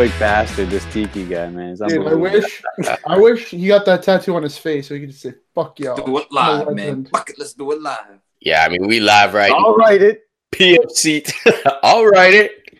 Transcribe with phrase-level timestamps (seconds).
[0.00, 1.76] Xenophobic bastard, this Tiki guy, man.
[1.76, 2.62] Dude, I wish,
[3.06, 5.78] I wish he got that tattoo on his face so he could just say "fuck
[5.78, 7.04] y'all." Do it I'm live, man.
[7.06, 8.18] Fuck it, let's do it live.
[8.40, 9.52] Yeah, I mean, we live right.
[9.52, 10.22] I'll write it.
[10.52, 11.30] PFC.
[11.82, 12.78] I'll write it.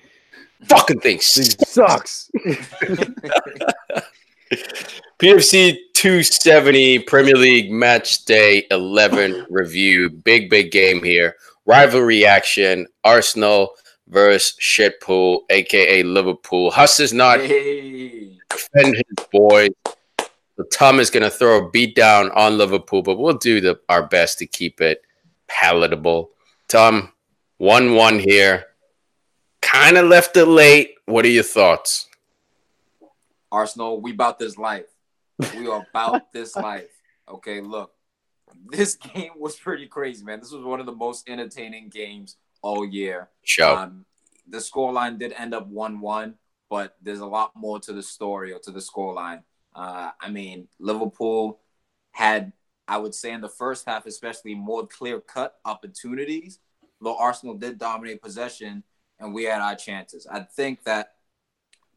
[0.65, 1.37] Fucking things.
[1.37, 2.31] It sucks.
[5.19, 10.09] PFC 270 Premier League Match Day 11 review.
[10.09, 11.37] Big, big game here.
[11.67, 12.87] Rivalry action.
[13.05, 13.75] Arsenal
[14.11, 16.71] versus Shitpool, aka Liverpool.
[16.71, 18.39] Huss is not Hey.
[18.51, 19.71] defend his boys.
[20.57, 23.81] So Tom is going to throw a beat down on Liverpool, but we'll do the,
[23.89, 25.03] our best to keep it
[25.49, 26.31] palatable.
[26.69, 27.13] Tom,
[27.59, 28.67] 1 1 here.
[29.63, 30.97] Kind of left it late.
[31.07, 32.09] What are your thoughts?
[33.53, 34.87] Arsenal, we about this life.
[35.57, 36.91] We are about this life.
[37.29, 37.93] Okay, look.
[38.69, 40.41] This game was pretty crazy, man.
[40.41, 43.29] This was one of the most entertaining games all year.
[43.43, 43.77] Show.
[43.77, 44.05] Um,
[44.49, 46.35] the scoreline did end up 1 1,
[46.69, 49.43] but there's a lot more to the story or to the scoreline.
[49.75, 51.61] Uh, I mean, Liverpool
[52.13, 52.53] had,
[52.89, 56.59] I would say, in the first half, especially more clear cut opportunities.
[57.01, 58.83] Though Arsenal did dominate possession
[59.21, 60.27] and we had our chances.
[60.31, 61.15] I think that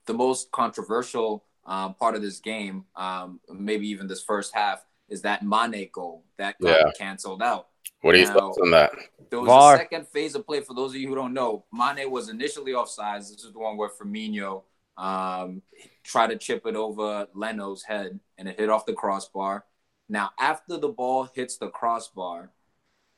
[0.05, 5.21] the most controversial um, part of this game, um, maybe even this first half, is
[5.21, 6.91] that Mane goal that got Yeah.
[6.97, 7.69] canceled out.
[8.03, 8.91] What are your Now- thoughts on that?
[9.29, 9.75] There was VAR.
[9.75, 11.63] a second phase of play for those of you who don't know.
[11.71, 13.31] Mane was initially offsides.
[13.31, 14.63] This is the one where Firmino
[14.97, 15.61] um,
[16.03, 19.65] tried to chip it over Leno's head and it hit off the crossbar.
[20.09, 22.51] Now, after the ball hits the crossbar,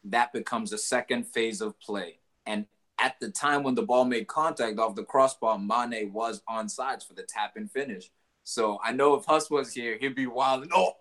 [0.04, 2.20] that becomes a second phase of play.
[2.46, 2.68] And
[3.00, 7.04] at the time when the ball made contact off the crossbar, Mane was on sides
[7.04, 8.12] for the tap and finish.
[8.44, 10.68] So I know if Huss was here, he'd be wild.
[10.74, 10.94] Oh,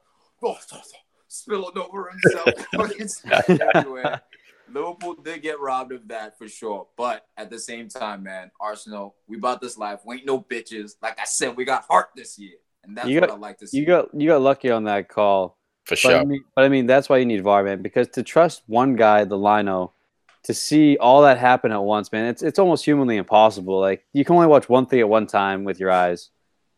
[0.42, 0.80] oh, oh, oh,
[1.34, 2.48] spilling over himself.
[3.00, 3.22] It's
[3.74, 4.22] everywhere.
[4.72, 6.86] Liverpool did get robbed of that for sure.
[6.96, 10.00] But at the same time, man, Arsenal, we bought this life.
[10.06, 10.92] We ain't no bitches.
[11.02, 12.54] Like I said, we got heart this year.
[12.82, 13.78] And that's You what got- I like to see.
[13.78, 15.58] You got you got lucky on that call.
[15.84, 16.16] For But sure.
[16.16, 17.82] I mean, but I mean that's why you need VAR, man.
[17.82, 19.92] Because to trust one guy, the lino,
[20.44, 23.78] to see all that happen at once, man, it's it's almost humanly impossible.
[23.80, 26.30] Like you can only watch one thing at one time with your eyes.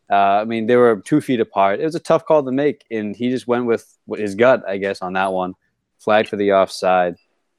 [0.09, 1.79] Uh, I mean, they were two feet apart.
[1.79, 4.77] It was a tough call to make, and he just went with his gut, I
[4.77, 5.53] guess, on that one.
[5.99, 7.15] Flag for the offside.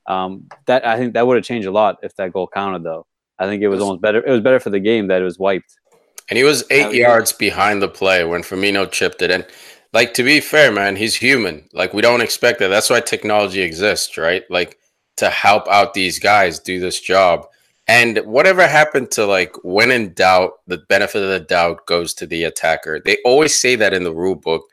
[0.07, 3.07] Um, that I think that would have changed a lot if that goal counted, though.
[3.39, 4.25] I think it was almost better.
[4.25, 5.77] It was better for the game that it was wiped.
[6.29, 7.09] And he was eight yeah.
[7.09, 9.31] yards behind the play when Firmino chipped it.
[9.31, 9.47] And
[9.93, 11.69] like to be fair, man, he's human.
[11.73, 12.69] Like we don't expect that.
[12.69, 14.45] That's why technology exists, right?
[14.51, 14.79] Like
[15.17, 17.47] to help out these guys do this job.
[17.89, 22.27] And whatever happened to like when in doubt, the benefit of the doubt goes to
[22.27, 23.01] the attacker.
[23.01, 24.65] They always say that in the rule book.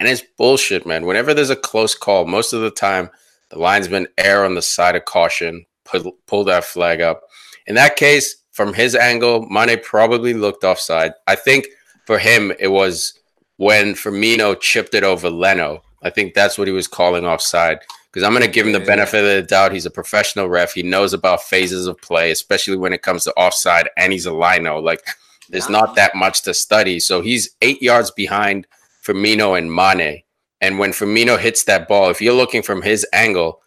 [0.00, 1.06] And it's bullshit, man.
[1.06, 3.10] Whenever there's a close call, most of the time
[3.50, 7.22] the linesman err on the side of caution, pull, pull that flag up.
[7.68, 11.12] In that case, from his angle, Mane probably looked offside.
[11.28, 11.68] I think
[12.06, 13.18] for him, it was
[13.56, 15.82] when Firmino chipped it over Leno.
[16.02, 17.78] I think that's what he was calling offside.
[18.14, 19.72] Because I'm going to give him the benefit of the doubt.
[19.72, 20.72] He's a professional ref.
[20.72, 24.32] He knows about phases of play, especially when it comes to offside, and he's a
[24.32, 24.78] lino.
[24.78, 25.04] Like,
[25.48, 27.00] there's not that much to study.
[27.00, 28.68] So he's eight yards behind
[29.04, 30.22] Firmino and Mane.
[30.60, 33.62] And when Firmino hits that ball, if you're looking from his angle,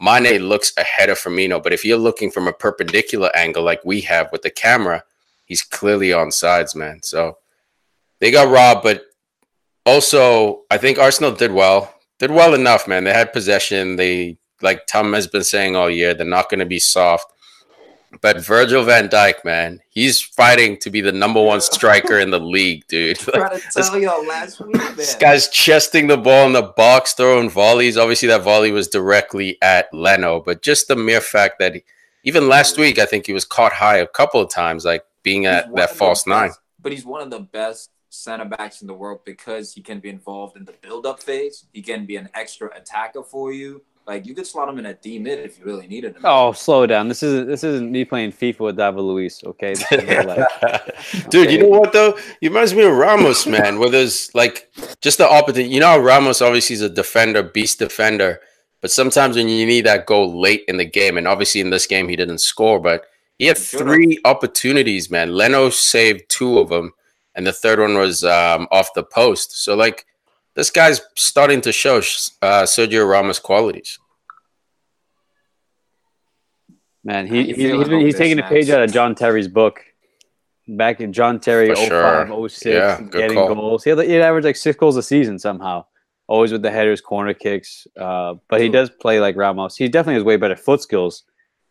[0.00, 1.62] Mane looks ahead of Firmino.
[1.62, 5.04] But if you're looking from a perpendicular angle like we have with the camera,
[5.44, 7.04] he's clearly on sides, man.
[7.04, 7.38] So
[8.18, 9.04] they got robbed, but
[9.86, 11.94] also I think Arsenal did well.
[12.18, 13.04] Did well enough, man.
[13.04, 13.96] They had possession.
[13.96, 17.26] They like Tom has been saying all year, they're not going to be soft.
[18.20, 22.38] But Virgil van Dijk, man, he's fighting to be the number one striker in the
[22.38, 23.18] league, dude.
[23.18, 24.76] trying to tell y'all last week.
[24.96, 27.96] This guy's chesting the ball in the box, throwing volleys.
[27.96, 31.84] Obviously, that volley was directly at Leno, but just the mere fact that he,
[32.24, 35.46] even last week, I think he was caught high a couple of times, like being
[35.46, 36.50] at that false nine.
[36.80, 40.08] But he's one of the best center backs in the world because he can be
[40.08, 41.64] involved in the build up phase.
[41.72, 43.82] He can be an extra attacker for you.
[44.06, 46.22] Like you could slot him in a D mid if you really needed him.
[46.24, 47.08] Oh, slow down.
[47.08, 49.42] This isn't this isn't me playing FIFA with David Luiz.
[49.44, 51.26] Okay, This is real life.
[51.30, 52.18] Dude, you know what though?
[52.40, 53.78] He reminds me of Ramos, man.
[53.78, 54.70] Where there's like
[55.00, 55.66] just the opposite.
[55.66, 58.40] You know, how Ramos obviously is a defender, beast defender,
[58.80, 61.86] but sometimes when you need that goal late in the game, and obviously in this
[61.86, 63.06] game he didn't score, but
[63.38, 65.32] he had three opportunities, man.
[65.32, 66.92] Leno saved two of them,
[67.34, 69.62] and the third one was um, off the post.
[69.62, 70.06] So like,
[70.54, 73.98] this guy's starting to show uh, Sergio Ramos qualities.
[77.04, 79.80] Man, he, he, feeling he's, been, he's taking a page out of John Terry's book.
[80.68, 81.88] Back in John Terry, For 05,
[82.28, 82.48] sure.
[82.48, 83.54] 06, Yeah, getting call.
[83.54, 83.82] goals.
[83.82, 85.84] He had, he averaged like six goals a season somehow.
[86.28, 87.86] Always with the headers, corner kicks.
[87.98, 89.76] Uh, but he does play like Ramos.
[89.76, 91.24] He definitely has way better foot skills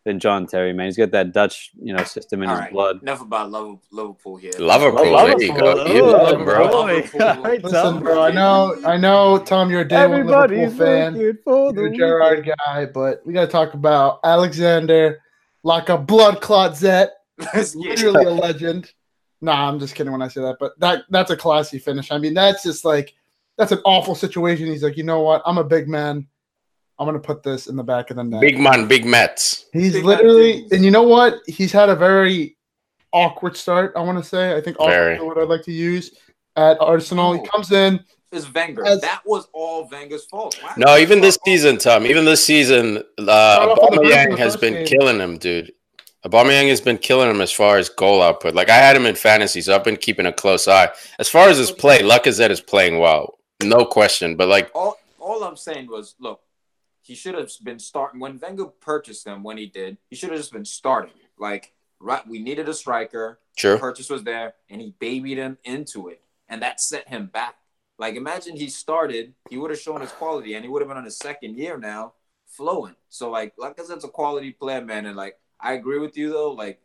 [0.04, 0.88] than John Terry, man.
[0.88, 3.02] He's got that Dutch, you know, system in All his right, blood.
[3.04, 4.52] enough about Liverpool, Liverpool here.
[4.58, 5.66] Liverpool, Love there you go.
[5.74, 5.96] Liverpool.
[5.96, 6.86] You love him, bro.
[6.86, 7.42] Liverpool.
[7.70, 8.24] Listen, bro.
[8.24, 11.14] I know, I know, Tom, you're a day one Liverpool Everybody's fan.
[11.14, 15.22] looking You're a the Gerrard guy, but we got to talk about Alexander,
[15.64, 17.12] like a blood clot Zet,
[17.54, 17.90] Let's get it.
[18.06, 18.92] literally a legend.
[19.42, 22.12] Nah, I'm just kidding when I say that, but that that's a classy finish.
[22.12, 23.14] I mean, that's just like
[23.58, 24.68] that's an awful situation.
[24.68, 25.42] He's like, you know what?
[25.46, 26.28] I'm a big man.
[27.02, 28.42] I'm gonna put this in the back of the net.
[28.42, 29.66] Big man, big Mets.
[29.74, 30.72] He's Big literally, things.
[30.74, 31.40] and you know what?
[31.48, 32.56] He's had a very
[33.12, 33.94] awkward start.
[33.96, 34.56] I want to say.
[34.56, 35.14] I think awkward Very.
[35.16, 36.12] is the word I'd like to use
[36.56, 37.34] at Arsenal.
[37.34, 37.44] He Oh.
[37.44, 38.02] comes in.
[38.32, 38.86] Is Wenger.
[38.86, 40.56] As- that was all Wenger's fault.
[40.62, 42.06] Why- No, even this season, Tom.
[42.06, 43.22] Even this season, uh,
[43.72, 44.86] off on the bench in Aubameyang has been game.
[44.86, 45.74] killing him, dude.
[46.24, 48.54] Aubameyang has been killing him as far as goal output.
[48.54, 50.90] Like I had him in fantasy, so I've been keeping a close eye.
[51.18, 54.36] As far as his play, Lacazette is playing well, no question.
[54.36, 56.40] But like, all all I'm saying was, look,
[57.12, 59.44] he should have been starting when Wenger purchased him.
[59.44, 61.12] When he did, he should have just been starting.
[61.38, 63.40] Like, right, we needed a striker.
[63.58, 63.78] true.
[63.78, 67.56] Purchase was there, and he babied him into it, and that set him back.
[68.00, 70.96] Like, imagine he started, he would have shown his quality, and he would have been
[70.98, 72.14] on his second year now,
[72.48, 72.96] flowing.
[73.10, 76.16] So, like, like I said, it's a quality player, man, and like I agree with
[76.16, 76.54] you though.
[76.54, 76.80] Like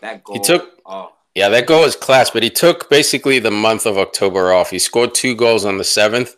[0.00, 3.52] that goal, He took- Oh, Yeah, that goal was class, but he took basically the
[3.52, 4.70] month of October off.
[4.70, 6.34] He scored two goals on the seventh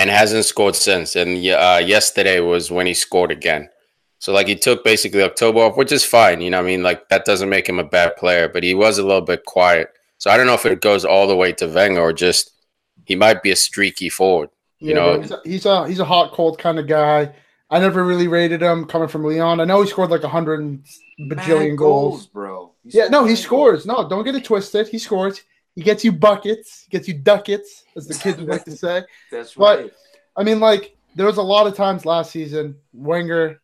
[0.00, 1.14] and hasn't scored since.
[1.14, 3.68] And uh, yesterday was when he scored again.
[4.18, 6.40] So like he took basically October off, which is fine.
[6.40, 8.74] You know, what I mean, like that doesn't make him a bad player, but he
[8.74, 9.88] was a little bit quiet.
[10.18, 12.50] So I don't know if it goes all the way to Wenger or just
[13.04, 14.50] he might be a streaky forward.
[14.78, 17.34] You know- he's a, he's a he's a hot cold kind of guy.
[17.72, 19.60] I never really rated him coming from Lyon.
[19.60, 20.82] I know he scored like a hundred
[21.20, 22.26] bajillion mad goals.
[22.26, 22.72] bro.
[22.82, 23.86] He Yeah, no, he mad scores.
[23.86, 24.88] No, don't get it twisted.
[24.88, 25.42] He scores.
[25.76, 26.84] He gets you buckets.
[26.84, 29.02] He gets you ducats, as the kids would like to say.
[29.30, 29.92] That's But- right.
[30.36, 33.60] I mean, like there was a lot of times last season, Wenger.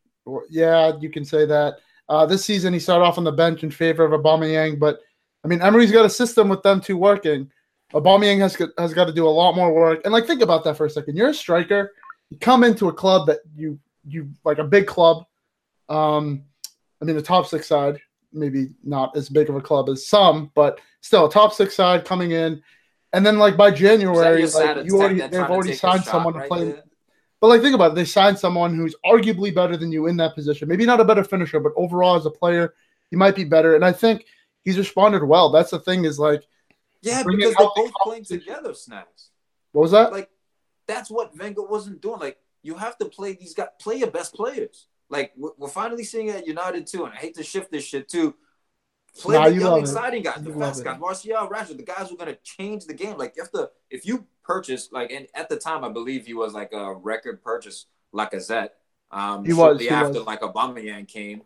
[0.50, 1.76] Yeah, you can say that.
[2.08, 5.00] Uh, this season, he started off on the bench in favor of Aubameyang, but
[5.44, 7.50] I mean, Emery's got a system with them two working.
[7.94, 10.00] Aubameyang has has got to do a lot more work.
[10.05, 11.17] And like, think about that for a second.
[11.17, 11.93] You're a striker.
[12.31, 15.25] You come into a club that you you like a big club.
[15.88, 16.43] Um,
[17.00, 18.00] I mean, the top six side,
[18.32, 22.05] maybe not as big of a club as some, but still a top six side
[22.05, 22.61] coming in.
[23.17, 26.65] And then like by January, like you already they've already signed someone to right play.
[26.67, 26.85] there?
[27.41, 27.95] But like, think about it.
[27.95, 30.69] They signed someone who's arguably better than you in that position.
[30.69, 32.75] Maybe not a better finisher, but overall as a player,
[33.09, 33.75] he might be better.
[33.75, 34.27] And I think
[34.65, 35.51] he's responded well.
[35.51, 36.05] That's the thing.
[36.05, 36.43] Is like,
[37.01, 39.31] Yeah, because they're both playing together, snaps.
[39.73, 40.13] what was that?
[40.13, 40.29] Like
[40.87, 42.21] that's what Wenger wasn't doing.
[42.21, 44.89] Like you have to play these guys, play your best players.
[45.09, 47.85] Like we're, we're finally seeing it at United too, and I hate to shift this
[47.85, 48.35] shit too.
[49.23, 49.81] Play Nah, the you young, it.
[49.83, 52.95] exciting guys, the love fast guys, Martial, Rashford, the guys who are gonna change the
[52.95, 53.17] game.
[53.17, 56.35] Like you have to, if you purchase, like, and at the time I believe he
[56.35, 58.71] was like a record purchase, Lacazette.
[59.11, 60.27] Um, He was, he after was.
[60.27, 61.43] like Aubameyang came,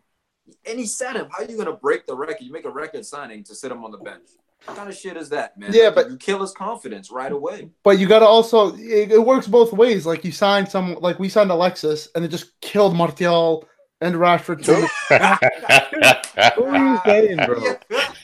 [0.65, 1.27] and he sat him.
[1.31, 2.41] How are you gonna break the record?
[2.41, 4.27] You make a record signing to sit him on the bench.
[4.65, 5.71] What kind of shit is that, man?
[5.73, 7.69] Yeah, but- you kill his confidence right away.
[7.83, 10.05] But you got to also it, it works both ways.
[10.05, 13.67] Like you signed some, like we signed Alexis, and it just killed Martial
[14.01, 14.87] and Rashford too.
[16.55, 17.77] Who are you saying, bro?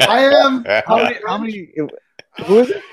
[0.07, 0.65] I am.
[0.85, 1.15] How many?
[1.25, 1.71] How many?
[2.45, 2.83] Who is it?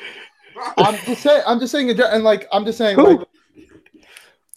[0.76, 1.42] I'm just saying.
[1.46, 1.90] I'm just saying.
[1.90, 2.96] And like, I'm just saying.
[2.96, 3.18] Who?
[3.18, 3.26] Like,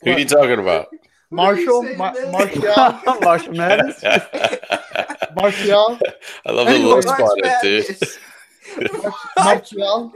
[0.04, 0.88] Who are you talking about?
[1.30, 4.02] Marshall, What Ma- are Martial, Marshall Mathers.
[5.36, 6.00] Martial,
[6.46, 9.20] I love the Anyway, look March spot, dude.
[9.44, 10.14] Martial,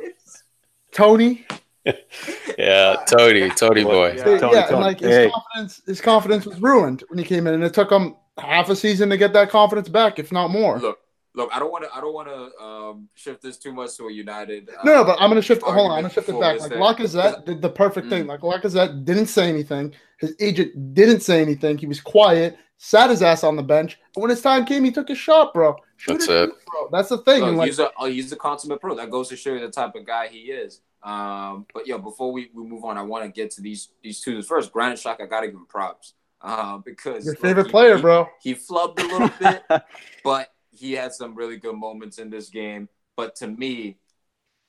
[0.94, 1.46] Tony.
[2.58, 4.14] Yeah, Tony, Tony boy.
[4.18, 5.32] Yeah, Yeah, Tony, and like his Hey.
[5.32, 8.76] confidence, his confidence was ruined when he came in, and it took him half a
[8.76, 10.80] season to get that confidence back, if not more.
[10.80, 11.00] Look,
[11.34, 11.50] look.
[11.54, 11.96] I don't want to.
[11.96, 14.70] I don't want to um, shift this too much to a United.
[14.70, 15.64] Uh, No, no, but I'm gonna shift.
[15.64, 16.60] Hold on, I'm gonna shift it before back.
[16.60, 16.80] Like thing.
[16.80, 18.26] Lacazette did the perfect thing.
[18.26, 18.28] Mm.
[18.28, 19.94] Like Lacazette didn't say anything.
[20.20, 21.78] His agent didn't say anything.
[21.80, 23.98] He was quiet, sat his ass on the bench.
[24.16, 25.76] And when his time came, he took his shot, bro.
[25.98, 26.66] Shoot That's it, it.
[26.66, 26.90] bro.
[26.92, 27.42] That's the thing.
[27.44, 28.96] Look, like, he's a oh, he's a consummate pro.
[28.96, 30.82] That goes to show you the type of guy he is.
[31.03, 34.22] Um, but yo, before we, we move on, I want to get to these these
[34.22, 34.41] two.
[34.43, 36.13] First, Granit Xhaka, I gotta give him props.
[36.41, 38.27] Um, because your look, favorite he- player, he- bro.
[38.41, 39.63] He flubbed a little bit,
[40.24, 42.89] but he had some really good moments in this game.
[43.15, 43.98] But to me,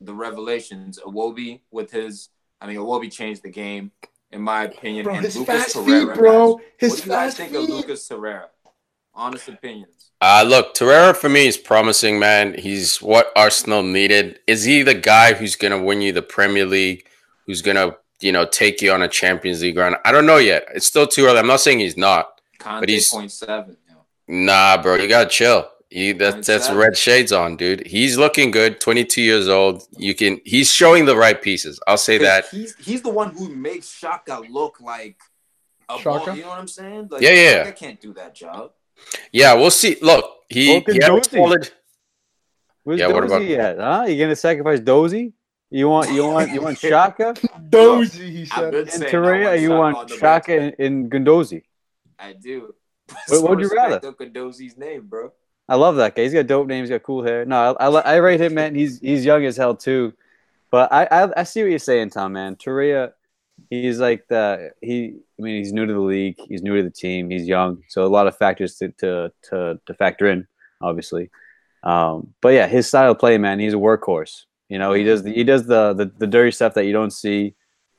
[0.00, 2.28] the revelations, Iwobi with his,
[2.60, 3.90] I mean, Iwobi changed the game,
[4.32, 5.04] in my opinion.
[5.04, 6.56] Bro, and his Lucas fast Torreira, feet, bro.
[6.56, 6.64] guys.
[6.78, 7.58] His what do you guys think feet.
[7.62, 8.44] of Lucas Torreira?
[9.14, 10.10] Honest opinions.
[10.20, 12.54] Uh, look, Torreira for me is promising, man.
[12.58, 14.38] He's what Arsenal needed.
[14.46, 17.04] Is he the guy who's going to win you the Premier League?
[17.46, 19.96] Who's going to, you know, take you on a Champions League run?
[20.04, 20.64] I don't know yet.
[20.74, 21.38] It's still too early.
[21.40, 22.40] I'm not saying he's not.
[22.58, 23.76] Conte he's- point seven.
[24.28, 25.68] Nah, bro, you gotta chill.
[25.90, 27.86] You, that, that's red shades on, dude.
[27.86, 28.80] He's looking good.
[28.80, 29.82] 22 years old.
[29.98, 30.40] You can.
[30.44, 31.78] He's showing the right pieces.
[31.86, 32.46] I'll say that.
[32.50, 35.16] He's he's the one who makes Xhaka look like
[35.90, 36.04] a Xhaka?
[36.26, 36.36] ball.
[36.36, 37.08] You know what I'm saying?
[37.10, 37.64] Like, Yeah, yeah.
[37.66, 38.70] Xhaka can't do that job.
[39.32, 39.96] Yeah, we'll see.
[40.00, 41.30] Look, he, Vulcan he had Dozy.
[41.36, 41.70] solid.
[42.84, 43.78] Where's Yeah, what Dozy at?
[43.78, 44.04] Huh?
[44.08, 45.32] You gonna sacrifice Dozy?
[45.70, 48.70] You want you want you want Xhaka Dozy, he said.
[48.72, 49.60] been and saying I Torreira?
[49.60, 51.62] You want Xhaka and, and Guendouzi?
[52.18, 52.74] I do.
[53.28, 54.00] What- what'd you rather?
[54.02, 55.32] Look at Dozy's name, bro.
[55.68, 56.22] I love that guy.
[56.24, 56.88] He's got dope names.
[56.88, 57.44] He's got cool hair.
[57.44, 58.74] No, I, I, I rate him, man.
[58.74, 60.12] He's he's young as hell too.
[60.70, 62.32] But I, I I see what you're saying, Tom.
[62.32, 63.12] Man, Torreira,
[63.70, 65.16] he's like the he.
[65.38, 66.36] I mean, he's new to the league.
[66.48, 67.30] He's new to the team.
[67.30, 70.46] He's young, so a lot of factors to to to, to factor in,
[70.80, 71.30] obviously.
[71.82, 74.44] Um, but yeah, his style of play, man, he's a workhorse.
[74.68, 77.10] You know, he does the, he does the, the the dirty stuff that you don't
[77.10, 77.54] see,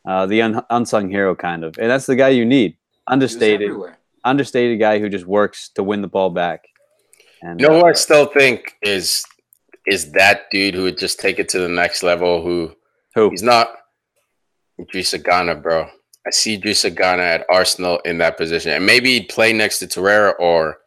[0.08, 2.78] uh, the un, unsung hero kind of, and that's the guy you need.
[3.06, 3.72] Understated,
[4.24, 6.66] understated guy who just works to win the ball back.
[7.42, 9.26] And You know who uh, I still think is
[9.86, 12.42] is that dude who would just take it to the next level.
[12.42, 12.74] Who
[13.16, 13.30] who?
[13.30, 13.76] he's not
[14.80, 15.88] Idrissa Gana, bro.
[16.26, 19.88] I see Idrissa Gana at Arsenal in that position, and maybe he'd play next to
[19.88, 20.78] Torreira, or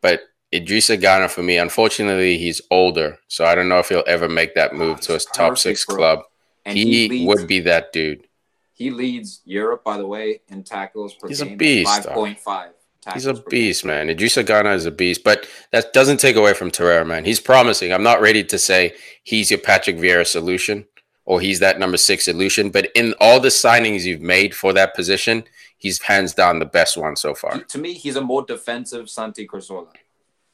[0.00, 1.58] but Idrissa Gana for me.
[1.58, 5.24] Unfortunately, he's older, so I don't know if he'll ever make that move to his
[5.24, 5.96] top six bro.
[5.96, 6.18] club.
[6.66, 8.26] And he leads, would be that dude.
[8.72, 12.72] He leads Europe, by the way, in tackles per He's a beast, Five point five.
[13.14, 14.08] He's a beast, man.
[14.08, 17.24] Idrissa Gana is a beast, but that doesn't take away from Torreira, man.
[17.24, 17.94] He's promising.
[17.94, 20.86] I'm not ready to say he's your Patrick Vieira solution
[21.30, 24.96] or he's that number six solution, but in all the signings you've made for that
[24.96, 25.44] position,
[25.78, 27.54] he's hands down the best one so far.
[27.74, 29.94] To me, he's a more defensive Santi Cazorla.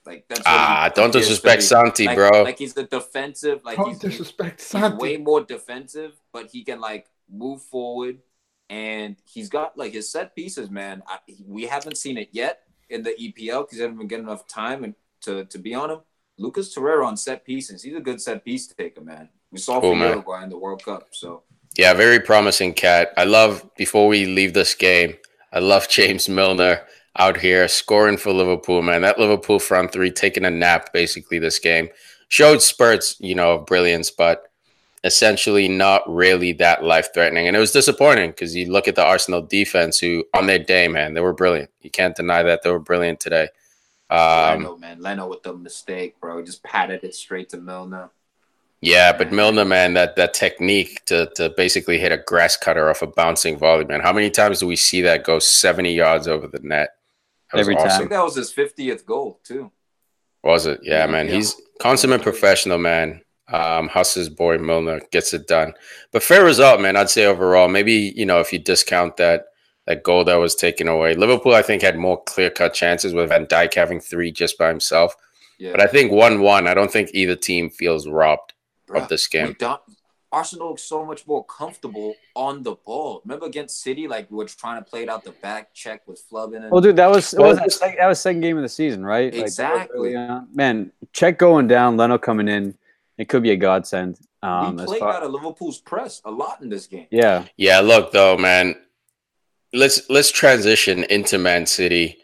[0.04, 1.64] Like that's what Ah, he don't appears disrespect be.
[1.64, 2.42] Santi, like, bro.
[2.42, 3.64] Like he's a defensive.
[3.64, 4.96] Like Don't he's, disrespect he's Santi.
[5.02, 8.18] way more defensive, but he can like move forward,
[8.68, 11.02] and he's got like his set pieces, man.
[11.08, 14.46] I, we haven't seen it yet in the EPL because he hasn't been getting enough
[14.46, 16.00] time and to to be on him.
[16.38, 19.30] Lucas Torreira on set pieces, he's a good set piece taker, man.
[19.50, 20.10] We saw Cool, for man.
[20.10, 21.42] Uruguay in the World Cup, so
[21.76, 23.12] Yeah, very promising cat.
[23.16, 25.16] I love before we leave this game,
[25.52, 26.82] I love James Milner
[27.18, 29.02] out here scoring for Liverpool, man.
[29.02, 31.88] That Liverpool front three taking a nap basically this game.
[32.28, 34.50] Showed spurts, you know, of brilliance, but
[35.04, 37.46] essentially not really that life threatening.
[37.46, 40.88] And it was disappointing because you look at the Arsenal defense who on their day,
[40.88, 41.70] man, they were brilliant.
[41.80, 43.48] You can't deny that they were brilliant today.
[44.10, 48.10] Um, Leno, man, Leno with the mistake, bro, just patted it straight to Milner.
[48.82, 53.02] Yeah, but Milner, man, that that technique to to basically hit a grass cutter off
[53.02, 54.00] a bouncing volley, man.
[54.00, 56.90] How many times do we see that go seventy yards over the net?
[57.52, 57.88] That was Every time.
[57.90, 59.70] I think that was his 50th goal too.
[60.42, 60.80] Was it?
[60.82, 61.26] Yeah, Yeah, man.
[61.28, 61.34] yeah.
[61.36, 63.22] He's consummate professional, man.
[63.52, 65.72] Um, Huss's boy Milner gets it done.
[66.12, 66.96] But fair result, man.
[66.96, 69.46] I'd say overall, maybe you know if you discount that
[69.86, 73.28] that goal that was taken away, Liverpool I think had more clear cut chances with
[73.30, 75.14] Van Dijk having three just by himself.
[75.58, 76.66] Yeah, But I think one one.
[76.66, 78.52] I don't think either team feels robbed
[78.88, 79.56] Bruh, of this game.
[80.32, 83.22] Arsenal looks so much more comfortable on the ball.
[83.24, 86.22] Remember against City, like we were trying to play it out the back, check with
[86.30, 86.62] flubbing.
[86.62, 88.68] and Well, dude, that was Well, was that, sec- that was second game of the
[88.68, 89.26] season, right?
[89.32, 89.96] Like, that was Exactly.
[89.98, 90.48] early on.
[90.52, 92.76] Man, check going down, Leno coming in.
[93.16, 94.18] It could be a godsend.
[94.42, 97.06] Um, we as played far- out of Liverpool's press a lot in this game.
[97.10, 98.74] yeah, Yeah, look though, man.
[99.72, 102.18] Let's let's transition into Man City.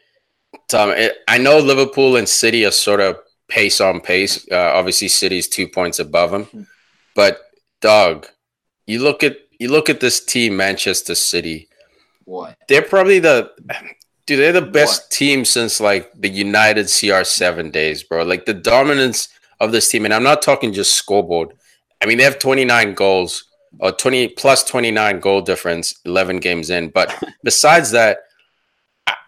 [0.69, 3.17] Tom, it, I know Liverpool and City are sort of
[3.53, 4.47] pace on pace.
[4.51, 6.67] Uh, obviously, City's two points above them,
[7.15, 7.39] but
[7.83, 8.27] dog,
[8.87, 11.69] you look at you look at this team, Manchester City.
[12.25, 12.57] What?
[12.69, 13.51] They're probably the
[14.27, 14.39] dude.
[14.41, 15.11] They're the best What?
[15.11, 18.23] team since like the United CR7 days, bro.
[18.25, 19.29] Like the dominance
[19.61, 21.51] of this team, and I'm not talking just scoreboard.
[22.03, 23.45] I mean, they have 29 goals
[23.79, 26.89] or 20 plus 29 goal difference, 11 games in.
[26.89, 28.19] But besides that,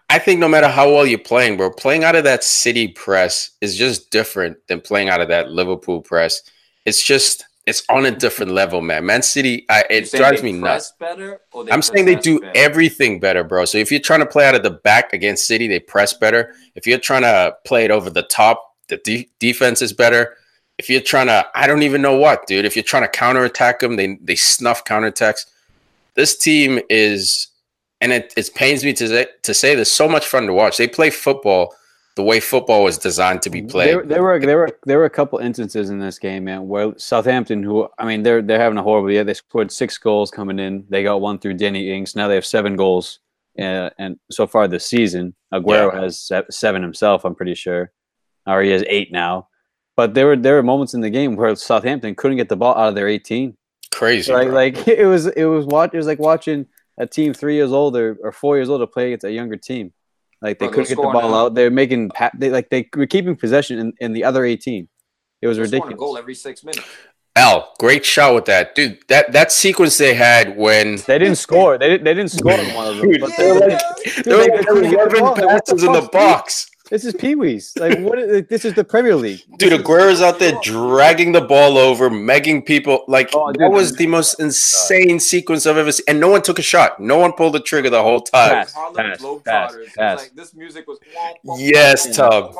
[0.09, 3.51] I- think no matter how well you're playing, bro, playing out of that City press
[3.61, 6.41] is just different than playing out of that Liverpool press.
[6.85, 9.05] It's just it's on a different level, man.
[9.05, 10.93] Man City, I, it drives me nuts.
[10.99, 12.51] Better, I'm saying they do better?
[12.55, 13.65] everything better, bro.
[13.65, 16.53] So if you're trying to play out of the back against City, they press better.
[16.75, 20.35] If you're trying to play it over the top, the de- defense is better.
[20.77, 22.65] If you're trying to, I don't even know what, dude.
[22.65, 25.45] If you're trying to counterattack them, they they snuff counterattacks.
[26.13, 27.47] This team is,
[28.01, 30.77] and it, it pains me to say, to say this, so much fun to watch.
[30.77, 31.73] They play football
[32.15, 33.89] the way football was designed to be played.
[33.89, 36.93] There, there were there were there were a couple instances in this game, man, where
[36.97, 39.23] Southampton, who I mean, they're they're having a horrible year.
[39.25, 40.85] They scored six goals coming in.
[40.89, 42.15] They got one through Danny Ings.
[42.15, 43.19] Now they have seven goals,
[43.59, 46.01] uh, and so far this season, Aguero Yeah.
[46.03, 47.25] has seven himself.
[47.25, 47.91] I'm pretty sure,
[48.47, 49.49] or he has eight now.
[49.97, 52.75] But there were there were moments in the game where Southampton couldn't get the ball
[52.77, 53.57] out of their 18.
[53.91, 54.55] Crazy, Like bro.
[54.55, 56.65] like it was it was watch it was like watching
[56.97, 59.91] a team three years older or four years old to play against a younger team.
[60.41, 61.35] Like they Bro, couldn't get the ball now.
[61.45, 61.55] out.
[61.55, 64.87] They're making pa- they like they were keeping possession in, in the other 18.
[65.41, 65.99] It was They're scoring a ridiculous.
[65.99, 66.85] goal every six minutes.
[67.37, 68.99] Al, great shot with that, dude.
[69.09, 71.77] That that sequence they had when They didn't score.
[71.77, 72.03] They didn't.
[72.05, 73.11] They didn't score in one of them.
[73.11, 75.17] Dude, but they they, were they- like, dude, there were they like couldn't get the
[75.17, 76.67] 11 passes in the tough, box.
[76.89, 77.73] This is Pee Wee's.
[77.77, 78.19] Like what?
[78.19, 79.41] Is, this is the Premier League.
[79.57, 83.03] Dude, Aguero's out there dragging the ball over, megging people.
[83.07, 86.59] Like Oh, that was the most insane sequence I've ever seen, and no one took
[86.59, 86.99] a shot.
[86.99, 88.51] No one pulled the trigger the whole time.
[88.51, 90.19] Pass, Harlem pass, pass, pass.
[90.19, 90.99] like this music was.
[91.17, 92.55] womp, womp, Yes, womp, Tub.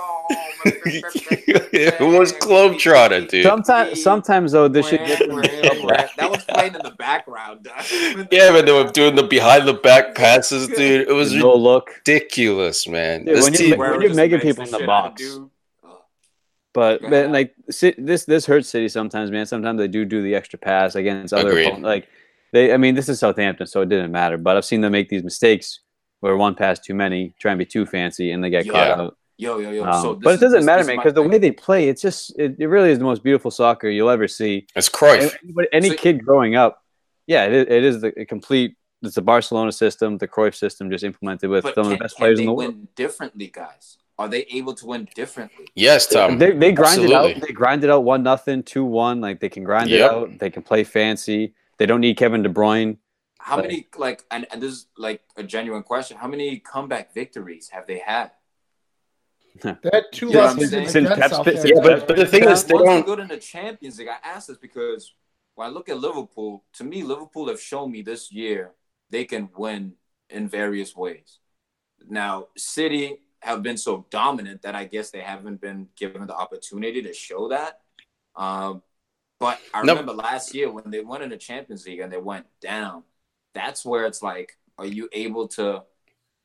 [0.66, 2.40] it was womp,
[2.80, 3.44] Globetrotter, dude.
[3.44, 7.68] Sometimes, sometimes though, this shit gets in that was playing in the background.
[8.32, 11.08] Yeah, but they were doing the behind the back passes, dude.
[11.08, 11.90] It was no look.
[11.98, 13.26] ridiculous, man.
[13.26, 13.80] Dude, This when you- team,
[14.16, 15.22] when Aguero you're just making people in the shit out of box.
[15.22, 15.50] dude.
[15.84, 15.98] Ugh.
[16.74, 17.10] But Yeah.
[17.10, 17.56] but like
[17.98, 19.46] this this hurts City sometimes, man.
[19.46, 21.66] Sometimes they do do the extra pass against other Agreed.
[21.68, 21.86] opponents.
[21.86, 22.08] Like
[22.54, 24.38] they, I mean, this is Southampton, so it didn't matter.
[24.38, 25.80] But I've seen them make these mistakes
[26.22, 29.02] where one pass too many, try and be too fancy, and they get caught Yeah.
[29.02, 29.18] out.
[29.38, 29.84] Yo, yo, yo.
[29.84, 32.38] Um, so but it doesn't is- matter, man, because the way they play, it's just
[32.40, 34.66] it, it really is the most beautiful soccer you'll ever see.
[34.76, 35.36] it's And Cruyff.
[35.44, 36.82] anybody- any So- kid growing up,
[37.28, 38.76] yeah, it is, it is the a complete.
[39.02, 42.16] It's the Barcelona system, the Cruyff system, just implemented with But some of the best
[42.18, 42.96] players in the win world.
[42.96, 43.98] differently, guys?
[44.18, 45.68] Are they able to win differently?
[45.76, 46.38] Yes, Tom.
[46.38, 47.36] they they grind it out.
[47.42, 49.20] They grind it out one nothing, two one.
[49.20, 50.40] Like they can grind it out.
[50.40, 51.54] They can play fancy.
[51.78, 52.98] They don't need Kevin De Bruyne.
[53.40, 56.16] How Like- many like and, and this is like a genuine question?
[56.18, 58.32] How many comeback victories have they had?
[59.62, 61.62] that two Yeah, last I'm season saying- Since against Pep's- Southampton.
[61.62, 63.06] since Yeah, but but the thing is, they Once we don't.
[63.06, 65.14] go to the Champions League, I asked this because
[65.56, 68.72] when I look at Liverpool, to me, Liverpool have shown me this year
[69.10, 69.94] they can win
[70.30, 71.40] in various ways.
[72.08, 77.02] Now, City have been so dominant that I guess they haven't been given the opportunity
[77.04, 77.82] to show that.
[78.36, 78.84] Um,
[79.40, 79.94] but I No.
[79.94, 83.04] remember last year when they went in the Champions League and they went down.
[83.54, 85.84] That's where it's like, are you able to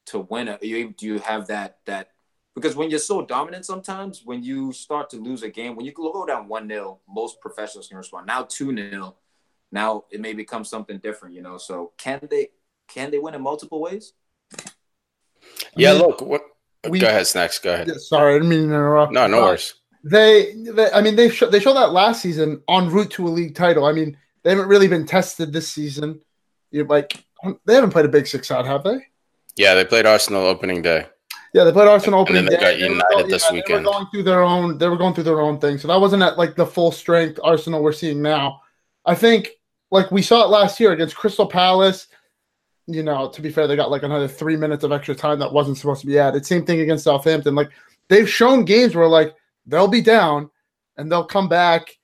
[0.06, 0.48] to win?
[0.48, 2.12] Are you do you have that that
[2.54, 5.92] because when you're so dominant sometimes when you start to lose a game when you
[5.92, 9.14] go down 1-0 most professionals can respond now 2-0
[9.72, 12.48] now it may become something different you know so can they
[12.88, 14.14] can they win in multiple ways
[15.76, 16.20] Yeah, I mean, look.
[16.20, 16.42] What?
[16.88, 17.58] We- go ahead, snacks.
[17.58, 17.90] Go ahead.
[18.00, 19.12] Sorry, I didn't mean to interrupt.
[19.12, 19.74] No, no Uh, worries.
[20.02, 23.28] They, they, I mean, they show, they showed that last season en route to a
[23.28, 23.84] league title.
[23.84, 26.20] I mean, they haven't really been tested this season.
[26.70, 27.22] You like,
[27.66, 29.04] they haven't played a big six out, have they?
[29.56, 31.06] Yeah, they played Arsenal opening day.
[31.52, 32.54] Yeah, they played Arsenal opening day.
[32.54, 32.78] And then they day.
[32.80, 33.84] got were United going- this yeah, weekend.
[33.84, 34.78] They were going through their own.
[34.78, 35.76] They were going through their own thing.
[35.76, 38.60] So that wasn't at like the full strength Arsenal we're seeing now.
[39.04, 39.48] I think
[39.90, 42.06] like we saw it last year against Crystal Palace.
[42.92, 45.52] You know, to be fair, they got like another three minutes of extra time that
[45.52, 46.44] wasn't supposed to be added.
[46.44, 47.54] Same thing against Southampton.
[47.54, 47.70] Like
[48.08, 49.34] they've shown games where like
[49.66, 50.50] they'll be down
[50.96, 51.98] and they'll come back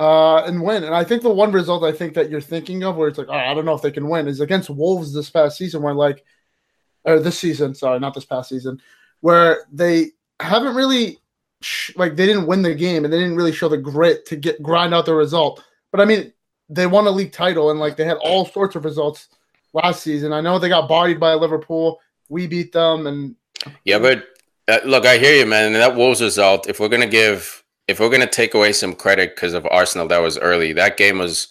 [0.00, 0.84] uh, and win.
[0.84, 3.28] And I think the one result I think that you're thinking of where it's like,
[3.28, 5.94] oh, I don't know if they can win is against Wolves this past season where
[5.94, 6.24] like
[7.04, 8.80] or this season, sorry, not this past season,
[9.20, 11.18] where they haven't really
[11.96, 14.62] like they didn't win the game and they didn't really show the grit to get
[14.62, 15.64] grind out the result.
[15.90, 16.32] But I mean,
[16.68, 19.28] they won a league title and like they had all sorts of results
[19.72, 20.32] last season.
[20.32, 22.00] I know they got bodied by Liverpool.
[22.28, 23.36] We beat them and
[23.84, 24.24] Yeah, but
[24.68, 25.66] uh, look, I hear you, man.
[25.66, 29.34] And that Wolves result, if we're gonna give, if we're gonna take away some credit
[29.34, 30.72] because of Arsenal, that was early.
[30.72, 31.48] That game was,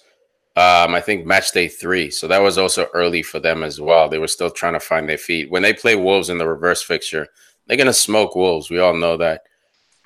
[0.56, 4.10] um, I think, match day three, so that was also early for them as well.
[4.10, 5.52] They were still trying to find their feet.
[5.52, 7.28] When they play Wolves in the reverse fixture,
[7.68, 8.70] they're gonna smoke Wolves.
[8.70, 9.44] We all know that.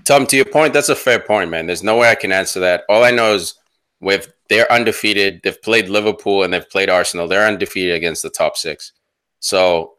[0.03, 1.65] Tom, to your point, that's a fair point, man.
[1.65, 2.83] There's no way I can answer that.
[2.89, 3.55] All I know is
[4.01, 5.41] with they're undefeated.
[5.43, 7.27] They've played Liverpool and they've played Arsenal.
[7.27, 8.91] They're undefeated against the top six.
[9.39, 9.93] So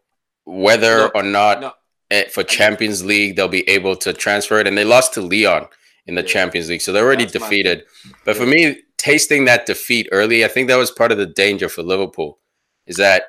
[0.45, 1.73] whether Look, or not no
[2.11, 4.67] eh, for Champions League, they'll be able to transfer it.
[4.67, 5.67] And they lost to Lyon
[6.07, 6.29] in the Yeah.
[6.29, 7.85] Champions League, so they're already That's defeated.
[8.25, 11.69] But for me, tasting that defeat early, I think that was part of the danger
[11.69, 12.39] for Liverpool.
[12.87, 13.25] Is that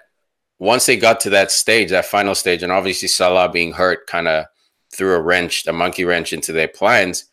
[0.59, 4.27] once they got to that stage, that final stage, and obviously Salah being hurt, kind
[4.27, 4.45] of
[4.93, 7.25] threw a wrench, a monkey wrench into their plans.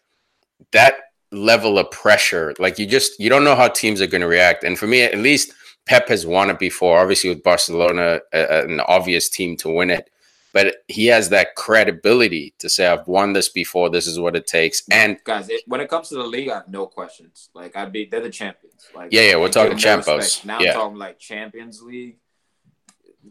[0.73, 0.95] That
[1.35, 4.65] level of pressure, like you just you don't know how teams are going to react.
[4.65, 5.53] And for me, at least
[5.87, 6.99] Pep has won it before.
[7.01, 10.09] Obviously, with Barcelona, an obvious team to win it,
[10.53, 13.91] but he has that credibility to say, "I've won this before.
[13.91, 16.55] This is what it takes." And guys it, when it comes to the league i
[16.55, 19.79] have no questions like i'd be they're the champions like Yeah, yeah, we're talking them
[19.79, 20.17] no Champos.
[20.17, 20.47] respect.
[20.47, 20.71] now Yeah.
[20.71, 22.17] i'm talking like champions league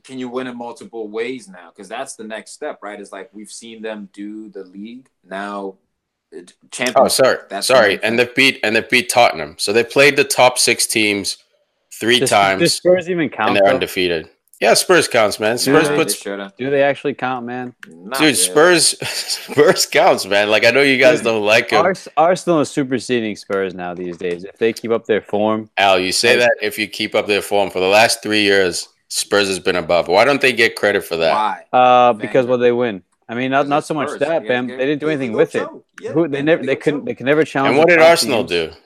[0.03, 3.29] can you win in multiple ways now because that's the next step right is like
[3.33, 5.75] we've seen them do the league now
[6.33, 8.27] it- champions oh, sorry, That's sorry, main and thing.
[8.27, 9.55] they beat and they beat Tottenham.
[9.59, 11.37] So they played the top six teams
[11.99, 13.49] three Does, times, does Spurs even count?
[13.49, 13.73] and they're though?
[13.75, 14.29] undefeated.
[14.61, 15.57] Yeah, Spurs counts, man.
[15.57, 16.21] Spurs Nah, puts.
[16.21, 17.75] Do they actually count, man?
[17.87, 18.33] Not Dude, really.
[18.35, 20.49] Spurs, Spurs counts, man.
[20.49, 24.15] Like I know you guys don't like him, Ars- Arsenal is superseding Spurs now these
[24.17, 24.45] days.
[24.45, 25.99] If they keep up their form, Al.
[25.99, 29.47] You say that if you keep up their form for the last three years, Spurs
[29.49, 30.07] has been above.
[30.07, 31.33] Why don't they get credit for that?
[31.71, 32.49] why uh, because Wenger.
[32.49, 33.03] well, they win.
[33.33, 34.19] I mean, not not so much Spurs.
[34.19, 34.67] that, You Bam.
[34.67, 35.67] guys They didn't do anything with it.
[36.01, 37.05] Yeah, Who they yeah, never they couldn't show.
[37.05, 37.69] they can never challenge.
[37.71, 38.73] And what did Arsenal teams.
[38.75, 38.79] do?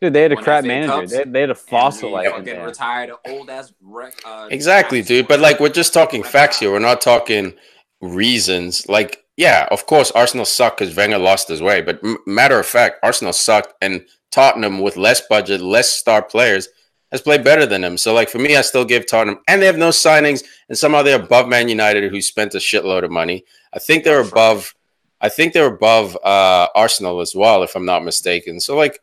[0.00, 1.06] Dude, they had a Won crap manager.
[1.06, 2.66] They, they had a fossil And like we in fucking there.
[2.66, 4.14] retired old ass wreck.
[4.24, 5.26] Uh, Exactly, dude.
[5.28, 6.70] But like, we're just talking facts here.
[6.70, 7.52] We're not talking
[8.00, 8.88] reasons.
[8.88, 11.80] Like, yeah, of course, Arsenal sucked because Wenger lost his way.
[11.82, 16.68] But m- matter of fact, Arsenal sucked, and Tottenham with less budget, less star players,
[17.10, 17.96] has played better than them.
[17.96, 21.02] So, like for me, I still give Tottenham, and they have no signings, and somehow
[21.02, 23.44] they're above Man United, who spent a shitload of money.
[23.72, 24.74] I think they're above.
[25.20, 28.60] I think they're above uh, Arsenal as well, if I'm not mistaken.
[28.60, 29.00] So, like,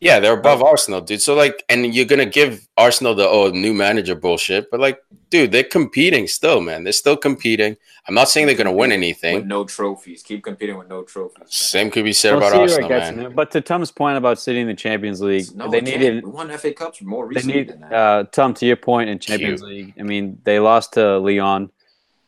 [0.00, 1.20] yeah, they're above Arsenal, dude.
[1.20, 5.52] So, like, and you're gonna give Arsenal the oh new manager bullshit, but like, dude,
[5.52, 6.84] they're competing still, man.
[6.84, 7.76] They're still competing.
[8.08, 9.46] I'm not saying they're gonna win with anything.
[9.46, 10.22] no trophies.
[10.22, 11.54] Keep competing with no trophies.
[11.54, 13.26] Same could be said We'll about see where it Arsenal, gets man.
[13.26, 13.32] him.
[13.34, 16.00] But to Tom's point about City in the Champions League, No, they it can't.
[16.00, 17.92] needed We won FA Cups more they recently need than that.
[17.92, 19.92] uh, Tom to your point in Champions League.
[20.00, 21.70] I mean, they lost to Lyon,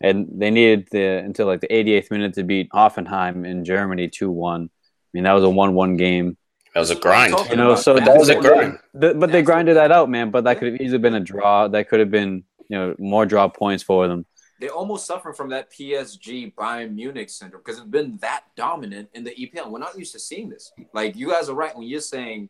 [0.02, 4.30] and they needed the until like the 88th minute to beat Hoffenheim in Germany two
[4.30, 4.64] one.
[4.64, 6.36] I mean, that was a one one game.
[6.74, 7.34] That was a grind.
[7.50, 8.78] You know, so That was a grind.
[8.94, 10.30] The, but they grinded that out, man.
[10.30, 11.68] But that could have easily been a draw.
[11.68, 14.24] That could have been you know more draw points for them.
[14.58, 19.24] They're almost suffering from that PSG Bayern Munich syndrome because it's been that dominant in
[19.24, 19.70] the EPL.
[19.70, 20.72] We're not used to seeing this.
[20.94, 22.48] Like you guys are right when you're saying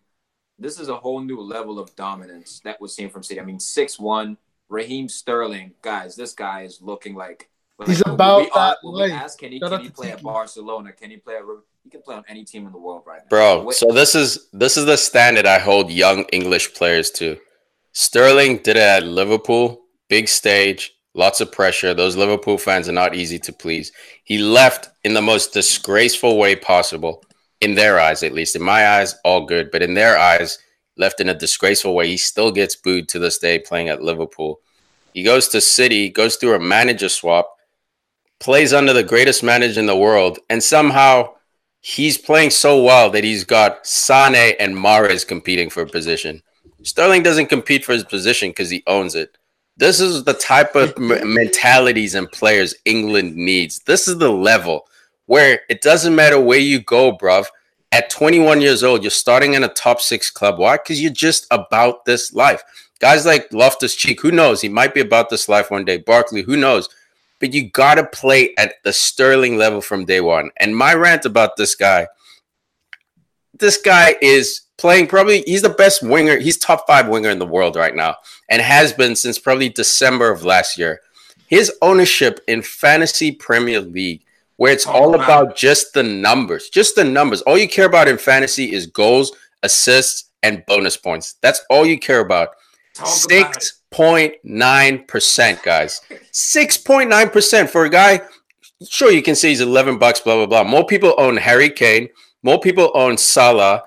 [0.59, 3.41] this is a whole new level of dominance that we're seeing from City.
[3.41, 4.37] I mean, six one,
[4.73, 6.17] Raheem Sterling, guys.
[6.17, 7.49] This guy is looking like
[7.87, 9.23] He's like, when about we, that when we life.
[9.25, 10.93] ask, can he, Shout can he play at Barcelona?
[10.93, 11.43] Can he play at?
[11.85, 14.15] He can play on any team in the world right now, Bro, Wait- so this
[14.15, 17.39] is this is the standard I hold young English players to.
[17.93, 21.93] Sterling did it at Liverpool, big stage, lots of pressure.
[21.93, 23.91] Those Liverpool fans are not easy to please.
[24.25, 27.25] He left in the most disgraceful way possible,
[27.61, 28.55] in their eyes at least.
[28.57, 30.59] In my eyes, all good, but in their eyes,
[30.97, 32.09] left in a disgraceful way.
[32.09, 34.61] He still gets booed to this day playing at Liverpool.
[35.15, 37.57] He goes to City, goes through a manager swap,
[38.41, 41.35] plays under the greatest manager in the world, and somehow
[41.81, 46.43] he's playing so well that he's got Sane and Mahrez competing for a position.
[46.83, 49.37] Sterling doesn't compete for his position because he owns it.
[49.77, 53.81] This is the type of m- mentalities and players England needs.
[53.81, 54.87] This is the level
[55.27, 57.47] where it doesn't matter where you go, bruv.
[57.93, 60.59] At 21 years old, you're starting in a top six club.
[60.59, 60.79] Why?
[60.79, 62.63] Because you're just about this life.
[63.01, 64.61] Guys like Loftus Cheek, who knows?
[64.61, 65.99] He might be about this life one day.
[65.99, 66.89] Barkley, who knows?
[67.39, 70.51] But you got to play at the Sterling level from day one.
[70.59, 72.07] And my rant about this guy
[73.59, 77.47] this guy is playing probably he's the best winger he's top five winger in the
[77.47, 78.17] world right now
[78.49, 81.01] and has been since probably december of last year
[81.47, 84.23] his ownership in fantasy premier league
[84.62, 87.42] where it's Oh, all about just the numbers just the numbers.
[87.42, 89.33] All you care about in fantasy is goals
[89.64, 91.35] assists and bonus points.
[91.42, 92.51] That's all you care about.
[92.94, 96.01] Talk 6.9% guys.
[96.33, 98.20] 6.9% for a guy
[98.88, 100.62] sure you can say he's 11 bucks blah blah blah.
[100.62, 102.09] More people own harry kane.
[102.44, 103.83] More people own salah.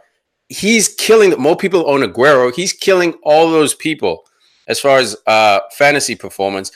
[0.49, 2.53] He's killing more people own aguero.
[2.53, 4.25] He's killing all those people
[4.67, 6.73] as far as uh fantasy performance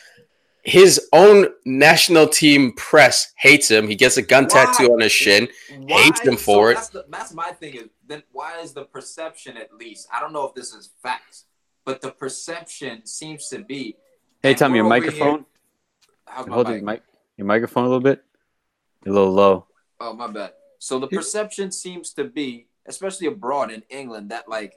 [0.69, 4.65] his own national team press hates him he gets a gun Why?
[4.65, 5.47] tattoo on his shin
[5.87, 6.75] hates him for it.
[6.75, 7.75] That's, the, that's my thing.
[7.75, 10.07] Is then why is the perception at least?
[10.13, 11.45] I don't know if this is facts,
[11.85, 13.95] but the perception seems to be.
[14.43, 15.45] Hey, and Tom, your we're here- microphone.
[16.27, 16.75] Hold mic?
[16.75, 17.01] your mic,
[17.37, 18.23] your microphone a little bit.
[19.03, 19.67] You're a little low.
[19.99, 20.51] Oh, my bad.
[20.79, 24.75] So the perception seems to be, especially abroad in England, that like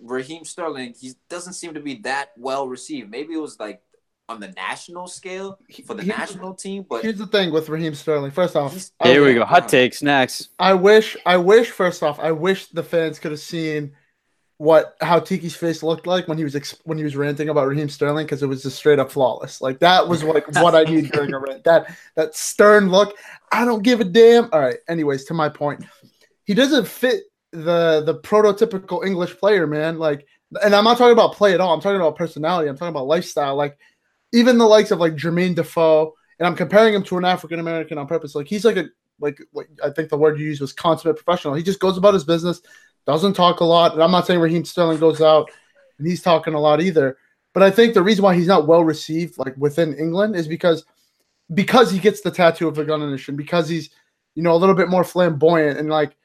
[0.00, 3.10] Raheem Sterling, he doesn't seem to be that well received.
[3.10, 3.82] Maybe it was like
[4.28, 7.94] on the national scale for the Here's- national team, but Here's the thing with Raheem
[7.94, 8.30] Sterling.
[8.30, 9.44] First off, He's- I, Here we go.
[9.44, 10.48] Hot takes next.
[10.58, 11.70] I wish, I wish.
[11.70, 13.92] First off, I wish the fans could have seen
[14.58, 17.66] what how Tiki's face looked like when he was ex- when he was ranting about
[17.66, 19.60] Raheem Sterling because it was just straight up flawless.
[19.60, 21.64] Like that was like what I need during a rant.
[21.64, 23.16] That that stern look.
[23.50, 24.48] I don't give a damn.
[24.52, 24.76] All right.
[24.88, 25.84] Anyways, to my point,
[26.44, 29.98] he doesn't fit the the prototypical English player, man.
[29.98, 30.26] Like,
[30.62, 31.74] and I'm not talking about play at all.
[31.74, 32.68] I'm talking about personality.
[32.68, 33.56] I'm talking about lifestyle.
[33.56, 33.76] Like,
[34.32, 37.98] even the likes of like Jermaine Defoe, and I'm comparing him to an African American
[37.98, 38.34] on purpose.
[38.34, 38.86] Like, he's like a
[39.20, 39.38] like,
[39.82, 41.54] I think the word you used was consummate professional.
[41.54, 42.60] He just goes about his business,
[43.06, 43.92] doesn't talk a lot.
[43.92, 45.50] And I'm not saying Raheem Sterling goes out
[45.98, 47.16] and he's talking a lot either.
[47.54, 50.84] But I think the reason why he's not well received like within England is because
[51.54, 53.90] because he gets the tattoo of a gun in his shin, because he's
[54.34, 56.16] you know a little bit more flamboyant and like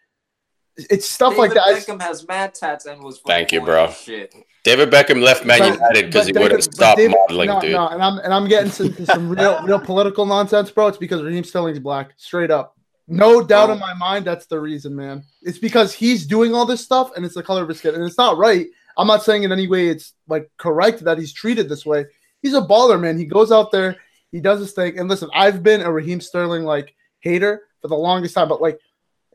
[0.77, 1.63] it's stuff like that.
[1.63, 3.89] I- Beckham has mad tats and was Thank you, bro.
[3.91, 4.33] Shit.
[4.63, 7.61] david beckham left man But- united because he David- wouldn't but stop David- modeling no,
[7.61, 10.87] dude No, and I'm and I'm getting into some real real political nonsense, bro.
[10.87, 12.75] It's because Raheem Sterling's black, straight up.
[13.07, 13.73] No doubt Oh.
[13.73, 15.23] in my mind, that's the reason, man.
[15.41, 18.03] It's because he's doing all this stuff, and it's the color of his skin, and
[18.03, 18.67] it's not right.
[18.97, 22.05] I'm not saying in any way it's like correct that he's treated this way.
[22.41, 23.17] He's a baller, man.
[23.17, 23.95] He goes out there,
[24.31, 27.95] he does his thing, and listen, I've been a Raheem Sterling like hater for the
[27.95, 28.79] longest time, but like,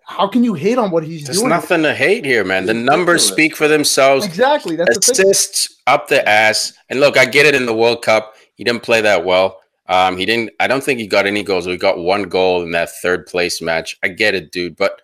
[0.05, 1.49] how can you hate on what he's there's doing?
[1.51, 5.31] There's nothing to hate here man the numbers speak for themselves Exactly, that's the thing.
[5.31, 6.73] assists up the ass.
[6.89, 8.35] And look, I get it in the World Cup.
[8.55, 9.61] He didn't play that well.
[9.87, 10.51] Um, he didn't.
[10.61, 11.67] I don't think he got any goals.
[11.67, 13.97] We got one goal in that third place match.
[14.03, 15.03] I get it, dude, but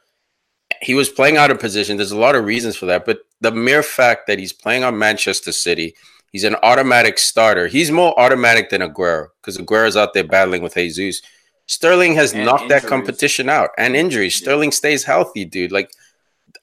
[0.80, 1.96] he was playing out of position.
[1.96, 4.98] There's a lot of reasons for that, but the mere fact that he's playing on
[4.98, 5.94] Manchester City,
[6.30, 7.66] he's an automatic starter.
[7.66, 11.22] He's more automatic than Aguero because Aguero's out there battling with Jesus.
[11.68, 14.40] Sterling has And knocked that competition out and injuries.
[14.40, 14.44] Yeah.
[14.46, 15.70] Sterling stays healthy, dude.
[15.70, 15.90] Like,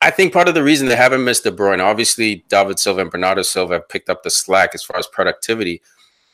[0.01, 3.11] I think part of the reason they haven't missed De Bruyne, obviously, David Silva and
[3.11, 5.81] Bernardo Silva have picked up the slack as far as productivity,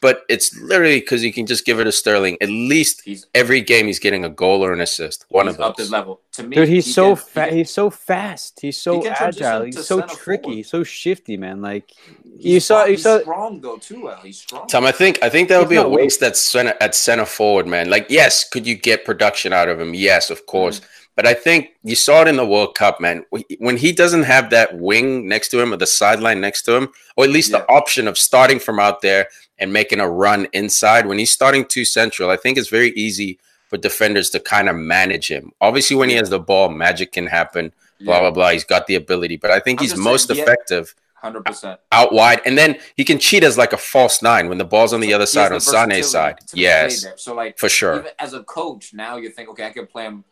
[0.01, 2.37] but it's literally because you can just give it to Sterling.
[2.41, 5.25] At least He's every game he's getting a goal or an assist.
[5.29, 5.85] One he's of up those.
[5.87, 6.21] his level.
[6.33, 8.59] To me, Dude, he's he so can- he fa- he's so fast.
[8.61, 9.63] He's so can agile.
[9.63, 10.41] He's so tricky.
[10.43, 10.55] forward.
[10.55, 11.61] He's so shifty, man.
[11.61, 13.19] Like he's you saw, strong- you he's saw.
[13.19, 14.09] strong though too.
[14.09, 14.17] Al.
[14.17, 14.67] He's strong.
[14.67, 17.67] Tom, I think I think that would be a waste at center at center forward,
[17.67, 17.89] man.
[17.89, 19.93] Like, yes, could you get production out of him?
[19.93, 20.79] Yes, of course.
[20.79, 20.87] Mm-hmm.
[21.15, 23.25] But I think you saw it in the World Cup, man.
[23.59, 26.89] When he doesn't have that wing next to him or the sideline next to him,
[27.17, 29.27] or at least the option of starting from out there
[29.59, 33.39] and making a run inside, when he's starting too central, I think it's very easy
[33.67, 35.51] for defenders to kind of manage him.
[35.59, 37.73] Obviously, when he has the ball, magic can happen.
[37.99, 38.49] Blah blah blah.
[38.49, 40.43] He's got the ability, but I think I'm he's most saying, yeah.
[40.43, 41.79] effective Hundred percent.
[41.91, 44.91] out wide, and then he can cheat as like a false nine when the ball's
[44.91, 46.39] on the other side on Sane's side.
[46.53, 47.99] Yes, So like for sure.
[47.99, 50.23] even as a coach, now you think, okay, I can play him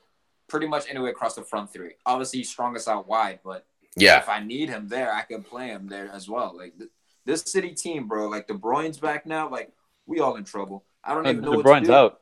[0.47, 1.91] pretty much anywhere across the front three.
[2.07, 5.67] Obviously, he's strongest out wide, but Yeah, if I need him there, I can play
[5.67, 6.57] him there as well.
[6.57, 6.89] Like th-
[7.25, 8.27] this City team, bro.
[8.27, 9.47] Like De Bruyne's back now.
[9.47, 9.71] Like
[10.07, 10.85] we all in trouble.
[11.03, 11.93] I don't Uh, even know De what Bruyne's to do.
[11.93, 12.21] out.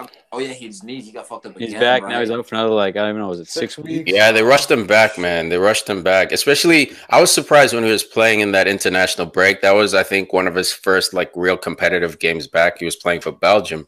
[0.00, 1.06] I'm- oh yeah, his knees.
[1.06, 1.80] He got fucked up He's again.
[1.80, 2.10] back right?
[2.10, 2.20] now.
[2.20, 3.28] He's out for another like I don't even know.
[3.28, 4.10] Was it six, weeks?
[4.10, 5.48] yeah, they rushed him back, man.
[5.48, 6.32] They rushed him back.
[6.32, 9.60] Especially, I was surprised when he was playing in that international break.
[9.62, 12.78] That was, I think, one of his first like real competitive games back.
[12.78, 13.86] He was playing for Belgium.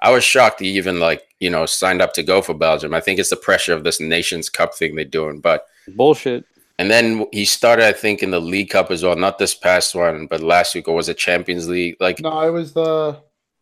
[0.00, 2.94] I was shocked he even like you know signed up to go for Belgium.
[2.94, 5.66] I think it's the pressure of this Nations Cup thing they're doing, but.
[5.88, 6.44] Bullshit.
[6.78, 9.14] And then he started, I think, in the League Cup as well.
[9.14, 11.96] Not this past one, but last week, or was it Champions League?
[12.00, 13.20] Like No, it was the.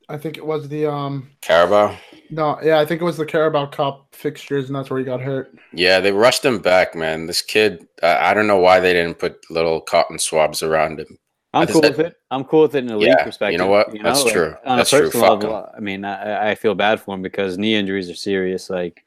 [0.09, 1.31] I think it was the um.
[1.41, 1.97] Carabao.
[2.31, 5.21] No, yeah, I think it was the Carabao Cup fixtures, and that's where he got
[5.21, 5.57] hurt.
[5.73, 7.27] Yeah, they rushed him back, man.
[7.27, 11.19] This kid, uh, I don't know why they didn't put little cotton swabs around him.
[11.55, 12.17] I'm cool said- with it.
[12.31, 13.91] I'm cool with it in a league Yeah, you know what?
[14.03, 14.55] That's true.
[14.67, 15.07] On That's a true.
[15.07, 18.15] personal Fuck level, I mean, I, I feel bad for him because knee injuries are
[18.15, 18.69] serious.
[18.69, 19.03] Like,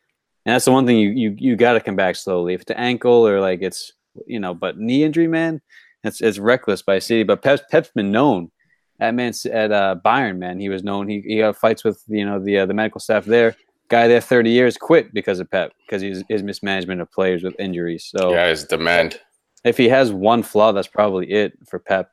[0.45, 2.55] and that's the one thing you you, you got to come back slowly.
[2.55, 3.93] If it's the ankle or like it's
[4.25, 5.61] you know, but knee injury, man,
[6.03, 7.21] it's it's reckless by City.
[7.23, 8.49] But Pep's Pep's been known
[9.01, 10.59] at man at uh, Bayern, man.
[10.59, 11.09] He was known.
[11.09, 13.55] He he got fights with you know the uh, the medical staff there.
[13.89, 17.59] Guy there, thirty years, quit because of Pep because he's his mismanagement of players with
[17.59, 18.05] injuries.
[18.15, 19.19] So Yeah, his demand.
[19.65, 22.09] if he has one flaw, that's probably it for Pep.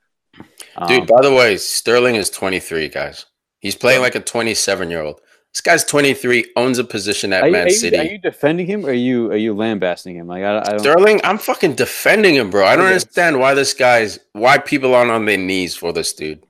[0.88, 3.26] Dude, Um, by the way, Sterling is 23, guys.
[3.60, 5.20] He's playing like a 27 year old.
[5.52, 7.96] This guy's 23, owns a position at are you, Man you- City.
[7.98, 10.26] are you defending him or are you are you lambasting him?
[10.26, 10.80] Like I, I don't.
[10.80, 12.64] Sterling, I'm fucking defending him, bro.
[12.66, 16.44] I don't understand why this guy's why people aren't on their knees for this dude.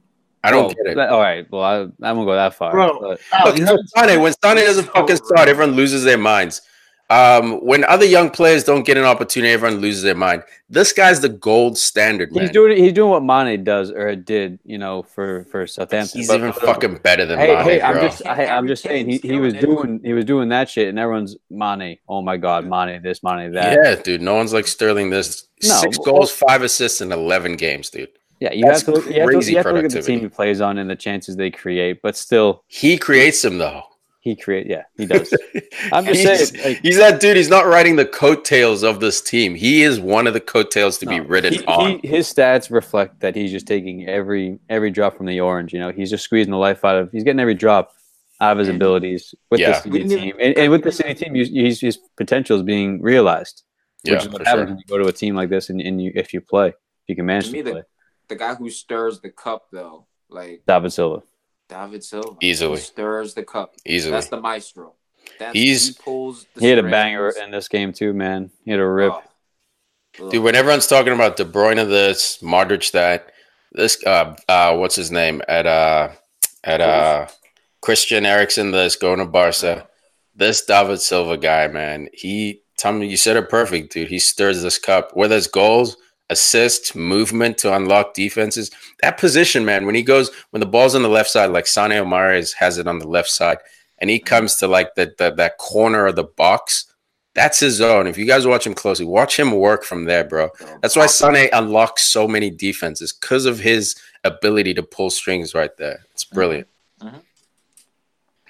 [0.45, 0.99] I don't Well, get it.
[0.99, 2.71] all right, well, I, I won't go that far.
[2.73, 3.01] Bro.
[3.01, 6.63] but- Al, Look, you Sane, when Sane doesn't fucking start, everyone loses their minds.
[7.11, 10.43] Um, when other young players don't get an opportunity, everyone loses their mind.
[10.69, 12.43] This guy's the gold standard, man.
[12.45, 16.19] he's doing he's doing what Mane does or did, you know, for for Southampton.
[16.21, 19.09] He's But- even fucking better than Hey, Mane, hey, I'm just I, I'm just saying
[19.09, 21.97] he, he was doing he was doing that shit and everyone's Mane.
[22.11, 23.79] Oh my god, Mane this, Mane that.
[23.83, 24.21] yeah, dude.
[24.21, 25.09] No one's like Sterling.
[25.09, 28.11] This No, six well- goals, five assists in eleven games, dude.
[28.41, 30.03] Yeah, you That's have to look, you have to, you have to look at the
[30.03, 33.83] team he plays on and the chances they create, but still He creates them though.
[34.21, 35.33] he create yeah, he does.
[35.93, 37.37] I'm just he's, saying, like- he's that dude.
[37.37, 39.55] He's not riding the coattails of this team.
[39.55, 41.99] He is one of the coattails to be No, ridden he- on.
[42.01, 45.73] he- his stats reflect that he's just taking every every drop from the orange.
[45.73, 47.11] You know, he's just squeezing the life out of.
[47.11, 47.93] He's getting every drop
[48.41, 49.81] out of his abilities with Yeah.
[49.81, 53.03] the city team, and, and with the city team, you, his, his potential is being
[53.03, 53.65] realized.
[54.05, 54.75] yeah, is what for happens sure.
[54.77, 56.75] when you go to a team like this, and, and you if you play, if
[57.09, 57.73] you can manage To to play.
[57.73, 57.87] the,
[58.29, 61.23] the guy who stirs the cup though, like David Silva.
[61.69, 62.77] David Silva, Easily.
[62.77, 63.75] He stirs the cup.
[63.85, 64.13] Easily.
[64.13, 64.95] That's the maestro.
[65.39, 66.47] That's, He's- he pulls.
[66.55, 66.91] The He had a strings.
[66.93, 68.51] banger in this game too, man.
[68.65, 69.13] He had a rip.
[70.21, 70.31] Oh.
[70.31, 73.31] Dude, when everyone's talking about De Bruyne of this, Modric that,
[73.73, 76.09] this uh uh what's his name at uh
[76.65, 77.27] at uh
[77.83, 79.87] Christian Eriksen this going to Barca.
[80.35, 84.09] This David Silva guy, man, he tell me you said it perfect, dude.
[84.09, 85.11] He stirs this cup.
[85.15, 85.97] Whether it's goals,
[86.31, 88.71] assists, movement to unlock defenses.
[89.03, 91.91] That position, man, when he goes when the ball's on the left side, like Sane
[91.91, 93.59] Omares has it on the left side,
[93.99, 96.85] and he comes to like the, the that corner of the box.
[97.35, 98.09] That's his zone.
[98.09, 100.51] If you guys watch him closely, watch him work from there, bro.
[100.83, 105.77] That's why Sane unlocks so many defenses because of his ability to pull strings right
[105.77, 106.01] there.
[106.13, 106.67] It's brilliant.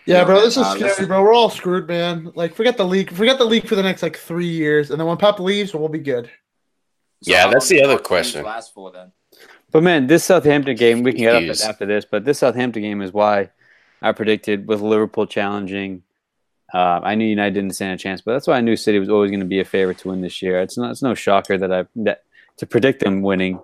[0.06, 1.22] Yeah, bro, this is Uh, scary, listen- bro.
[1.22, 2.32] We're all screwed, man.
[2.34, 3.12] Like, forget the league.
[3.12, 5.88] Forget the league for the next like three years, and then when Pep leaves, we'll
[5.90, 6.30] be good.
[7.20, 8.44] Yeah, that's the other question.
[8.44, 9.12] Last for then.
[9.70, 13.02] But man, this Southampton game, we can get up after this, but this Southampton game
[13.02, 13.50] is why
[14.00, 16.02] I predicted with Liverpool challenging.
[16.72, 19.08] Uh, I knew United didn't stand a chance, but that's why I knew City was
[19.08, 20.60] always going to be a favorite to win this year.
[20.60, 20.90] It's not.
[20.90, 22.24] It's no shocker that I that
[22.58, 23.60] to predict them winning.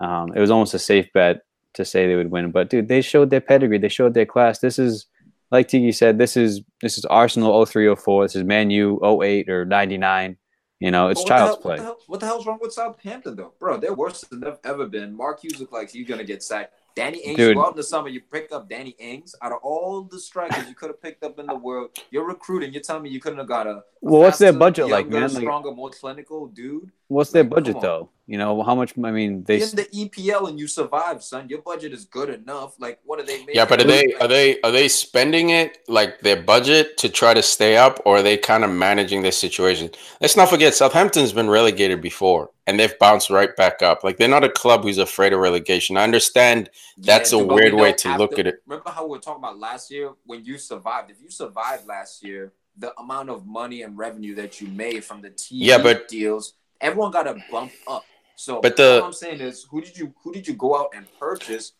[0.00, 1.42] Um, it was almost a safe bet
[1.74, 2.50] to say they would win.
[2.50, 3.78] But dude, they showed their pedigree.
[3.78, 4.58] They showed their class.
[4.58, 5.06] This is
[5.50, 6.18] like Tiki said.
[6.18, 8.24] This is this is Arsenal 0304.
[8.24, 10.36] This is Man U 08 or 99.
[10.80, 11.70] You know, it's But what the child's hell- play.
[11.72, 13.76] What the, hell, what the hell's wrong with Southampton though, bro?
[13.76, 15.14] They're worse than they've ever been.
[15.14, 16.72] Mark Hughes looks like he's gonna get sacked.
[16.96, 17.54] Danny Ings, Dude.
[17.54, 19.34] go out in the summer, you pick up Danny Ings.
[19.42, 22.72] Out of all the strikers you could have picked up in the world, you're recruiting.
[22.72, 25.08] You're telling me you couldn't have got a, a Well, what's their faster, budget like,
[25.08, 25.22] man?
[25.22, 26.90] Like- stronger, more clinical dude.
[27.08, 28.08] What's their Like, budget though?
[28.30, 28.94] You know, how much?
[28.96, 31.48] I mean, they in the EPL and you survive, son.
[31.48, 32.76] Your budget is good enough.
[32.78, 33.56] Like, what are they making?
[33.56, 37.34] Yeah, but are they are they are they spending it like their budget to try
[37.34, 39.90] to stay up, or are they kind of managing their situation?
[40.20, 44.04] Let's not forget Southampton's been relegated before, and they've bounced right back up.
[44.04, 45.96] Like they're not a club who's afraid of relegation.
[45.96, 48.62] I understand that's a dude, but we weird way to look at it.
[48.64, 51.10] Remember how we were talking about last year when you survived?
[51.10, 55.20] If you survived last year, the amount of money and revenue that you made from
[55.20, 58.04] the TV Yeah, but- deals, everyone got a bump up.
[58.40, 60.88] So, But the- all I'm saying is, who did you who did you go out
[60.96, 61.72] and purchase?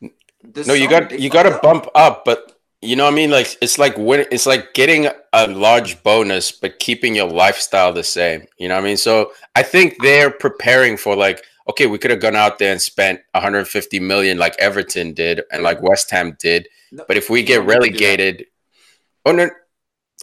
[0.45, 3.31] this No, you got you got to bump up, but you know what I mean.
[3.31, 8.05] Like it's like when it's like getting a large bonus, but keeping your lifestyle the
[8.05, 8.47] same.
[8.59, 8.99] You know what I mean?
[8.99, 12.83] So I think they're preparing for like, okay, we could have gone out there and
[12.83, 17.43] spent 150 million like Everton did and like West Ham did, No, but if we
[17.43, 18.01] get don't need to do that.
[18.11, 18.47] relegated,
[19.25, 19.49] oh no,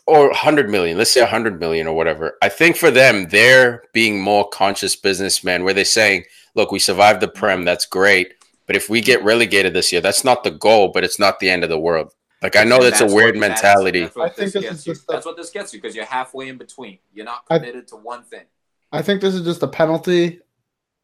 [0.08, 2.38] or 100 million, let's say 100 million or whatever.
[2.42, 6.24] I think for them, they're being more conscious businessmen, where they're saying,
[6.56, 8.34] look, we survived the prem, that's great.
[8.66, 11.50] But if we get relegated this year, that's not the goal, but it's not the
[11.50, 12.14] end of the world.
[12.42, 13.62] Like I know And that's, a weird matters.
[13.64, 14.02] mentality.
[14.02, 14.94] That's what I think this this gets is you.
[14.94, 17.00] just a- That's what this gets you because you're halfway in between.
[17.14, 18.44] You're not I- committed to one thing.
[18.92, 20.40] I think this is just a penalty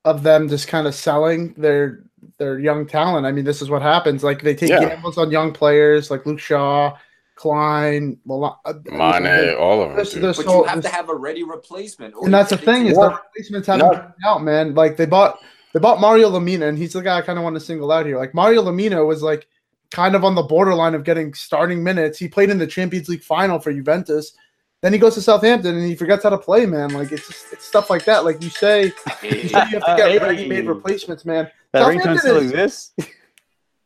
[0.06, 2.04] of them just kind of selling their
[2.38, 3.26] their young talent.
[3.26, 4.24] I mean, this is what happens.
[4.24, 4.80] Like they take Yeah.
[4.88, 6.96] gambles on young players like Luke Shaw,
[7.36, 9.96] Clyne, Mala- uh, Mane, all of them.
[9.96, 12.14] There's- there's But so- you have to have a ready replacement.
[12.22, 13.94] and that's the thing is the replacements haven't no.
[13.94, 14.76] turned out, man.
[14.76, 15.40] Like they bought
[15.74, 18.06] they bought Mario Lemina, and he's the guy I kind of want to single out
[18.06, 18.18] here.
[18.20, 19.48] Like Mario Lemina was like
[19.92, 22.18] kind of on the borderline of getting starting minutes.
[22.20, 24.34] He played in the Champions League final for Juventus.
[24.82, 26.94] Then he goes to Southampton and he forgets how to play, man.
[26.94, 28.26] Like it's just it's stuff like that.
[28.26, 28.92] Like you say, you,
[29.22, 30.18] say you have to get Hey.
[30.20, 31.50] ready-made replacements, man.
[31.72, 32.94] that ringtone Southampton still is- exists.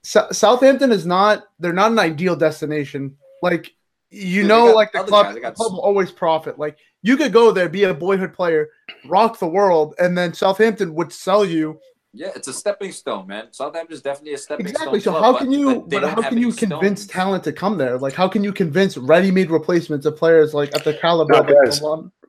[0.03, 3.15] Sou- Southampton is not they're not an ideal destination.
[3.41, 3.73] Like
[4.09, 6.57] you Dude, know, got like the club, the club will always profit.
[6.57, 8.69] Like you could go there, be a boyhood player,
[9.05, 11.79] rock the world, and then Southampton would sell you.
[12.13, 13.49] Yeah, it's a stepping stone, man.
[13.51, 14.75] Southampton's definitely a stepping stone.
[14.75, 14.99] Exactly.
[15.01, 15.23] So stone.
[15.23, 17.13] how club, can you but but how can you convince stones.
[17.13, 17.97] talent to come there?
[17.97, 21.47] Like how can you convince ready-made replacements of players like at the caliber No, of
[21.47, 21.81] guys.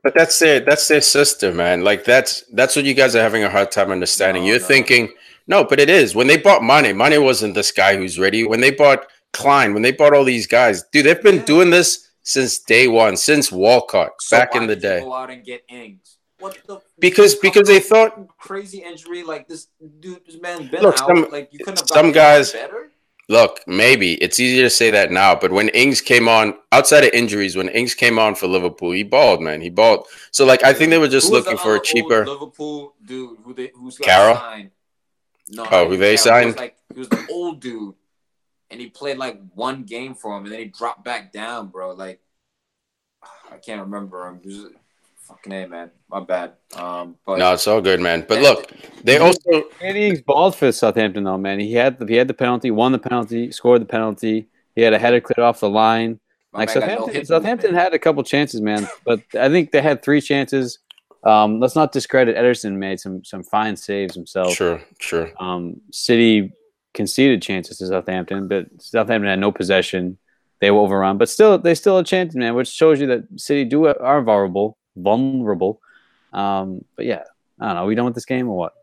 [0.03, 1.83] But that's their that's their system, man.
[1.83, 4.43] Like that's that's what you guys are having a hard time understanding.
[4.43, 4.65] No, You're no.
[4.65, 5.09] thinking,
[5.47, 6.13] no, but it is.
[6.13, 8.45] When they bought Mane, Mane wasn't this guy who's ready.
[8.45, 11.45] When they bought Clyne, when they bought all these guys, dude, they've been Yeah.
[11.45, 15.01] doing this since day one, since Walcott, So back in the day.
[15.01, 16.17] Go out and get Ings.
[16.39, 16.79] What the?
[16.99, 19.67] Because because they thought crazy injury like this
[19.99, 21.07] dude, this man's been Look, out.
[21.07, 22.91] some- like you couldn't have some guys- better.
[23.27, 27.11] Look, maybe it's easier to say that now, but when Ings came on, outside of
[27.13, 29.61] injuries, when Ings came on for Liverpool, he balled, man.
[29.61, 30.07] He balled.
[30.31, 32.25] So, like, I think they were just Who was looking for a cheaper.
[32.25, 34.35] Liverpool dude who they who's Carroll?
[34.35, 34.71] signed.
[35.49, 35.99] No, Oh, who they Carroll.
[36.07, 36.55] He was signed?
[36.57, 37.93] like he was the old dude,
[38.71, 41.93] and he played like one game for him, and then he dropped back down, bro.
[41.93, 42.19] Like
[43.51, 44.39] I can't remember him.
[44.43, 44.71] He was-
[45.29, 46.53] fucking a man, my bad.
[46.75, 48.25] Um, but No, it's all good, man.
[48.27, 51.59] But look, they also Danny Ings balled for Southampton though, man.
[51.59, 54.47] He had the, he had the penalty, won the penalty, scored the penalty.
[54.75, 56.19] He had a header cleared off the line.
[56.51, 59.71] my Like man got no Southampton, Southampton had a couple chances, man, but I think
[59.71, 60.79] they had three chances.
[61.23, 64.53] Um, let's not discredit Ederson made some some fine saves himself.
[64.53, 65.31] sure, sure.
[65.39, 66.53] Um, City
[66.93, 70.17] conceded chances to Southampton, but Southampton had no possession.
[70.59, 73.63] They were overrun, but still they still had chances, man, which shows you that City
[73.65, 75.81] do are vulnerable, vulnerable.
[76.33, 77.23] Um, but yeah,
[77.59, 77.85] I don't know.
[77.85, 78.73] We done with this game or what?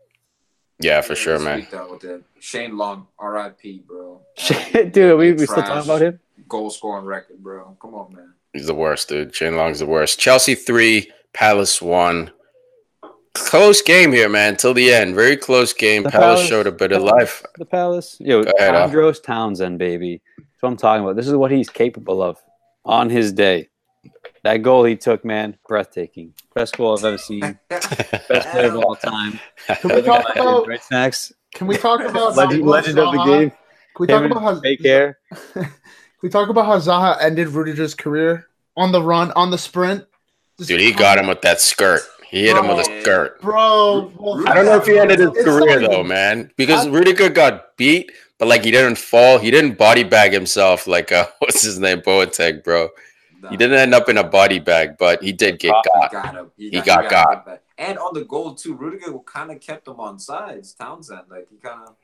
[0.79, 1.67] Yeah, for Yeah, sure, man.
[1.67, 2.23] speak with it.
[2.39, 3.83] Shane Long, R.I.P.
[3.87, 4.21] Bro.
[4.91, 6.19] Dude, we, we still talking about him?
[6.47, 7.75] Goal scoring record, bro.
[7.81, 8.33] Come on, man.
[8.53, 9.35] He's the worst, dude.
[9.35, 10.19] Shane Long's the worst.
[10.19, 12.31] Chelsea three, Palace one.
[13.45, 15.15] Close game here, man, till the end.
[15.15, 16.03] Very close game.
[16.03, 17.43] The Palace, Palace- showed a bit of Palace- life.
[17.57, 18.17] The Palace.
[18.19, 20.21] Yo, Go ahead, Andros Townsend, baby.
[20.37, 21.15] That's what I'm talking about.
[21.15, 22.37] This is what he's capable of
[22.85, 23.69] on his day.
[24.43, 26.33] That goal he took, man, breathtaking.
[26.55, 27.59] Best goal I've ever seen.
[27.69, 27.89] Best
[28.29, 29.39] player of all time.
[29.81, 31.33] Can we talk about Right next.
[31.53, 33.49] can we talk about Legend, legend of the game.
[33.49, 33.57] Can
[33.99, 35.17] we talk about how and fake hair.
[35.53, 35.69] Can
[36.23, 40.03] we talk about how Zaha ended Rudiger's career on the run, on the sprint?
[40.57, 42.01] Just Dude, he got him with that skirt.
[42.29, 43.41] He hit him with a skirt.
[43.41, 46.85] Bro, well, I don't know if he ended his It's career not though, man, because
[46.85, 49.37] I- Rudiger got beat, but like he didn't fall.
[49.39, 52.89] He didn't body bag himself like uh, what's his name, Boateng, bro.
[53.41, 56.09] Nah, He didn't end up in a body bag, but he did get got.
[56.09, 56.51] He got him.
[56.57, 57.33] He, He got, got got.
[57.37, 57.61] him back.
[57.77, 60.73] And on the goal too, Rudiger kind of kept him on sides.
[60.73, 61.95] Townsend, like he kind of.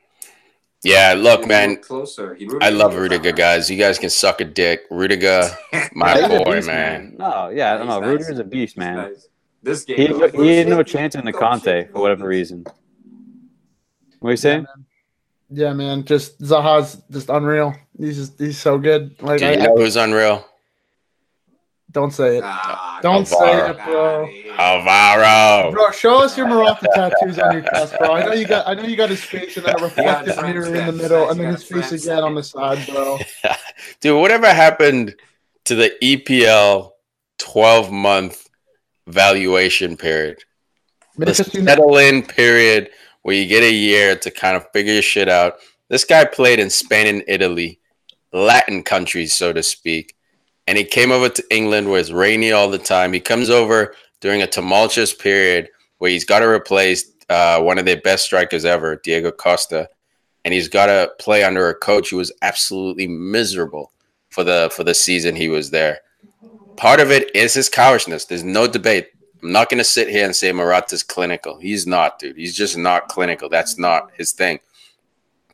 [0.84, 2.34] Yeah, look, man, Closer.
[2.34, 3.70] He, I love he- Rudiger, guys.
[3.70, 4.82] You guys can suck a dick.
[4.90, 5.50] Rudiger,
[5.94, 7.16] my boy, beast, man.
[7.18, 8.00] No, yeah, I don't know.
[8.00, 8.08] nice.
[8.10, 8.96] Rudiger's a beast, He's man.
[8.96, 9.28] nice.
[9.64, 12.64] This game, He, though, he had no chance in the Conte for whatever reason.
[14.20, 14.62] What are you Yeah, saying?
[14.64, 14.86] man.
[15.50, 16.04] Yeah, man.
[16.04, 17.74] Just Zaha's just unreal.
[17.98, 19.20] He's just he's so good.
[19.22, 20.46] Like Do I, you know who's unreal?
[21.92, 22.42] don't say it.
[22.44, 23.36] Ah, Don't say
[23.70, 23.84] it, bro.
[23.84, 24.54] fuck outta here.
[24.58, 25.70] Alvaro.
[25.70, 28.12] Bro, show us your Morocco tattoos on your chest, bro.
[28.14, 30.86] I know you got I know you got his face in that reflective mirror in
[30.86, 33.18] the middle, and then his face again on the side, bro.
[34.00, 35.14] Dude, whatever happened
[35.66, 36.90] to the EPL
[37.38, 38.43] 12 month
[39.06, 40.44] valuation period?
[41.16, 41.68] The Make us unite.
[41.68, 42.90] settle in period
[43.22, 45.56] where you get a year to kind of figure your shit out.
[45.88, 47.78] This guy played in Spain and Italy,
[48.32, 50.14] Latin countries, so to speak.
[50.66, 53.12] And he came over to England where it's rainy all the time.
[53.12, 57.84] He comes over during a tumultuous period where he's got to replace uh, one of
[57.84, 59.88] their best strikers ever, Diego Costa.
[60.44, 63.92] And he's got to play under a coach who was absolutely miserable
[64.30, 66.00] for the for the season he was there.
[66.76, 68.26] Part of it is his cowishness.
[68.26, 69.08] There's no debate.
[69.42, 71.58] I'm not going to sit here and say Morata's clinical.
[71.58, 72.36] He's not, dude.
[72.36, 73.48] He's just not clinical.
[73.48, 74.60] That's not his thing.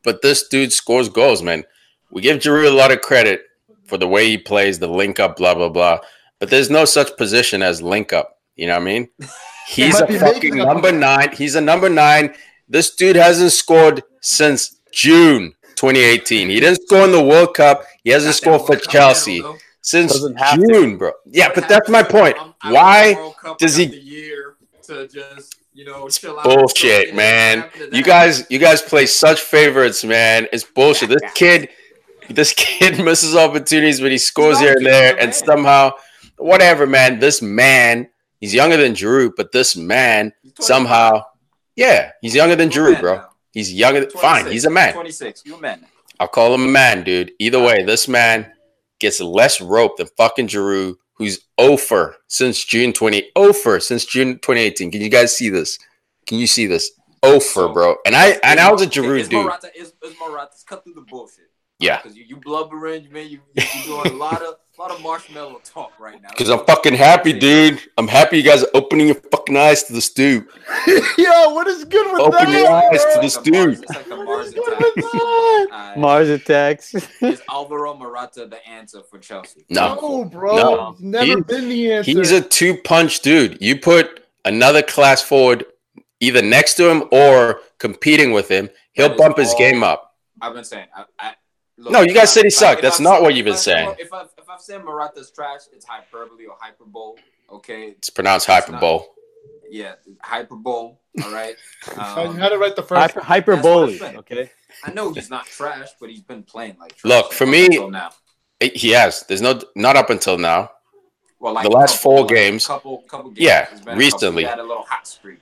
[0.03, 1.65] But this dude scores goals, man.
[2.11, 3.43] We give Giroud a lot of credit
[3.85, 5.99] for the way he plays, the link up, blah blah blah.
[6.39, 8.39] But there's no such position as link up.
[8.57, 9.09] You know what I mean?
[9.69, 11.31] He's a fucking number nine.
[11.33, 12.35] He's a number nine.
[12.69, 16.49] This dude hasn't scored since June 2018.
[16.49, 17.85] He didn't score in the World Cup.
[18.03, 19.43] He hasn't scored for Chelsea.
[19.83, 20.67] Since Doesn't to.
[20.69, 21.13] June, bro.
[21.27, 22.37] Yeah, but that's my point.
[22.39, 26.45] I'm out of the Why does he- the year to just you know chill out?
[26.45, 27.69] bullshit, So, man.
[27.93, 30.47] You guys, you guys play such favorites, man.
[30.53, 31.09] It's bullshit.
[31.11, 31.69] This kid,
[32.29, 35.93] this kid misses opportunities, but he scores here and there, and somehow,
[36.37, 37.19] whatever, man.
[37.19, 38.09] This man,
[38.41, 41.23] he's younger than Drew, but this man somehow,
[41.77, 43.15] yeah, he's younger than You're a Giroud, man bro.
[43.17, 43.27] now.
[43.53, 44.01] He's younger.
[44.01, 44.93] Than, fine, he's a man.
[44.93, 45.43] 26.
[45.47, 45.87] You a man.
[46.21, 47.33] I'll call him a man, dude.
[47.39, 48.53] Either way, this man
[49.01, 54.35] gets less rope than fucking Giroud, who's oh over since June 20, over since June
[54.35, 54.91] 2018.
[54.91, 55.79] Can you guys see this?
[56.27, 56.93] Can you see this?
[57.23, 57.97] Oh over, bro.
[58.07, 59.45] And I and I was a Giroud Is dude.
[59.45, 61.40] Morata, is, Morata's cut through the bullshit.
[61.81, 62.01] Yeah.
[62.03, 65.93] Because you, you blubbering, man, you you doing a lot of lot of marshmallow talk
[66.01, 66.29] right now.
[66.31, 67.81] Because I'm fucking happy, dude.
[67.99, 70.47] I'm happy you guys are opening your fucking eyes to the stew.
[71.19, 72.43] Yo, what is good with Open that?
[72.43, 73.21] Open your eyes to bro?
[73.21, 73.83] the It's like the Mars- stew.
[73.83, 74.97] It's like the Mars is attack.
[74.97, 75.97] with.
[75.99, 76.95] Mars attacks.
[77.21, 79.65] Is Alvaro Morata the answer for Chelsea?
[79.69, 79.95] No.
[79.97, 80.57] No, bro.
[80.57, 80.97] No.
[80.99, 82.11] Never He- been the answer.
[82.13, 83.59] He's a two punch dude.
[83.61, 85.65] You put another class forward
[86.21, 90.07] either next to him or competing with him, he'll bump his all- game up.
[90.43, 90.87] I've been saying.
[90.97, 91.37] I, I, look,
[91.89, 92.79] No, you guys if said he sucked.
[92.79, 93.95] if That's I've not said- what you've if been I've saying.
[93.99, 97.17] If I've, if I've said Morata's trash, it's hyperbole or hyperbole.
[97.51, 97.89] Okay.
[97.99, 99.05] It's pronounced It's hyperbole.
[99.71, 100.95] Yeah, hyperbole.
[101.25, 101.57] All right.
[101.97, 104.01] I Um, had it right the first Hyper, hyperbole.
[104.03, 104.51] Okay.
[104.85, 108.11] I know he's not trash, but he's been playing like trash Look, for me- now.
[108.61, 109.23] It- He has.
[109.27, 110.71] There's no not up until now.
[111.39, 112.67] Well, like the last couple, four like, games.
[112.67, 113.41] couple, couple games.
[113.41, 114.43] Yeah, It's a couple- recently.
[114.43, 115.39] He had a little hot streak.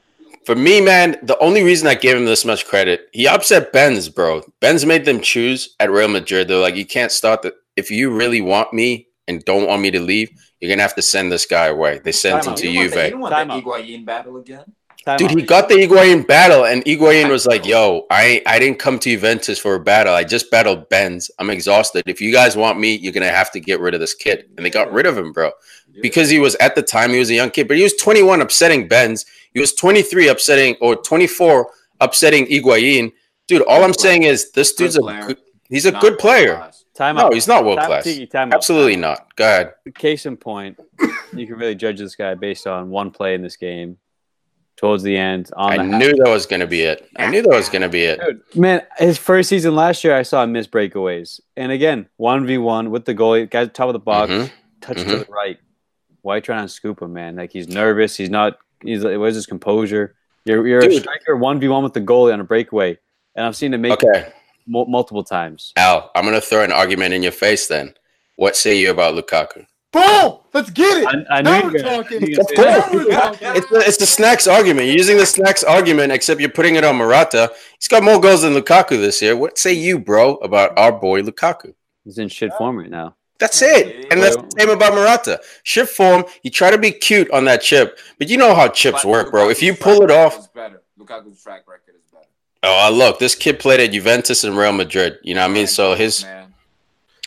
[0.49, 4.09] For me, man, the only reason I gave him this much credit, he upset Benz,
[4.09, 4.41] bro.
[4.63, 6.49] Benz made them choose at Real Madrid.
[6.49, 7.55] They're like, you can't start the.
[7.77, 11.03] If you really want me and don't want me to leave, you're gonna have to
[11.03, 11.99] send this guy away.
[12.03, 12.59] They sent Time him out.
[12.61, 13.11] to you want the, Juve.
[13.11, 13.63] you want Time the out.
[13.63, 14.65] Higuain battle again?
[15.05, 15.37] Time Dude, out.
[15.39, 19.11] he got the Higuain battle, and Higuain was like, "Yo, I I didn't come to
[19.11, 20.13] Juventus for a battle.
[20.15, 21.31] I just battled Benz.
[21.39, 22.03] I'm exhausted.
[22.07, 24.67] If you guys want me, you're gonna have to get rid of this kid." And
[24.67, 25.53] they got rid of him, bro,
[26.03, 28.41] because he was at the time he was a young kid, but he was 21
[28.43, 29.25] upsetting Benz.
[29.55, 31.71] He was 23 upsetting or 24
[32.01, 33.13] upsetting Higuain.
[33.47, 35.39] Dude, all I'm saying is this dude's a good,
[35.71, 36.71] he's a good player.
[36.95, 37.35] Time No, out.
[37.35, 38.05] he's not world Time- class.
[38.05, 38.57] Tiki, time out.
[38.57, 39.35] Absolutely not.
[39.37, 39.75] Go ahead.
[39.95, 40.79] Case in point,
[41.33, 43.97] you can really judge this guy based on one play in this game.
[44.79, 47.09] Towards the end, on I the knew that was gonna be it.
[47.17, 48.21] I knew that was gonna be it.
[48.21, 52.47] Dude, man, his first season last year, I saw him miss breakaways, and again, one
[52.47, 54.51] v one with the goalie, guy at the top of the box, Mhm.
[54.81, 55.05] touch Mhm.
[55.09, 55.59] to the right.
[56.23, 57.35] Why you trying to scoop him, man?
[57.37, 58.17] Like he's nervous.
[58.17, 58.59] He's not.
[58.85, 60.15] He's like, where's his composure?
[60.45, 62.99] You're you're a striker one v one with the goalie on a breakaway,
[63.35, 64.21] and I've seen him make Okay.
[64.21, 64.35] it
[64.69, 65.73] mul- multiple times.
[65.77, 67.95] Al, I'm gonna throw an argument in your face then.
[68.37, 69.67] What say you about Lukaku?
[69.91, 70.39] Boom!
[70.53, 71.27] Let's get it.
[71.31, 72.21] I, I Now we're talking.
[72.21, 73.49] Now we're talking.
[73.55, 74.87] It's the, it's the snacks argument.
[74.89, 77.53] You're using the snacks argument, except you're putting it on Morata.
[77.79, 79.37] He's got more goals than Lukaku this year.
[79.37, 81.75] What say you, bro, about our boy Lukaku?
[82.05, 83.17] He's in shit form right now.
[83.39, 84.07] That's it.
[84.11, 85.41] And that's the same about Morata.
[85.63, 89.05] Chip form, he try to be cute on that chip, but you know how chips
[89.05, 89.49] But work, bro.
[89.49, 90.83] If you pull it off, record is better.
[90.99, 92.27] Lukaku's track record is better.
[92.65, 95.19] oh look, this kid played at Juventus and Real Madrid.
[95.23, 95.67] You know what I mean?
[95.67, 96.38] So his man.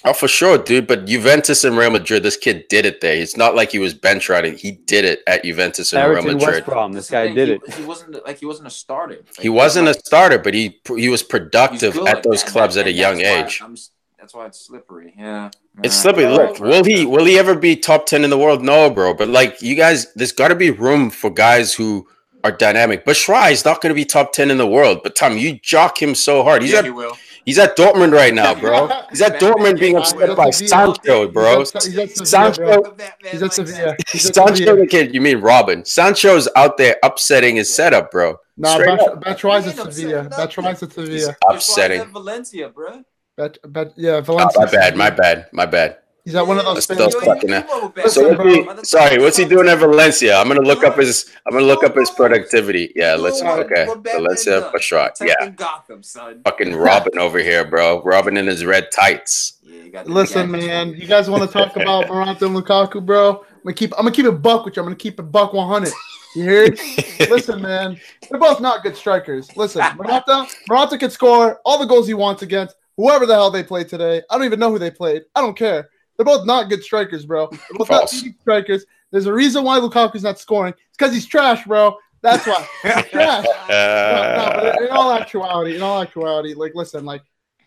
[0.06, 0.88] Oh for sure, dude.
[0.88, 3.16] But Juventus and Real Madrid, this kid did it there.
[3.16, 4.58] It's not like he was bench riding.
[4.58, 6.42] He did it at Juventus and Real Madrid.
[6.42, 6.92] West Brom.
[6.94, 7.74] This guy did he, it.
[7.74, 9.16] He wasn't like he wasn't a starter.
[9.16, 12.76] Like, He wasn't a starter, but he he was productive good, at those and clubs
[12.76, 13.62] that- at a young age.
[13.64, 13.76] I'm
[14.20, 15.16] that's why it's slippery.
[15.18, 15.50] Yeah,
[15.84, 16.02] It's Yeah.
[16.02, 16.26] slippery.
[16.26, 18.64] Well, Look, will he will he ever be top ten in the world?
[18.64, 19.16] No, bro.
[19.16, 22.08] But like you guys, there's got to be room for guys who
[22.44, 23.04] are dynamic.
[23.04, 25.02] But Shry is not going to be top ten in the world.
[25.04, 26.62] But Tom, you jock him so hard.
[26.62, 27.18] He's yeah, at he will.
[27.46, 28.88] He's at Dortmund right now, bro.
[29.10, 30.50] He's at Dortmund being upset by.
[30.52, 31.60] Sancho, bro.
[31.60, 32.92] He's at- he's at Sevilla, Sancho, bro.
[32.98, 33.78] That man He's at likes Sevilla.
[33.98, 34.10] that.
[34.10, 35.14] He's at Sancho, the kid.
[35.14, 35.84] You mean Robin?
[35.86, 38.38] Sancho's out there upsetting his setup, bro.
[38.58, 39.24] Nah, Straight Bat- up.
[39.24, 40.24] Batshuayi's He at Sevilla.
[40.24, 40.48] nothing.
[40.48, 41.18] Batshuayi's at Sevilla.
[41.28, 42.06] That's upsetting.
[42.12, 43.04] Valencia, bro.
[43.38, 44.60] Bat, bat, yeah, Oh, Valencia.
[44.62, 45.98] my bad, my bad, my bad.
[46.24, 47.68] He's at one of those still You- you- fucking you up.
[47.68, 48.76] know what Listen, So Valencia what's bro.
[48.76, 50.38] he, sorry, what's he doing at Valencia?
[50.38, 51.26] I'm gonna look up his.
[51.48, 52.92] I'm gonna look up his productivity.
[52.96, 53.22] Yeah, Good.
[53.24, 53.66] let's Good.
[53.66, 53.86] okay.
[53.86, 54.04] Good.
[54.04, 55.10] Valencia man for sure.
[55.22, 56.42] Yeah, Gotham, son.
[56.46, 58.02] fucking Robin over here, bro.
[58.04, 59.54] Robin in his red tights.
[59.64, 63.04] Yeah, you got the Listen, man, you guys want to talk about Morata and Lukaku,
[63.06, 63.30] bro?
[63.40, 63.92] I'm gonna keep.
[63.94, 64.82] I'm gonna keep it buck with you.
[64.84, 65.92] I'm gonna keep it buck 100.
[66.36, 66.68] You hear?
[67.30, 68.00] Listen, man,
[68.30, 69.56] they're both not good strikers.
[69.58, 73.64] Listen, Morata, Morata can score all the goals he wants against whoever the hell they
[73.64, 74.22] played today.
[74.30, 75.24] I don't even know who they played.
[75.36, 75.90] I don't care.
[76.18, 77.48] They're both not good strikers, bro.
[77.52, 78.22] They're both not False.
[78.22, 78.86] good strikers.
[79.12, 80.74] There's a reason why Lukaku's not scoring.
[80.74, 81.98] It's because he's trash, bro.
[82.22, 82.68] That's why.
[82.84, 83.46] He's trash.
[83.70, 87.24] No, no, but in all actuality, in all actuality, like listen, like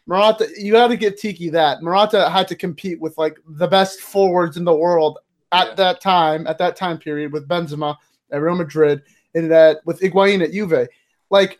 [0.06, 1.82] Morata, you got to give Tiki that.
[1.82, 5.18] Morata had to compete with like the best forwards in the world
[5.52, 5.74] at Yeah.
[5.74, 7.96] that time, at that time period, with Benzema
[8.30, 9.02] at Real Madrid
[9.34, 10.88] and that with Higuain at Juve.
[11.30, 11.58] Like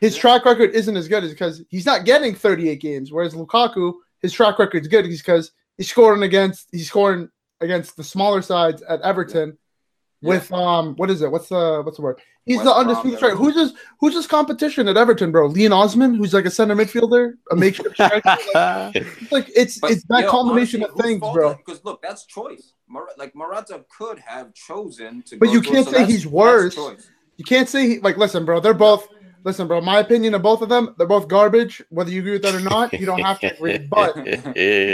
[0.00, 3.92] his track record isn't as good as because he's not getting 38 games, whereas Lukaku,
[4.20, 5.52] his track record's good because
[5.82, 7.28] he's scoring against he's scoring
[7.60, 9.58] against the smaller sides at Everton.
[10.20, 10.28] Yeah.
[10.28, 11.32] With um, what is it?
[11.32, 12.20] What's the what's the word?
[12.44, 13.34] He's West the undisputed striker.
[13.34, 15.46] Who's his who's his competition at Everton, bro?
[15.46, 18.20] Leon Osman, who's like a center midfielder, a makeshift striker.
[18.24, 18.40] Like,
[18.94, 21.54] it's like it's But, it's that yo, combination honestly, of things, bro.
[21.54, 22.74] Because look, that's choice.
[22.88, 25.38] Mar- like Morata could have chosen to.
[25.38, 26.76] But go you can't so say that's- he's worse.
[27.36, 28.60] You can't say he, like listen, bro.
[28.60, 29.08] They're both
[29.44, 29.80] listen, bro.
[29.80, 31.82] My opinion of both of them, they're both garbage.
[31.90, 33.78] Whether you agree with that or not, you don't have to agree.
[33.90, 34.36] But you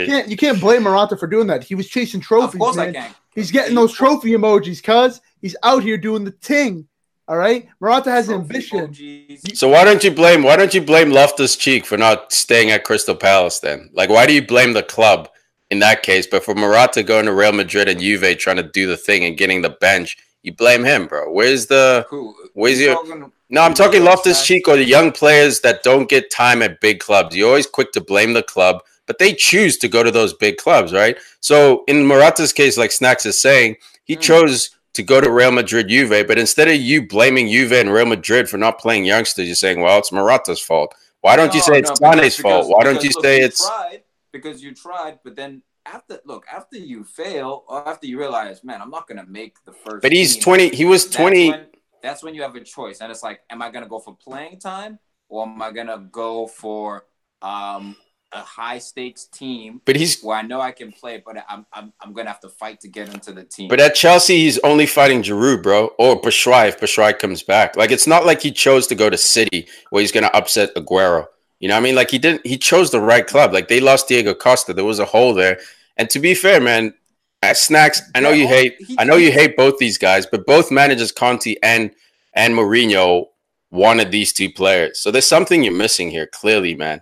[0.05, 1.63] can't you can't blame Morata for doing that.
[1.63, 2.93] He was chasing Of trophies, course, I man.
[2.93, 3.15] can.
[3.35, 6.87] He's getting those trophy emojis, cuz he's out here doing the ting.
[7.27, 8.87] All right, Morata has Trophy ambition.
[8.87, 9.55] emojis.
[9.55, 12.83] So why don't you blame why don't you blame Loftus Cheek for not staying at
[12.83, 13.89] Crystal Palace then?
[13.93, 15.29] Like why do you blame the club
[15.69, 16.25] in that case?
[16.25, 19.37] But for Morata going to Real Madrid and Juve trying to do the thing and
[19.37, 21.31] getting the bench, you blame him, bro.
[21.31, 22.33] Where's the Who?
[22.53, 24.45] Where's you your- talking- No, I'm talking Loftus?
[24.45, 27.35] Cheek or the young players that don't get time at big clubs.
[27.35, 30.57] You're always quick to blame the club, but they choose to go to those big
[30.57, 31.17] clubs, right?
[31.39, 34.21] So in Morata's case, like Snacks is saying, he Hmm.
[34.21, 38.05] chose to go to Real Madrid Juve, but instead of you blaming Juve and Real
[38.05, 40.93] Madrid for not playing youngsters, you're saying, well, it's Morata's fault.
[41.21, 42.69] Why don't you say it's no, Sane's fault?
[42.69, 47.03] Why don't you say it's tried because you tried, but then after look after you
[47.03, 50.01] fail or after you realize, man, I'm not gonna make the first.
[50.01, 51.65] But he's team, 20 he was 20 When,
[52.01, 54.59] that's when you have a choice, and it's like, am I gonna go for playing
[54.59, 57.05] time or am I gonna go for
[57.41, 57.95] um
[58.31, 61.93] a high stakes team but he's where I know I can play, but I'm I'm,
[61.99, 63.69] I'm gonna have to fight to get into the team.
[63.69, 67.75] But at Chelsea, he's only fighting Giroud, bro, or Batshuayi if Batshuayi comes back.
[67.75, 71.25] Like it's not like he chose to go to City where he's gonna upset Aguero.
[71.59, 71.95] You know what I mean?
[71.95, 72.45] Like he didn't.
[72.45, 73.51] He chose the right club.
[73.51, 74.73] Like they lost Diego Costa.
[74.73, 75.59] There was a hole there.
[75.97, 76.93] And to be fair, man,
[77.41, 78.75] at Snacks, I know Yeah, you oh, hate.
[78.79, 81.91] he- I know you hate both these guys, but both managers, Conte and
[82.33, 83.25] and Mourinho,
[83.71, 84.99] wanted these two players.
[85.01, 87.01] So there's something you're missing here, clearly, man.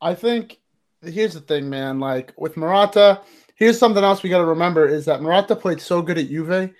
[0.00, 0.58] I think
[1.02, 1.98] here's the thing, man.
[2.00, 3.20] Like with Morata,
[3.56, 6.70] here's something else we got to remember is that Morata played so good at Juve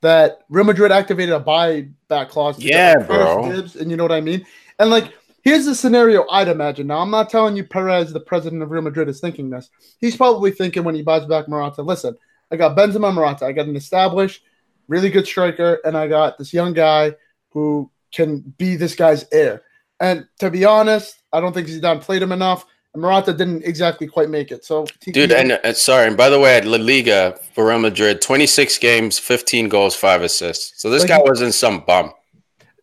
[0.00, 2.58] that Real Madrid activated a buyback clause.
[2.58, 3.50] Yeah, bro.
[3.52, 4.44] dibs, and you know what I mean.
[4.78, 5.12] And like,
[5.42, 6.86] here's the scenario I'd imagine.
[6.86, 9.68] Now, I'm not telling you Perez, the president of Real Madrid, is thinking this.
[10.00, 11.82] He's probably thinking when he buys back Morata.
[11.82, 12.16] Listen,
[12.50, 13.46] I got Benzema Morata.
[13.46, 14.42] I got an established,
[14.88, 17.14] really good striker, and I got this young guy
[17.50, 19.62] who can be this guy's heir.
[20.00, 22.66] And to be honest, I don't think Zidane played him enough.
[22.92, 24.66] And Morata didn't exactly quite make it.
[24.66, 28.20] So, Dude, and uh, sorry, and by the way, at La Liga for Real Madrid,
[28.20, 30.80] 26 games, 15 goals, five assists.
[30.80, 32.12] So this Like guy wasn't some bum.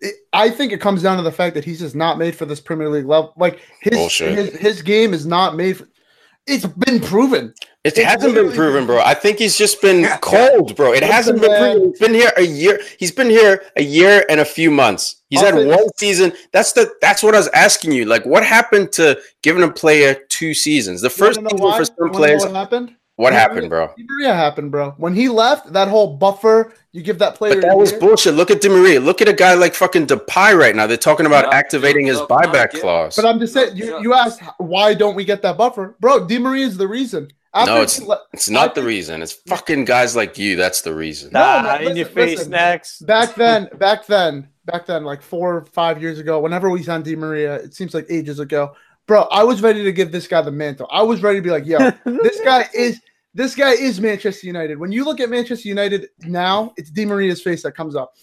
[0.01, 2.45] It, I think it comes down to the fact that he's just not made for
[2.45, 3.33] this Premier League level.
[3.37, 5.87] Like his his, his game is not made for.
[6.47, 7.53] It's been proven.
[7.83, 8.99] It It hasn't been proven, bro.
[8.99, 10.93] I think he's just been cold, bro.
[10.93, 11.89] It hasn't been proven.
[11.89, 12.81] He's been here a year.
[12.97, 15.21] He's been here a year and a few months.
[15.29, 15.91] He's I'll had one this.
[15.97, 16.33] season.
[16.51, 18.05] That's the that's what I was asking you.
[18.05, 21.01] Like, what happened to giving a player two seasons?
[21.01, 22.43] The first season for some players.
[22.43, 22.95] what happened?
[23.19, 23.91] What Di happened, bro?
[23.97, 24.91] Di Maria happened, bro.
[24.97, 27.55] When he left, that whole buffer, you give that player.
[27.55, 27.99] But that was year.
[27.99, 28.33] bullshit.
[28.33, 29.01] Look at Di Maria.
[29.01, 30.87] Look at a guy like fucking Depay right now.
[30.87, 32.79] They're talking about Yeah, activating his look, look, buyback yeah.
[32.79, 33.17] clause.
[33.17, 36.25] But I'm just saying, you, you asked why don't we get that buffer, bro?
[36.27, 37.29] Di Maria is the reason.
[37.53, 39.21] After No, it's- le- It's not I the reason.
[39.21, 40.55] It's fucking guys like you.
[40.55, 41.31] That's the reason.
[41.33, 42.51] No, Nah, man, in your face listen.
[42.51, 43.01] next.
[43.05, 47.03] back then, back then, back then, like four or five years ago, whenever we signed
[47.03, 48.75] Di Maria, it seems like ages ago,
[49.09, 49.23] bro.
[49.23, 50.87] I was ready to give this guy the mantle.
[50.91, 53.01] I was ready to be like, yo, this guy is
[53.33, 54.79] this guy is Manchester United.
[54.79, 58.13] When you look at Manchester United now, it's Di Maria's face that comes up,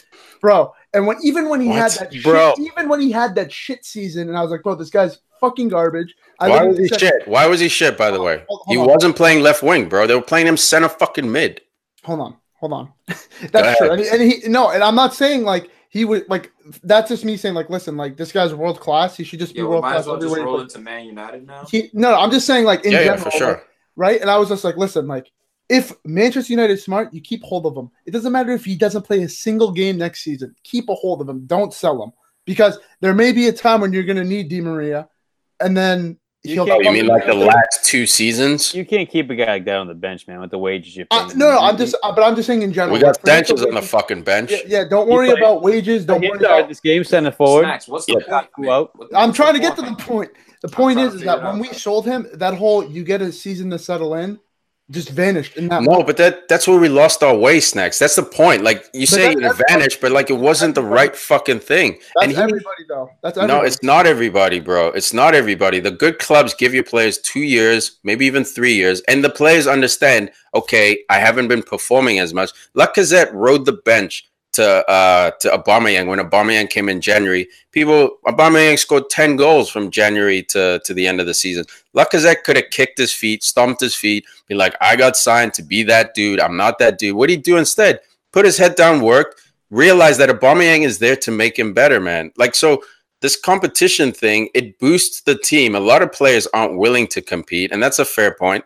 [0.41, 0.73] bro.
[0.95, 2.55] And when even when he had that Bro.
[2.57, 5.19] shit, even when he had that shit season, and I was like, bro, this guy's
[5.41, 6.15] fucking garbage.
[6.41, 7.29] I Why was he said- shit?
[7.29, 7.99] Why was he shit?
[7.99, 8.87] By the way, Hold- hold he on.
[8.89, 10.07] wasn't playing left wing, bro.
[10.07, 11.61] They were playing him center fucking mid.
[12.05, 12.93] hold on, hold on.
[13.09, 13.15] Go
[13.53, 13.91] that's true.
[13.91, 17.25] And he, and he no, and I'm not saying like he would like that's just
[17.25, 19.17] me saying like listen, like this guy's world class.
[19.17, 20.41] He should just be Yeah, we world might class as well just everywhere.
[20.41, 20.75] he roll plays.
[20.75, 21.65] into Man United now.
[21.71, 23.49] He, no, no, I'm just saying like in yeah, yeah, for sure.
[23.55, 23.67] like,
[23.97, 24.21] right?
[24.21, 25.31] And I was just like, listen, like
[25.69, 27.91] if Manchester United is smart, you keep hold of him.
[28.05, 30.55] It doesn't matter if he doesn't play a single game next season.
[30.63, 31.47] Keep a hold of him.
[31.47, 32.13] Don't sell him
[32.45, 35.09] because there may be a time when you're going to need Di Maria,
[35.61, 36.19] and then
[36.49, 38.75] You can't- Oh, you mean like the last two seasons?
[38.75, 41.05] You can't keep a guy like that on the bench, man, with the wages you
[41.07, 41.17] pay.
[41.17, 42.95] Uh, no, no, I'm just, uh, but I'm just saying in general.
[42.95, 44.51] We got like, benches on the fucking bench.
[44.51, 46.05] Yeah, yeah, don't worry played- about wages.
[46.05, 46.69] Don't worry about.
[46.69, 47.63] this game center forward.
[47.65, 48.49] Snacks, what's the point?
[48.59, 50.31] Well, I'm trying to get to the point.
[50.63, 53.71] The point is, is that when we sold him, that whole you get a season
[53.71, 54.39] to settle in,
[54.91, 55.83] just vanished in that.
[55.83, 57.99] No, but that that's where we lost our way, snacks.
[57.99, 58.63] That's the point.
[58.63, 61.93] Like you But say, that- it vanished, but like it wasn't the right fucking thing.
[61.93, 63.11] That's and he, everybody though.
[63.23, 64.89] That's no, it's not everybody, bro.
[64.89, 65.81] It's not everybody.
[65.81, 69.67] The good clubs give your players two years, maybe even three years, and the players
[69.67, 70.31] understand.
[70.55, 72.51] Okay, I haven't been performing as much.
[72.75, 77.49] Lacazette rode the bench to uh to Aubameyang when Aubameyang came in January.
[77.73, 81.65] People, Aubameyang scored ten goals from January to to the end of the season.
[81.95, 85.63] Lacazette could have kicked his feet, stomped his feet, be like, "I got signed to
[85.63, 86.41] be that dude.
[86.41, 88.01] I'm not that dude." What did he do instead?
[88.33, 89.41] Put his head down, worked,
[89.71, 92.33] realized that Aubameyang is there to make him better, man.
[92.37, 92.83] Like so
[93.23, 95.75] this competition thing, it boosts the team.
[95.75, 98.65] A lot of players aren't willing to compete, and that's a fair point.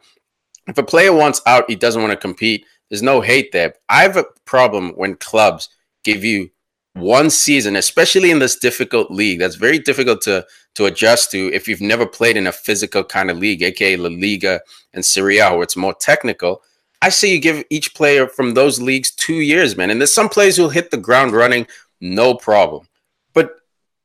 [0.67, 2.67] If a player wants out, he doesn't want to compete.
[2.89, 3.75] There's no hate there.
[3.89, 5.69] I have a problem when clubs
[6.05, 6.51] give you
[6.95, 9.39] one season, especially in this difficult league.
[9.39, 13.31] That's very difficult to to adjust to if you've never played in a physical kind
[13.31, 14.61] of league, aka La Liga
[14.93, 16.63] and Serie A, where it's more technical.
[17.03, 19.91] I say you give each player from those leagues two years, man.
[19.91, 21.67] And there's some players who'll hit the ground running,
[22.01, 22.87] no problem.
[23.33, 23.57] But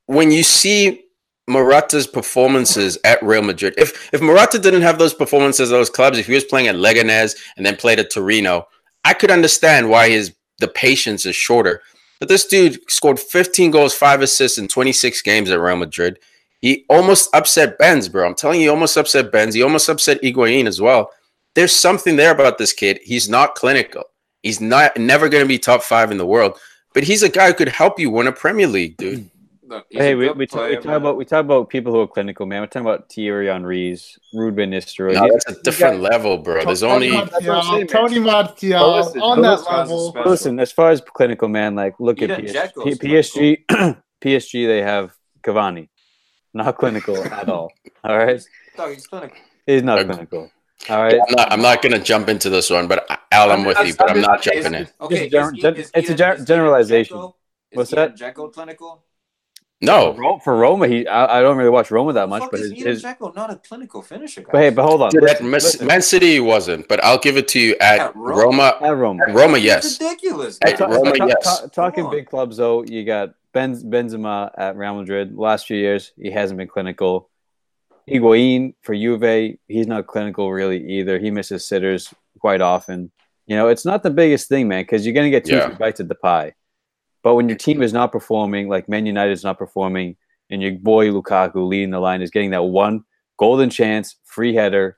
[0.06, 1.04] when you see
[1.46, 6.18] Morata's performances at Real Madrid, if if Morata didn't have those performances at those clubs,
[6.18, 8.66] if he was playing at Leganés and then played at Torino,
[9.04, 11.82] I could understand why his the patience is shorter.
[12.18, 16.18] But this dude scored 15 goals, five assists in 26 games at Real Madrid.
[16.60, 18.26] He almost upset Benz, bro.
[18.26, 19.54] I'm telling you, he almost upset Benz.
[19.54, 21.10] He almost upset Higuain as well.
[21.54, 22.98] There's something there about this kid.
[23.02, 24.04] He's not clinical.
[24.42, 26.58] He's not never going to be top five in the world,
[26.94, 29.28] but he's a guy who could help you win a Premier League, dude.
[29.68, 32.00] Look, Hey, a we, good we, talk, we talk about we talk about people who
[32.00, 32.60] are clinical, man.
[32.60, 35.14] We're talking about Thierry Henry's, Ruud van Nistelrooy.
[35.14, 36.64] No, that's a different level, bro.
[36.64, 38.24] There's only That's saying, Tony man.
[38.24, 40.16] Martial listen, on that level.
[40.24, 43.96] Listen, as far as clinical, man, like look at Even PS- Dzeko's P- PSG.
[44.22, 45.88] PSG, they have Cavani,
[46.54, 47.72] not clinical at all.
[48.04, 48.40] All right,
[48.76, 49.36] Dog, he's clinical.
[49.66, 50.50] he's not Ag- clinical.
[50.88, 51.52] All right, I'm not.
[51.52, 54.10] I'm not going to jump into this one, but I- Al, I'm with you, but
[54.10, 54.88] I'm not jumping in.
[55.00, 57.32] Okay, Just gen- is- gen- is it's a Ian- gen- is Ian generalization.
[57.72, 58.16] What's that?
[58.16, 59.02] Dzeko clinical?
[59.82, 62.60] No, Ro- for Roma, he I, I don't really watch Roma that much, fuck but
[62.60, 64.40] is his, Ian his Dzeko not a clinical finisher?
[64.40, 64.48] Guys?
[64.52, 65.86] but hey, but hold on, Dude, at listen, Man- listen.
[65.86, 68.42] Man City wasn't, but I'll give it to you at At Roma?
[68.42, 68.78] Roma.
[68.80, 70.00] At Roma, At Roma, yes.
[70.00, 70.58] ridiculous.
[70.64, 70.90] At man.
[70.90, 71.60] Roma, Ta- yes.
[71.60, 75.36] ta- talking big clubs though, you got ben, Benzema at Real Madrid.
[75.36, 77.28] Last few years, he hasn't been clinical.
[78.08, 81.18] Higuain for Juve, he's not clinical really either.
[81.18, 83.10] He misses sitters quite often.
[83.46, 85.66] You know, it's not the biggest thing, man, because you're going to get two Yeah.
[85.66, 86.54] three bites at the pie.
[87.26, 90.14] But when your team is not performing, like Man United is not performing,
[90.48, 93.02] and your boy Lukaku leading the line is getting that one
[93.36, 94.96] golden chance, free header,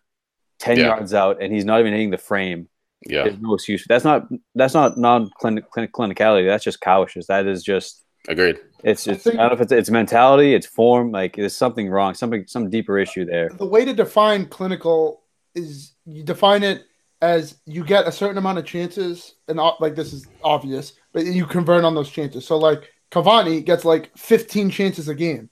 [0.58, 0.88] ten Yeah.
[0.88, 2.68] yards out, and he's not even hitting the frame.
[3.06, 3.82] Yeah, There's no excuse.
[3.88, 6.46] That's not that's not non clinic clinicality.
[6.46, 7.24] That's just cowishness.
[7.28, 8.58] That is just agreed.
[8.84, 11.10] it's I it's think- I don't know if it's it's mentality, it's form.
[11.10, 13.48] Like there's something wrong, something some deeper issue there.
[13.56, 15.22] The way to define clinical
[15.54, 16.84] is you define it
[17.20, 21.46] as you get a certain amount of chances, and like this is obvious, but you
[21.46, 22.46] convert on those chances.
[22.46, 25.50] So like Cavani gets like 15 chances a game,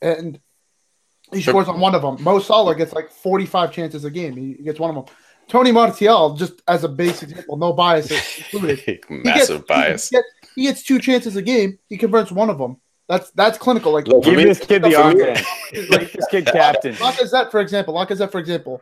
[0.00, 0.38] and
[1.32, 2.22] he scores on one of them.
[2.22, 4.36] Mo Salah gets like 45 chances a game.
[4.36, 5.14] He gets one of them.
[5.48, 8.78] Tony Martial, just as a basic example, no bias included.
[8.78, 10.08] He gets- Massive bias.
[10.08, 11.78] He gets, he gets two chances a game.
[11.88, 12.76] He converts one of them.
[13.08, 13.92] That's that's clinical.
[13.92, 15.90] Like Look, Give me- this kid the for me- armband.
[15.90, 16.94] Make this kid captain.
[16.94, 17.94] Lacazette, for example.
[17.94, 18.80] Lacazette, for example.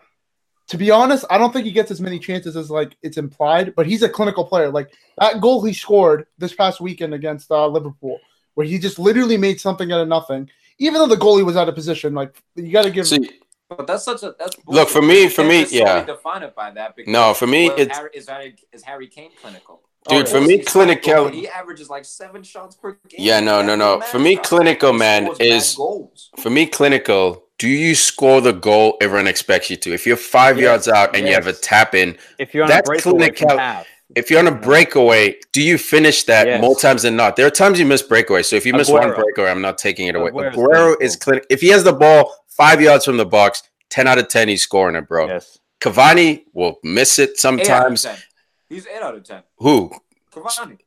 [0.71, 3.75] To be honest, I don't think he gets as many chances as like it's implied,
[3.75, 4.71] but he's a clinical player.
[4.71, 8.19] Like that goal he scored this past weekend against uh, Liverpool,
[8.55, 10.49] where he just literally made something out of nothing.
[10.79, 13.07] Even though the goalie was out of position, like you got to give.
[13.09, 16.05] See, But that's such a that's Look, for me- for me, yeah.
[16.05, 16.95] define it by that.
[16.97, 19.83] Because, No, for me, well, it's- Harry, is Harry is Harry Kane clinical.
[20.09, 23.19] Dude, Of for me, clinical, clinical- He averages like seven shots per game.
[23.19, 24.01] Yeah, no, no, no.
[24.01, 26.31] For me, clinical, man, is- goals.
[26.39, 27.45] for me, clinical.
[27.61, 29.93] Do you score the goal everyone expects you to?
[29.93, 32.71] If you're five Yes, yards out and you have a tap in, If you're on
[32.71, 33.85] That's a breakaway clinical-
[34.17, 36.61] if you're on a breakaway, do you finish that Yes.
[36.63, 37.37] more times than not?
[37.37, 38.43] There are times you miss breakaway.
[38.45, 40.31] So if you miss one breakaway, I'm not taking it away.
[40.31, 41.47] Aguero's Aguero is clinical.
[41.51, 44.63] If he has the ball five yards from the box, 10 out of 10, he's
[44.63, 45.27] scoring it, bro.
[45.29, 45.59] yes.
[45.83, 48.03] Cavani will miss it Eight out of sometimes.
[48.05, 48.17] 10.
[48.71, 49.43] He's eight out of ten.
[49.59, 49.91] Who?
[50.33, 50.79] Cavani.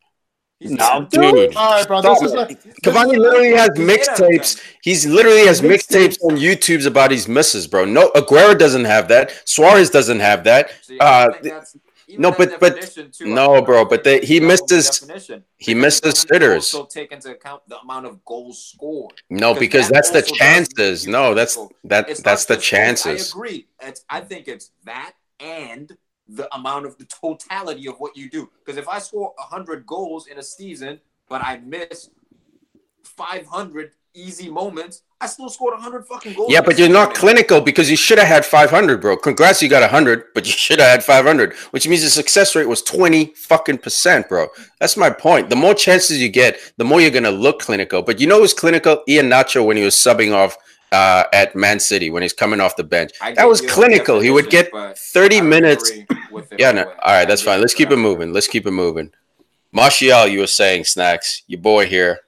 [0.64, 1.56] He's No, dude.
[1.56, 2.02] All right, bro.
[2.02, 2.46] This is a,
[2.84, 4.62] Cavani literally has He's eight mixtapes.
[4.82, 6.18] He's literally has Mixtapes.
[6.18, 7.84] mixtapes on YouTube's about his misses, bro.
[7.86, 9.42] No, Aguero doesn't have that.
[9.46, 10.72] Suarez doesn't have that.
[10.82, 14.04] See, Uh, think th- that's- even no, but- but- too, no, I- I bro, but
[14.06, 15.44] they- it's he double missed the his- definition.
[15.58, 16.74] he missed it his doesn't sitters.
[16.74, 19.22] Also take into account the amount of goals scored.
[19.30, 21.08] No, because that that's the chances.
[21.08, 22.80] No, that's that It's that's the just goals.
[23.04, 23.34] chances.
[23.34, 23.68] I agree.
[23.82, 25.98] It's, I think it's that and
[26.36, 28.50] the amount of the totality of what you do.
[28.64, 32.10] Because if I score 100 goals in a season, but I miss
[33.04, 36.52] 500 easy moments, I still scored 100 fucking goals.
[36.52, 39.18] Yeah, but you're not clinical because you should have had 500, bro.
[39.18, 42.68] Congrats, you got 100, but you should have had 500, which means the success rate
[42.68, 44.48] was 20 fucking percent, bro.
[44.80, 45.50] That's my point.
[45.50, 48.02] The more chances you get, the more you're gonna look clinical.
[48.02, 49.04] But you know who's clinical?
[49.08, 50.58] Iheanacho when he was subbing off
[50.94, 53.12] uh, at Man City when he's coming off the bench.
[53.20, 54.20] I That was clinical.
[54.20, 55.90] He would get 30 minutes.
[55.90, 56.84] agree with it Yeah, no.
[56.84, 57.60] All right, that's fine.
[57.60, 58.32] Let's keep it moving.
[58.32, 59.12] Let's keep it moving.
[59.72, 61.42] Martial, you were saying snacks.
[61.48, 62.20] Your boy here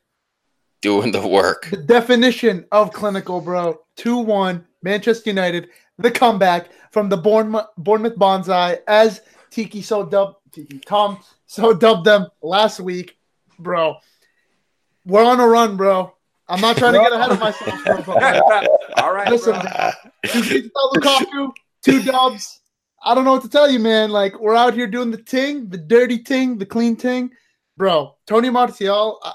[0.82, 1.70] doing the work.
[1.70, 3.80] the definition of clinical, bro.
[3.98, 10.38] 2 1, Manchester United, the comeback from the Bournemouth, Bournemouth Bonsai, as Tiki so dubbed,
[10.52, 13.18] Tiki, Tom so dubbed them last week,
[13.60, 13.98] bro.
[15.06, 16.15] We're on a run, bro.
[16.48, 18.70] I'm not trying to get ahead of myself, bro, but
[19.04, 19.62] all right, Listen, bro.
[19.62, 19.92] bro.
[20.32, 21.52] two beats without Lukaku,
[21.84, 22.62] two dubs.
[23.04, 24.12] I don't know what to tell you, man.
[24.12, 27.32] Like we're out here doing the ting, the dirty ting, the clean ting,
[27.78, 28.16] bro.
[28.28, 29.32] Tony Martial, uh,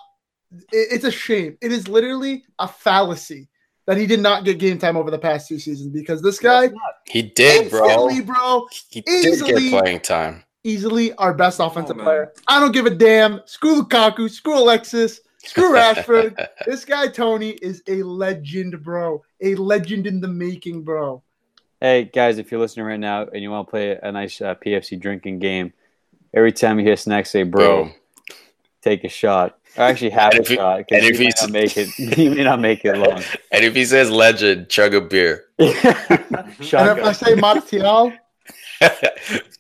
[0.73, 1.57] it- it's a shame.
[1.61, 3.49] It is literally a fallacy
[3.87, 6.71] that he did not get game time over the past two seasons because this guy,
[7.09, 7.85] He did, bro.
[7.89, 10.45] instantly, bro, He did Easily- get playing time.
[10.63, 12.05] easily our best offensive man.
[12.05, 12.33] player.
[12.47, 13.41] I don't give a damn.
[13.47, 16.47] Screw Lukaku, screw Alexis, screw Rashford.
[16.67, 19.23] this guy Tony is a legend, bro.
[19.41, 21.23] A legend in the making, bro.
[21.81, 24.55] Hey guys, if you're listening right now and you want to play a nice uh,
[24.55, 25.73] PFC drinking game,
[26.35, 27.95] every time you hear snacks say "bro," Boom.
[28.83, 29.57] take a shot.
[29.79, 31.51] Or actually, have And a if he- shot and because if you may he's- not
[31.53, 31.99] make it.
[32.19, 33.23] You may not make it long.
[33.53, 35.45] And if he says legend, chug a beer.
[35.59, 38.13] And if I say Martial,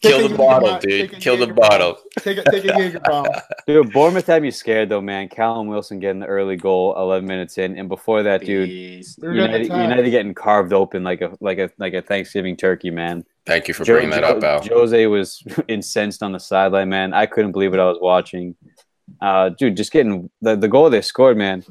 [0.00, 1.12] Kill the bottle, dude.
[1.20, 1.98] Kill the bottle.
[2.20, 3.26] take a take a Jaeger bomb.
[3.66, 5.28] Dude, Bournemouth had me scared though, man.
[5.28, 9.20] Callum Wilson getting the early goal, 11 minutes in, and before that, dude, Beast.
[9.20, 9.90] They're getting United.
[9.90, 13.24] United getting carved open like a like a like a Thanksgiving turkey, man.
[13.44, 14.62] Thank you for Jo- bringing that up, Al.
[14.66, 17.12] Jose was incensed on the sideline, man.
[17.12, 18.56] I couldn't believe what I was watching.
[19.20, 21.62] Uh, dude, just getting the, the goal they scored, man.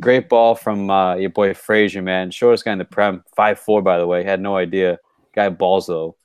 [0.00, 2.32] Great ball from uh, your boy Fraser, man.
[2.32, 4.24] Shortest guy in the Prem, five four, by the way.
[4.24, 4.98] Had no idea.
[5.34, 6.16] Guy balls though.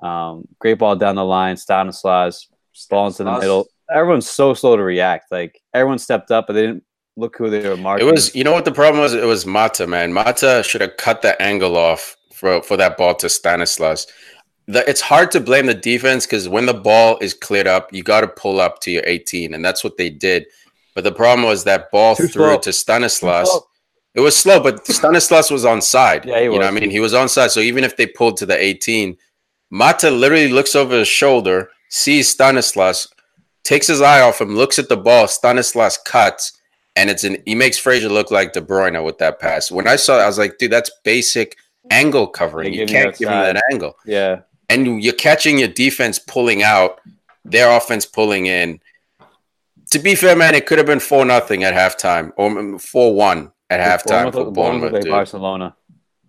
[0.00, 1.56] Um, great ball down the line.
[1.56, 2.48] Stanislas
[2.90, 3.68] ball into the middle.
[3.90, 5.30] Everyone's so slow to react.
[5.30, 6.84] Like everyone stepped up, but they didn't
[7.16, 8.06] look who they were marking.
[8.06, 9.14] It was, you know what the problem was?
[9.14, 10.12] It was Mata, man.
[10.12, 14.06] Mata should have cut the angle off for, for that ball to Stanislas.
[14.66, 18.02] The, it's hard to blame the defense because when the ball is cleared up, you
[18.02, 20.46] got to pull up to your 18, and that's what they did.
[20.94, 22.58] But the problem was that ball Too through slow.
[22.58, 23.60] to Stanislas.
[24.14, 26.24] It was slow, but Stanislas was on side.
[26.24, 26.66] Yeah, he you know was.
[26.66, 26.90] what I mean?
[26.90, 27.50] He was on side.
[27.50, 29.16] So even if they pulled to the 18,
[29.70, 33.08] Mata literally looks over his shoulder, sees Stanislas,
[33.64, 35.26] takes his eye off him, looks at the ball.
[35.26, 36.52] Stanislas cuts,
[36.94, 39.70] and it's an he makes Fraser look like De Bruyne with that pass.
[39.70, 41.56] When I saw it, I was like, dude, that's basic
[41.90, 42.74] angle covering.
[42.74, 43.96] You can't give him that angle.
[44.04, 44.40] yeah.
[44.68, 47.00] And you're catching your defense pulling out,
[47.44, 48.80] their offense pulling in.
[49.90, 53.52] To be fair, man, it could have been four nothing at halftime or four one
[53.70, 55.08] at halftime for Bournemouth Bournemouth.
[55.08, 55.76] Barcelona.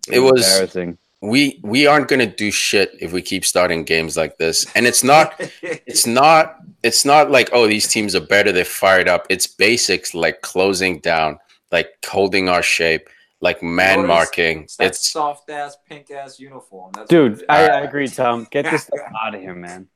[0.08, 0.98] It was embarrassing.
[1.20, 4.66] We we aren't gonna do shit if we keep starting games like this.
[4.74, 9.08] And it's not it's not it's not like oh these teams are better they're fired
[9.08, 11.38] up it's basics like closing down
[11.72, 13.08] like holding our shape
[13.40, 16.92] like man Notice marking It's it's soft ass, pink ass uniform.
[16.94, 17.68] That's Dude, I.
[17.68, 18.46] I agree, Tom.
[18.50, 19.86] Get this stuff out of here, man.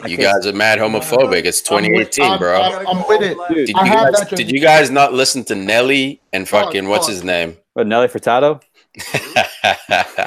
[0.00, 3.36] I you guys are mad homophobic it's 2018 I'm- bro I'm- I'm with it.
[3.48, 7.06] Dude, did you guys did you guys not listen to Nelly and Fuck, fucking what's
[7.06, 7.14] fuck.
[7.14, 8.62] his name What, Nelly Furtado?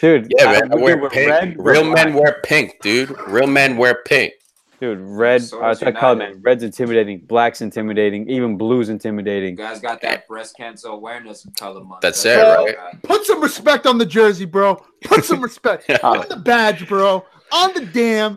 [0.00, 0.32] dude.
[0.36, 0.72] Yeah, man.
[0.72, 1.30] I we're wear good with pink.
[1.30, 2.22] red, Real we're men black.
[2.22, 3.14] wear pink, dude.
[3.28, 4.32] Real men wear pink.
[4.80, 5.42] Dude, red.
[5.42, 6.40] So uh, I call it, man.
[6.42, 7.20] Red's intimidating.
[7.20, 8.28] Black's intimidating.
[8.28, 9.54] Even blue's You intimidating.
[9.54, 12.02] guys got that breast cancer awareness color month.
[12.02, 12.76] That's it, what right?
[12.92, 12.98] you.
[13.02, 14.76] Put some respect on the jersey, bro.
[15.04, 17.24] Put some respect on the badge, bro.
[17.52, 18.36] On the damn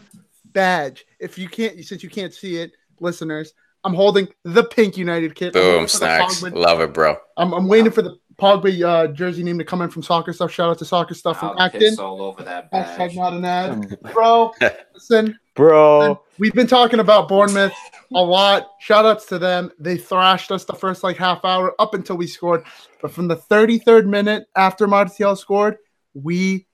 [0.54, 1.06] badge.
[1.20, 3.54] If you can't, since you can't see it, listeners,
[3.84, 5.52] I'm holding the pink United kit.
[5.52, 6.42] Boom, for snacks.
[6.42, 7.18] Love it, bro.
[7.36, 10.52] I'm, I'm waiting for the Pogba uh, jersey name to come in from Soccer Stuff.
[10.52, 12.00] Shout out to Soccer Stuff from I'll Acton.
[12.00, 13.16] all over that Hashtag badge.
[13.16, 14.54] not an ad, bro.
[14.94, 17.74] Listen, Bro, we've been talking about Bournemouth
[18.16, 18.70] a lot.
[18.80, 19.70] Shout outs to them.
[19.78, 22.64] They thrashed us the first like half hour up until we scored.
[23.02, 25.76] But from the 33rd minute after Martial scored,
[26.14, 26.66] we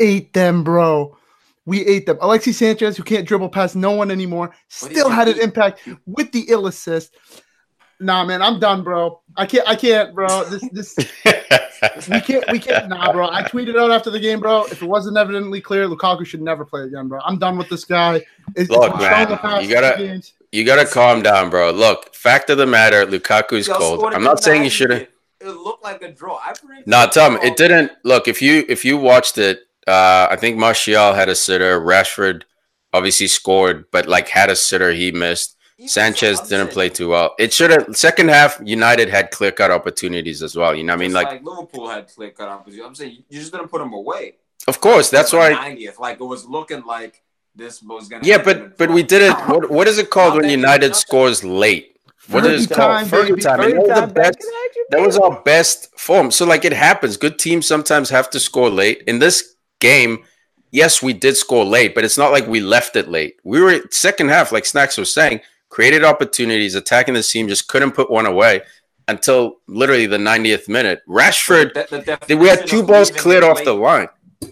[0.00, 1.16] ate them, bro.
[1.66, 2.16] We ate them.
[2.16, 6.46] Alexi Sanchez, who can't dribble past no one anymore, still had an impact with the
[6.48, 7.14] ill assist.
[8.00, 9.20] Nah, man, I'm done, bro.
[9.36, 9.68] I can't.
[9.68, 10.44] I can't, bro.
[10.44, 10.96] This, this,
[12.08, 12.44] we can't.
[12.50, 12.88] We can't.
[12.88, 13.28] Nah, bro.
[13.28, 14.64] I tweeted out after the game, bro.
[14.64, 17.20] If it wasn't evidently clear, Lukaku should never play again, bro.
[17.24, 18.16] I'm done with this guy.
[18.16, 18.26] It's,
[18.56, 20.32] it's Look, been man, shown the past you gotta- games.
[20.50, 21.70] you gotta calm down, bro.
[21.72, 24.14] Look, fact of the matter, Lukaku's Y'all cold.
[24.14, 25.08] I'm not saying you shouldn't.
[25.40, 26.38] It looked like a draw.
[26.42, 27.92] I predicted No, a Tom, it didn't.
[28.04, 31.80] Look, if you if you watched it, uh, I think Martial had a sitter.
[31.80, 32.42] Rashford
[32.92, 35.56] obviously scored, but like had a sitter he missed.
[35.80, 37.34] Even Sanchez so, didn't play too well.
[37.38, 38.60] It should have second half.
[38.62, 40.74] United had clear cut opportunities as well.
[40.74, 42.84] You know, what I mean, just like, Liverpool had clear cut opportunities.
[42.86, 44.34] I'm saying you just didn't put them away.
[44.68, 45.70] of course, that's Like why.
[45.70, 47.22] 90th, like it was looking like
[47.56, 48.26] this was gonna.
[48.26, 49.32] Yeah, end in a but but we did it.
[49.48, 51.96] What what is it called when United scores late?
[52.28, 53.24] What Fergie is it time, called?
[53.24, 53.40] Fergie baby.
[53.40, 53.58] time.
[53.60, 54.38] Fergie that was the best.
[54.90, 56.30] That was our best form.
[56.30, 57.16] So like it happens.
[57.16, 59.02] Good teams sometimes have to score late.
[59.06, 60.24] In this game,
[60.70, 63.36] yes, we did score late, but it's not like we left it late.
[63.44, 65.40] We were second half, like Snacks was saying,
[65.70, 68.60] created opportunities, attacking the team, just couldn't put one away
[69.08, 71.00] until literally the 90th minute.
[71.08, 74.08] Rashford, The- the we had two balls cleared off the line.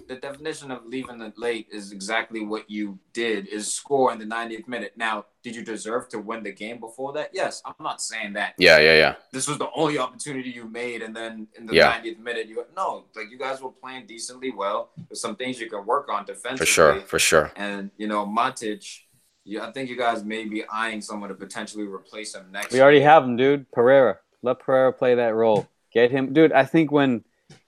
[0.06, 4.26] The definition of leaving it late is exactly what you did: is score in the
[4.26, 4.92] 90th minute.
[4.96, 7.30] Now, did you deserve to win the game before that?
[7.32, 8.52] Yes, I'm not saying that.
[8.58, 9.14] Yeah, yeah, yeah.
[9.32, 11.90] This was the only opportunity you made, and then in the Yeah.
[11.90, 14.90] 90th minute, you no, like you guys were playing decently well.
[15.08, 16.58] There's some things you can work on defensively.
[16.58, 17.52] For sure, for sure.
[17.56, 19.04] And you know, Montage,
[19.48, 22.72] you, I think you guys may be eyeing someone to potentially replace him next.
[22.72, 23.08] We already year.
[23.08, 23.70] have him, dude.
[23.72, 24.18] Pereira.
[24.42, 25.66] Let Pereira play that role.
[25.92, 26.52] Get him, dude.
[26.52, 27.24] I think when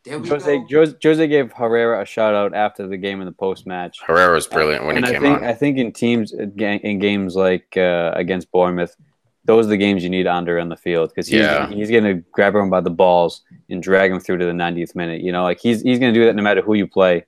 [0.06, 0.64] Jose.
[0.70, 3.98] Jose Jose gave Herrera a shout out after the game in the post match.
[4.06, 5.44] Herrera was brilliant when and he I came think on.
[5.44, 8.94] I think in teams in games like uh, against Bournemouth,
[9.44, 11.68] those are the games you need under on the field because he's Yeah.
[11.68, 14.94] he's going to grab everyone by the balls and drag him through to the 90th
[14.94, 15.22] minute.
[15.22, 17.24] You know, like he's he's going to do that no matter who you play.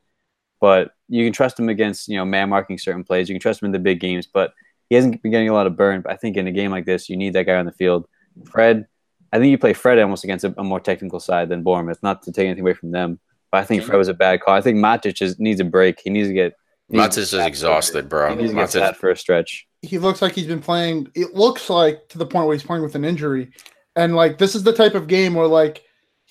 [0.62, 3.28] But you can trust him against you know man marking certain plays.
[3.28, 4.54] You can trust him in the big games, but
[4.88, 6.02] he hasn't been getting a lot of burn.
[6.02, 8.06] But I think in a game like this, you need that guy on the field.
[8.46, 8.86] Fred,
[9.32, 11.98] I think you play Fred almost against a, a more technical side than Bournemouth.
[12.00, 13.18] Not to take anything away from them,
[13.50, 14.54] but I think Fred was a bad call.
[14.54, 16.00] I think Matic is, needs a break.
[16.02, 16.54] He needs to get.
[16.88, 18.30] he needs Matis to is get exhausted, bro.
[18.30, 19.66] He needs to get that for a stretch.
[19.82, 21.08] he looks like he's been playing.
[21.16, 23.50] It looks like to the point where he's playing with an injury,
[23.96, 25.82] and like this is the type of game where like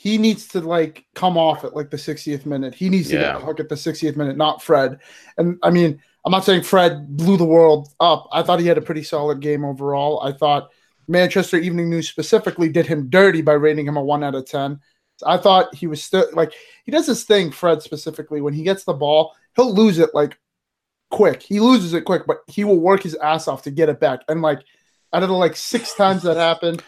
[0.01, 2.73] he needs to like come off at like the 60th minute.
[2.73, 3.33] He needs to Yeah.
[3.33, 4.97] get the hook at the 60th minute, not Fred.
[5.37, 8.27] And I mean, I'm not saying Fred blew the world up.
[8.31, 10.19] I thought he had a pretty solid game overall.
[10.23, 10.71] I thought
[11.07, 14.79] Manchester Evening News specifically did him dirty by rating him a one out of ten.
[15.23, 16.51] I thought he was still like
[16.83, 20.35] he does this thing, Fred specifically, when he gets the ball, he'll lose it like
[21.11, 21.43] quick.
[21.43, 24.21] He loses it quick, but he will work his ass off to get it back.
[24.27, 24.61] And like
[25.13, 26.81] out of the like six times that happened,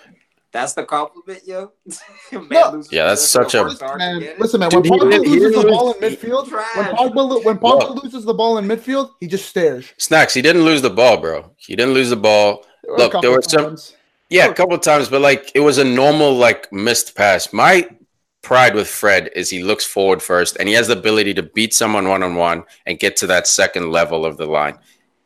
[0.54, 1.72] That's the compliment, yo.
[2.32, 2.84] Man No.
[2.92, 5.26] Yeah, that's such a- and works hard to man, listen, man, Dude, when he Pogba
[5.26, 6.78] loses didn't the ball in midfield, Trash.
[6.78, 8.04] when Pogba when Pogba Look.
[8.04, 9.92] loses the ball in midfield, he just stares.
[9.98, 11.52] Snacks, he didn't lose the ball, bro.
[11.58, 12.66] He didn't lose the ball.
[12.84, 13.96] There Look, there were some- times.
[14.30, 17.52] Yeah, a couple times, but like it was a normal like missed pass.
[17.52, 17.88] My
[18.42, 21.74] pride with Fred is he looks forward first and he has the ability to beat
[21.74, 24.78] someone one on one and get to that second level of the line.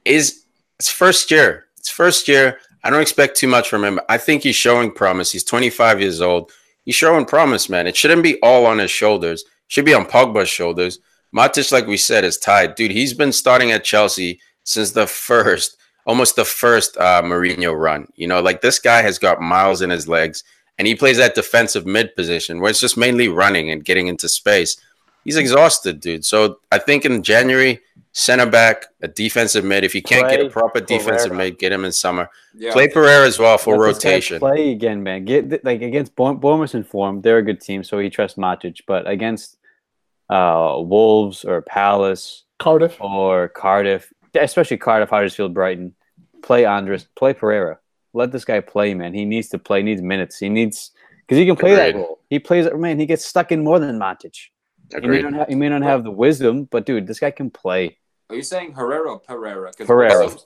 [0.06, 0.46] Is
[0.80, 1.66] it's first year.
[1.78, 2.60] It's first year.
[2.84, 4.00] I don't expect too much from him.
[4.10, 5.32] I think he's showing promise.
[5.32, 6.52] He's 25 years old.
[6.86, 7.88] He's showing promise, man.
[7.88, 9.42] It shouldn't be all on his shoulders.
[9.42, 11.00] It should be on Pogba's shoulders.
[11.36, 12.76] Matic, like we said, is tied.
[12.76, 18.08] Dude, he's been starting at Chelsea since the first, almost the first uh, Mourinho run.
[18.16, 20.44] You know, like this guy has got miles in his legs,
[20.78, 24.30] and he plays that defensive mid position where it's just mainly running and getting into
[24.30, 24.78] space.
[25.26, 26.24] He's exhausted, dude.
[26.24, 27.82] So I think in January,
[28.18, 29.84] center back, a defensive mid.
[29.84, 31.52] If you can't get a Play proper defensive Pereira.
[31.52, 32.30] mid, get him in summer.
[32.56, 32.74] Yeah.
[32.74, 34.40] Play Pereira as well for Let rotation.
[34.40, 35.24] Play again, man.
[35.24, 37.22] Get like against Bournemouth in form.
[37.22, 38.82] They're a good team, so he trusts Matic.
[38.88, 39.58] But against
[40.30, 43.00] uh, Wolves or Palace Cardiff.
[43.00, 45.94] or Cardiff, especially Cardiff, Huddersfield, Brighton,
[46.42, 47.80] play Andreas, play Pereira.
[48.14, 49.14] Let this guy play, man.
[49.14, 49.80] He needs to play.
[49.80, 50.40] He needs minutes.
[50.40, 50.92] He needs
[51.22, 52.20] because he can play that role.
[52.32, 53.00] He plays it, man.
[53.00, 54.36] He gets stuck in more than Matic.
[54.90, 57.52] He may, not have, he may not have the wisdom, but dude, this guy can
[57.52, 57.98] play.
[58.30, 59.72] Are you saying Herrera or Pereira?
[59.74, 60.20] 'Cause Pereira.
[60.26, 60.46] What, seems,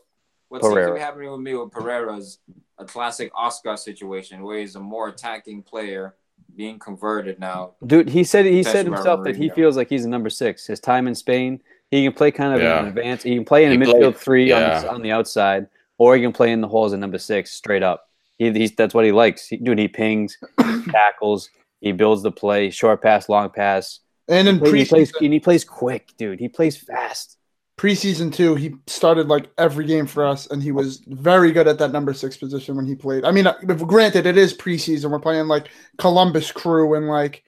[0.49, 0.93] what seems to Pereira.
[0.95, 2.39] be happening with me with Pereira is
[2.77, 6.15] a classic Oscar situation where he's a more attacking player
[6.55, 7.73] being converted now.
[7.85, 10.67] Dude, he said he said That's himself that he feels like he's a number six.
[10.67, 12.79] His time in Spain, he can play kind of Yeah.
[12.81, 13.23] an advance.
[13.23, 15.67] He can play in a He midfield played- three on, the, on the outside,
[15.97, 18.09] or he can play in the holes at number six straight up.
[18.37, 19.47] He, he's that's what he likes.
[19.47, 20.37] He, dude, he pings,
[20.91, 23.99] tackles, he builds the play, short pass, long pass.
[24.27, 26.39] And in He plays and he plays quick, dude.
[26.39, 27.37] He plays fast.
[27.81, 31.79] Preseason two, he started like every game for us, and he was very good at
[31.79, 33.25] that number six position when he played.
[33.25, 35.09] I mean, uh, granted, it is preseason.
[35.09, 37.43] We're playing like Columbus Crew and like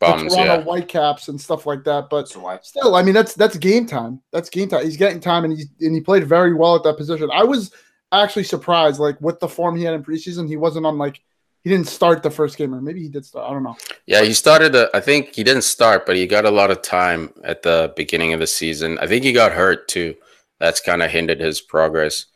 [0.00, 0.62] the Toronto yeah.
[0.62, 2.08] Whitecaps and stuff like that.
[2.10, 4.20] But still, I mean, that's that's game time.
[4.32, 4.84] That's game time.
[4.84, 7.30] He's getting time, and he and he played very well at that position.
[7.32, 7.72] I was
[8.10, 11.20] actually surprised, like with the form he had in preseason, he wasn't on like
[11.66, 13.50] he didn't start the first game, or maybe he did start.
[13.50, 13.76] I don't know.
[14.06, 14.76] Yeah, he started.
[14.94, 18.32] I think he didn't start, but he got a lot of time at the beginning
[18.32, 18.98] of the season.
[19.00, 20.14] I think he got hurt too.
[20.60, 22.26] That's kind of hindered his progress.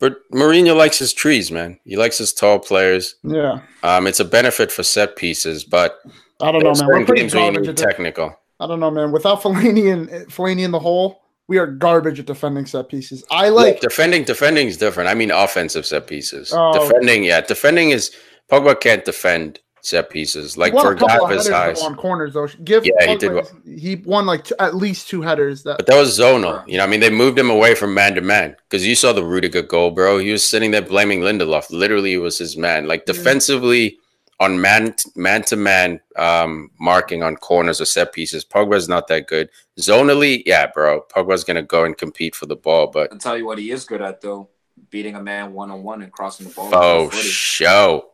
[0.00, 1.78] But Mourinho likes his trees, man.
[1.84, 3.14] He likes his tall players.
[3.22, 6.00] Yeah, Um, it's a benefit for set pieces, but
[6.40, 6.88] I don't know, man.
[6.88, 8.34] We're pretty garbage at technical.
[8.58, 9.12] I don't know, man.
[9.12, 13.24] Without Fellaini and Fellaini in the hole, we are garbage at defending set pieces.
[13.30, 13.80] I Like like.
[13.82, 15.08] defending, defending is different.
[15.08, 16.52] I mean, offensive set pieces.
[16.52, 18.10] Oh, defending, yeah, defending is
[18.50, 20.58] Pogba can't defend set pieces.
[20.58, 21.86] Like he won for a a guy couple of of his headers size.
[21.86, 22.48] on corners though.
[22.64, 25.62] Give Yeah, he did his- He won like two, at least two headers.
[25.62, 26.62] That But that was zonal.
[26.68, 29.12] You know, I mean, they moved him away from man to man because you saw
[29.14, 30.18] the Rudiger goal, bro.
[30.18, 31.70] He was sitting there blaming Lindelof.
[31.70, 32.86] Literally, it was his man.
[32.86, 33.14] Like Yeah.
[33.14, 33.98] defensively,
[34.38, 39.26] on man man to man um marking on corners or set pieces, Pogba's not that
[39.28, 39.48] good.
[39.78, 41.02] Zonally, yeah, bro.
[41.14, 43.84] Pogba's gonna go and compete for the ball, but I'll tell you what he is
[43.84, 44.48] good at though:
[44.90, 46.70] beating a man one on one and crossing the ball.
[46.74, 48.09] oh show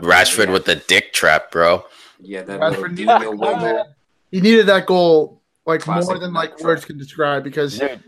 [0.00, 0.52] Rashford yeah.
[0.52, 1.84] with the dick trap, bro.
[2.20, 3.56] yeah, that Rashford little needed Dino that wiggle.
[3.56, 3.94] goal.
[4.30, 8.02] he needed that goal like Classic more than like words can describe because Dude,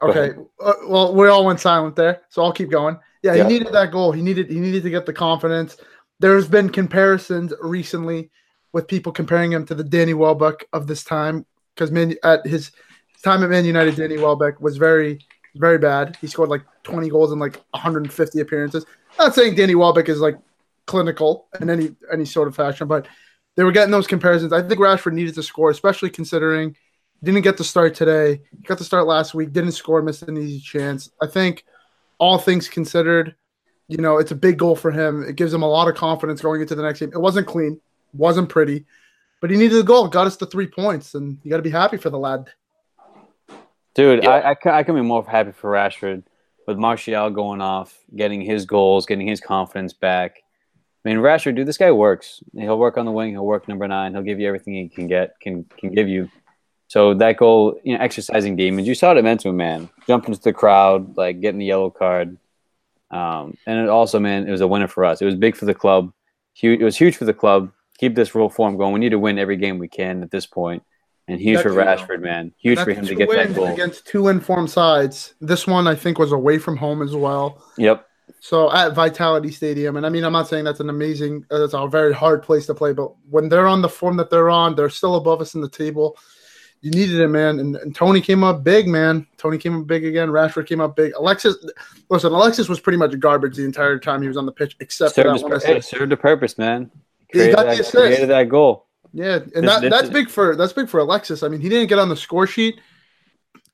[0.00, 0.38] Go Okay.
[0.60, 2.98] Uh, well, we all went silent there, so I'll keep going.
[3.22, 3.44] Yeah, Yeah.
[3.44, 4.12] he needed that goal.
[4.12, 5.78] He needed he needed to get the confidence.
[6.20, 8.30] There's been comparisons recently
[8.72, 12.72] with people comparing him to the Danny Welbeck of this time because man at his
[13.22, 15.18] time at Man United, Danny Welbeck was very
[15.54, 16.16] very bad.
[16.20, 18.84] He scored like 20 goals in like 150 appearances.
[19.18, 20.38] Not saying Danny Welbeck is like
[20.86, 23.06] clinical in any any sort of fashion, but
[23.56, 24.52] they were getting those comparisons.
[24.52, 26.76] I think Rashford needed to score, especially considering
[27.22, 28.42] didn't get to start today.
[28.50, 29.52] He got to start last week.
[29.52, 30.02] Didn't score.
[30.02, 31.10] Missed an easy chance.
[31.20, 31.64] I think
[32.18, 33.34] all things considered,
[33.88, 35.22] you know, it's a big goal for him.
[35.22, 37.10] It gives him a lot of confidence going into the next game.
[37.12, 37.80] It wasn't clean,
[38.12, 38.84] wasn't pretty,
[39.40, 40.08] but he needed a goal.
[40.08, 42.50] Got us the three points, and you got to be happy for the lad.
[43.94, 44.30] Dude, Yeah.
[44.30, 46.22] I, I, ca- I can be more happy for Rashford
[46.66, 50.42] with Martial going off, getting his goals, getting his confidence back.
[51.04, 52.42] I mean, Rashford, dude, this guy works.
[52.52, 53.30] He'll work on the wing.
[53.30, 54.12] He'll work number nine.
[54.12, 56.28] He'll give you everything he can get, can can give you.
[56.88, 58.88] So that goal, you know, exercising demons.
[58.88, 59.88] You saw it meant to man.
[60.06, 62.36] Jumping into the crowd, like getting the yellow card.
[63.10, 65.22] Um, and it also, man, it was a winner for us.
[65.22, 66.12] It was big for the club.
[66.54, 66.80] Huge.
[66.80, 67.70] It was huge for the club.
[67.98, 68.92] Keep this real form going.
[68.92, 70.82] We need to win every game we can at this point.
[71.28, 72.52] And huge for Rashford, man.
[72.56, 73.66] Huge for him to get that goal.
[73.66, 75.34] against two informed sides.
[75.40, 77.62] This one, I think, was away from home as well.
[77.78, 78.06] Yep.
[78.38, 81.74] So at Vitality Stadium, and I mean, I'm not saying that's an amazing, uh, that's
[81.74, 84.76] a very hard place to play, but when they're on the form that they're on,
[84.76, 86.16] they're still above us in the table.
[86.80, 87.58] You needed it, man.
[87.58, 89.26] And, and Tony came up big, man.
[89.36, 90.28] Tony came up big again.
[90.28, 91.12] Rashford came up big.
[91.16, 91.56] Alexis,
[92.08, 95.14] listen, Alexis was pretty much garbage the entire time he was on the pitch, except
[95.14, 96.90] for served, that one pur- hey, served a purpose, man.
[97.32, 97.92] He Created, got the assist.
[97.92, 98.85] created that goal.
[99.16, 101.42] Yeah, and This- that, this that's is- big for that's big for Alexis.
[101.42, 102.78] I mean, he didn't get on the score sheet.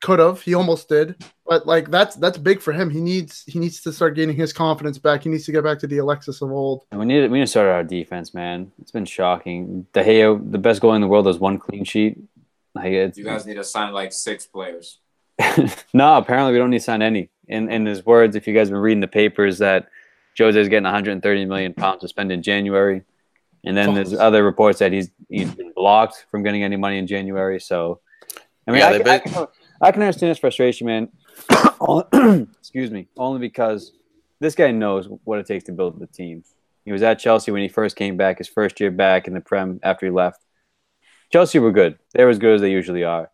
[0.00, 0.40] Could have.
[0.40, 1.16] He almost did.
[1.46, 2.90] But like that's that's big for him.
[2.90, 5.22] He needs he needs to start gaining his confidence back.
[5.24, 6.84] He needs to get back to the Alexis of old.
[6.90, 8.72] And we need we need to start our defense, man.
[8.80, 9.86] It's been shocking.
[9.92, 12.18] De Gea, the best goal in the world, has one clean sheet.
[12.74, 14.98] Like it's, You guys need to sign like six players.
[15.94, 17.28] no, apparently we don't need to sign any.
[17.48, 19.88] In in his words, if you guys have been reading the papers, that
[20.38, 23.02] Jose's getting 130 million pounds to spend in January,
[23.64, 27.06] and then there's other reports that he's he's been blocked from getting any money in
[27.06, 27.60] January.
[27.60, 28.00] So,
[28.66, 29.46] I mean, Yeah, I, they can, I, can,
[29.80, 31.08] I can understand his frustration, man.
[32.58, 33.92] Excuse me, only because
[34.40, 36.42] this guy knows what it takes to build the team.
[36.84, 39.40] He was at Chelsea when he first came back, his first year back in the
[39.40, 40.44] Prem after he left.
[41.30, 41.98] Chelsea were good.
[42.12, 43.30] They were as good as they usually are,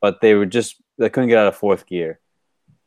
[0.00, 2.20] but they were just they couldn't get out of fourth gear.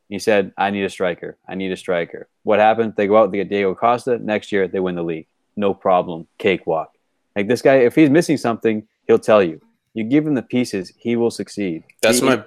[0.07, 1.37] He said, "I need a striker.
[1.47, 2.93] I need a striker." What happened?
[2.95, 4.19] They go out, they get Diego Costa.
[4.19, 5.27] Next year, they win the league.
[5.55, 6.27] No problem.
[6.37, 6.91] Cakewalk.
[7.35, 9.61] Like this guy, if he's missing something, he'll tell you.
[9.93, 11.83] You give him the pieces, he will succeed.
[12.01, 12.43] That's He- my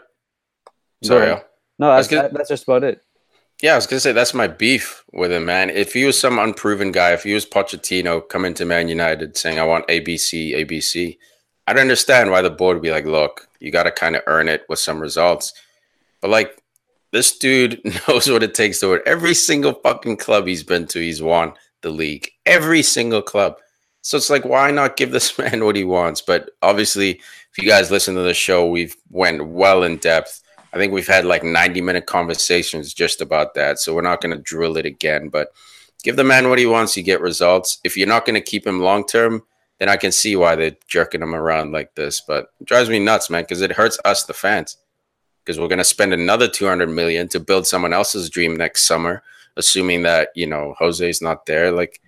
[1.03, 1.41] sorry.
[1.79, 3.03] No, that's, that- that's just about it.
[3.63, 5.71] Yeah, I was gonna say that's my beef with him, man.
[5.71, 9.59] If he was some unproven guy, if he was Pochettino coming to Man United saying
[9.59, 11.17] I want ABC, ABC,
[11.67, 14.49] I'd understand why the board would be like, look, you got to kind of earn
[14.49, 15.55] it with some results.
[16.21, 16.63] But like,
[17.13, 19.01] this dude knows what it takes to win.
[19.07, 22.31] Every single fucking club he's been to, he's won the league.
[22.45, 23.57] Every single club.
[24.03, 26.21] So it's like, why not give this man what he wants?
[26.21, 30.43] But obviously, if you guys listen to the show, we've went well in depth.
[30.73, 33.79] I think we've had like 90 minute conversations just about that.
[33.79, 35.29] So we're not going to drill it again.
[35.29, 35.49] But
[36.03, 37.79] give the man what he wants, you get results.
[37.83, 39.43] If you're not going to keep him long term,
[39.79, 42.21] then I can see why they're jerking him around like this.
[42.21, 44.77] But it drives me nuts, man, because it hurts us, the fans.
[45.45, 49.23] Because we're going to spend another 200 million to build someone else's dream next summer,
[49.57, 51.71] assuming that, you know, Jose's not there.
[51.73, 52.01] Like,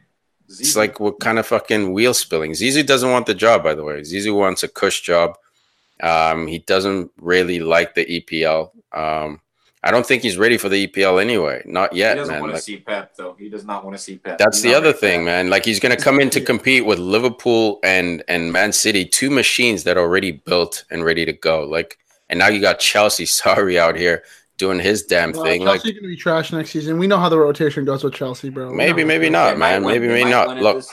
[0.48, 2.52] it's like what kind of fucking wheel spilling.
[2.52, 4.00] Zizou doesn't want the job, by the way.
[4.00, 5.36] Zizou wants a cush job.
[6.02, 8.70] Um, he doesn't really like the EPL.
[8.92, 9.40] Um,
[9.82, 11.62] I don't think he's ready for the EPL anyway.
[11.66, 12.40] Not yet, he doesn't man.
[12.40, 13.34] want to Like, see Pep though.
[13.38, 14.38] He does not want to see Pep.
[14.38, 15.30] that's He's the other thing, that.
[15.30, 15.50] man.
[15.50, 19.30] Like he's going to come in to compete with Liverpool and and Man City, two
[19.30, 21.64] machines that are already built and ready to go.
[21.64, 24.24] Like, and now you got Chelsea, sorry, out here
[24.58, 25.62] doing his damn Well, thing.
[25.62, 26.98] Chelsea's Like, gonna be trash next season.
[26.98, 28.70] We know how the rotation goes with Chelsea, bro.
[28.70, 29.08] Maybe, know.
[29.08, 29.82] maybe not, man.
[29.82, 30.58] win- Maybe, maybe not.
[30.58, 30.84] Look,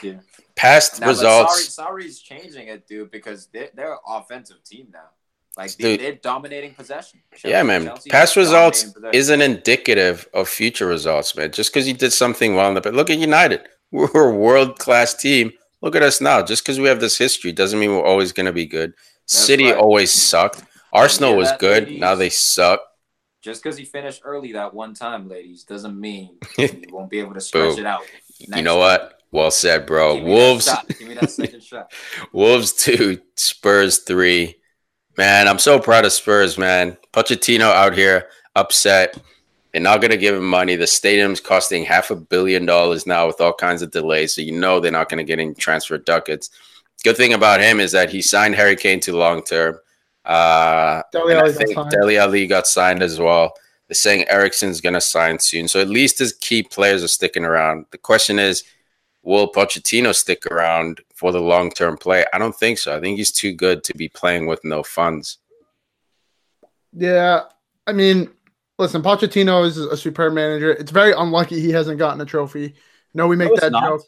[0.56, 1.74] past Now, results.
[1.74, 5.10] Sorry, Sarri's changing it, dude, because they're, they're an offensive team now.
[5.58, 6.02] Like Dude.
[6.02, 7.22] they, are dominating possession.
[7.44, 7.86] Yeah, man.
[7.86, 11.52] Chelsea's Past results isn't indicative of future results, man.
[11.52, 13.62] Just because you did something well in the but look at United.
[13.92, 15.54] We're a world class team.
[15.82, 16.42] Look at us now.
[16.42, 18.94] Just because we have this history doesn't mean we're always going to be good.
[19.28, 19.78] City right.
[19.78, 20.64] always sucked.
[20.92, 21.84] Arsenal hear was good.
[21.84, 22.00] ladies?
[22.00, 22.82] Now they suck.
[23.46, 27.36] Just because he finished early that one time, ladies, doesn't mean he won't be able
[27.36, 28.02] to stretch it out.
[28.40, 28.80] You know time.
[28.80, 29.22] what?
[29.32, 30.20] Well said, bro.
[30.24, 30.68] Wolves.
[30.98, 31.94] Give me that second shot.
[32.32, 34.56] Wolves two, Spurs three.
[35.16, 36.98] Man, I'm so proud of Spurs, man.
[37.14, 39.16] Pochettino out here upset.
[39.72, 40.76] They're not going to give him money.
[40.76, 44.34] The stadium's costing half a billion dollars now with all kinds of delays.
[44.34, 46.50] So you know they're not going to get any transfer ducats.
[47.04, 49.78] Good thing about him is that he signed Harry Kane to long term.
[50.26, 51.92] Uh, Dele and I Alli got think signed.
[51.92, 53.54] Dele Alli got signed as well.
[53.88, 55.68] They're saying Eriksen's going to sign soon.
[55.68, 57.86] So at least his key players are sticking around.
[57.92, 58.64] The question is,
[59.22, 62.26] will Pochettino stick around for the long term play?
[62.34, 62.96] I don't think so.
[62.96, 65.38] I think he's too good to be playing with no funds.
[66.94, 67.42] Yeah,
[67.86, 68.30] I mean,
[68.80, 70.72] listen, Pochettino is a superb manager.
[70.72, 72.74] It's very unlucky he hasn't gotten a trophy.
[73.14, 73.84] No, we make No, that not.
[73.84, 74.02] joke.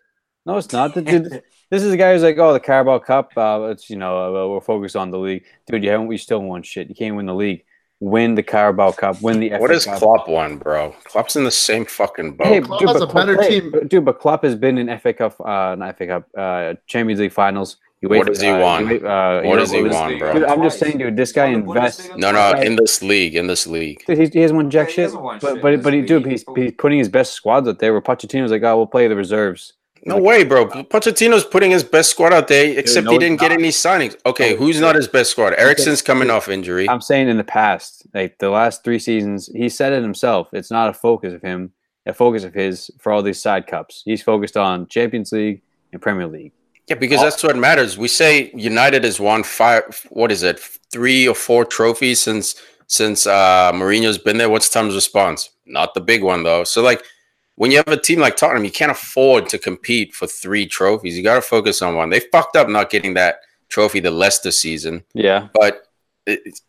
[0.45, 0.93] No, it's not.
[0.95, 3.31] The dude- this is a guy who's like, oh, the Carabao Cup.
[3.37, 5.83] Uh, it's you know, uh, we're focused on the league, dude.
[5.83, 6.07] You haven't.
[6.07, 6.89] We still won shit.
[6.89, 7.63] You can't win the league.
[7.99, 9.21] Win the Carabao Cup.
[9.21, 9.49] Win the.
[9.51, 9.97] What FA is Cup.
[9.99, 10.95] Klopp won, bro?
[11.05, 12.47] Klopp's in the same fucking boat.
[12.47, 13.71] Hey, Klopp dude, has but a better Klopp, hey, team.
[13.71, 17.19] but- dude, but Klopp has been in FA Cup, uh, not FA Cup, uh, Champions
[17.19, 17.77] League finals.
[18.01, 18.85] You What does he uh, want?
[18.87, 20.33] wait, uh, what does he want, bro?
[20.33, 22.07] Dude, I'm just saying, dude, this guy He's won invests.
[22.15, 24.03] No, no, in this league, in this league.
[24.05, 25.03] Dude, he, he hasn't won jack Yeah, he shit.
[25.05, 27.67] hasn't won But shit but in but he dude, he's, he's putting his best squads
[27.67, 27.93] out there.
[27.93, 29.73] Where Pochettino's like, oh, we'll play the reserves.
[30.07, 30.67] No way, bro.
[30.67, 34.15] Pochettino's putting his best squad out there, except no, he didn't get any signings.
[34.25, 35.53] Okay, No, who's not his best squad?
[35.57, 36.89] Eriksen's coming off injury.
[36.89, 40.49] I'm saying in the past, like the last three seasons, he said it himself.
[40.53, 41.73] It's not a focus of him,
[42.05, 44.01] a focus of his for all these side cups.
[44.05, 46.53] He's focused on Champions League and Premier League.
[46.87, 47.97] Yeah, because that's what matters.
[47.97, 50.07] We say United has won five.
[50.09, 50.57] What is it?
[50.91, 52.55] Three or four trophies since
[52.87, 54.49] since uh, Mourinho's been there.
[54.49, 55.49] What's Tom's response?
[55.65, 56.63] Not the big one though.
[56.63, 57.03] So like,
[57.57, 61.17] when you have a team like Tottenham, you can't afford to compete for three trophies.
[61.17, 62.09] You got to focus on one.
[62.09, 65.87] They fucked up not getting that trophy the Leicester season, Yeah, but
[66.25, 66.59] it,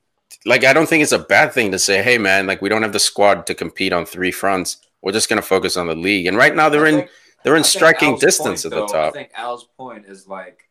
[0.47, 2.83] like I don't think it's a bad thing to say, hey man, like we don't
[2.83, 4.79] have the squad to compete on three fronts.
[5.03, 6.27] We're just gonna focus on the league.
[6.27, 7.11] And right now they're I in think-
[7.45, 10.27] they're in I striking Al's distance point, at the though, I think Al's point is
[10.27, 10.69] like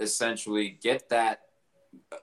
[0.00, 1.40] essentially get that,
[2.10, 2.16] uh,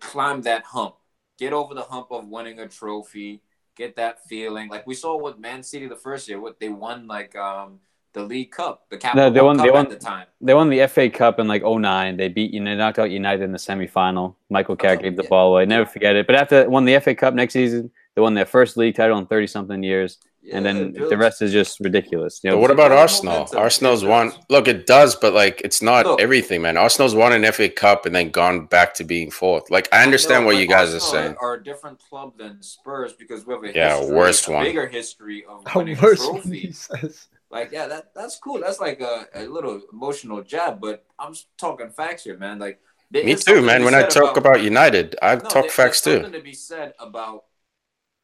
[0.00, 0.94] climb that hump,
[1.38, 3.42] get over the hump of winning a trophy,
[3.76, 4.68] get that feeling.
[4.68, 7.78] Like we saw with Man City the first year, what they won like um
[8.14, 10.26] the League Cup, the Capital no, they won- Cup they at won- the time.
[10.40, 12.16] they won the FA Cup in like 09.
[12.16, 14.34] They beat you know, knocked out United in the semifinal.
[14.48, 15.66] Michael Carrick gave the ball away.
[15.66, 16.26] Never forget it.
[16.26, 19.18] But after they won the FA Cup next season, they won their first league title
[19.18, 20.16] in 30 something years,
[20.52, 22.40] and then the rest is just ridiculous.
[22.42, 23.32] You know, But what about Arsenal?
[23.34, 23.58] momentum.
[23.58, 24.32] Arsenal's It won.
[24.48, 26.20] Look, it does, but like it's not Look.
[26.20, 26.76] everything, man.
[26.76, 29.70] Arsenal's won an FA Cup and then gone back to being fourth.
[29.70, 31.36] Like I understand No, what you guys are Arsenal saying.
[31.40, 34.64] Are a different club than Spurs because we have a Yeah, history, worst a one.
[34.64, 36.88] bigger history of A winning worse one, he trophies.
[37.00, 37.28] says.
[37.50, 38.60] Like, yeah, that that's cool.
[38.60, 42.58] That's like a, a little emotional jab, but I'm just talking facts here, man.
[42.58, 42.80] Like,
[43.12, 43.84] Me too, something to man.
[43.84, 46.22] When I said talk about, United, I No, talk there- facts there's too.
[46.24, 47.44] Something to be said about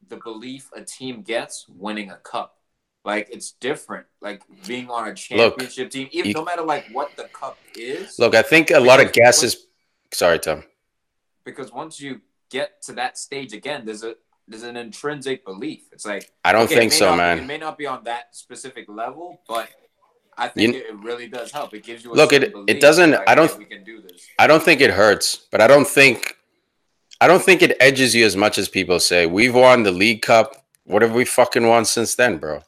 [0.09, 2.57] the belief a team gets winning a cup.
[3.05, 4.05] Like it's different.
[4.21, 8.17] Like being on a championship team, even you- no matter like what the cup is.
[8.19, 9.67] Look, I think a lot of gas is.
[10.11, 10.63] Sorry, Tom.
[11.43, 14.15] because once you get to that stage again, there's a
[14.47, 15.83] there's an intrinsic belief.
[15.91, 17.39] It's like I don't okay, think so, not- man.
[17.39, 19.69] It may not be on that specific level, but
[20.37, 21.73] I think You- it, really does help.
[21.73, 24.27] It gives you a Look, it- certain it doesn't- like, I don't- can do this.
[24.39, 26.37] I don't think it hurts, but I don't think
[27.23, 29.25] I don't think it edges you as much as people say.
[29.25, 30.57] We've won the League Cup.
[30.83, 32.59] What have we fucking won since then, bro?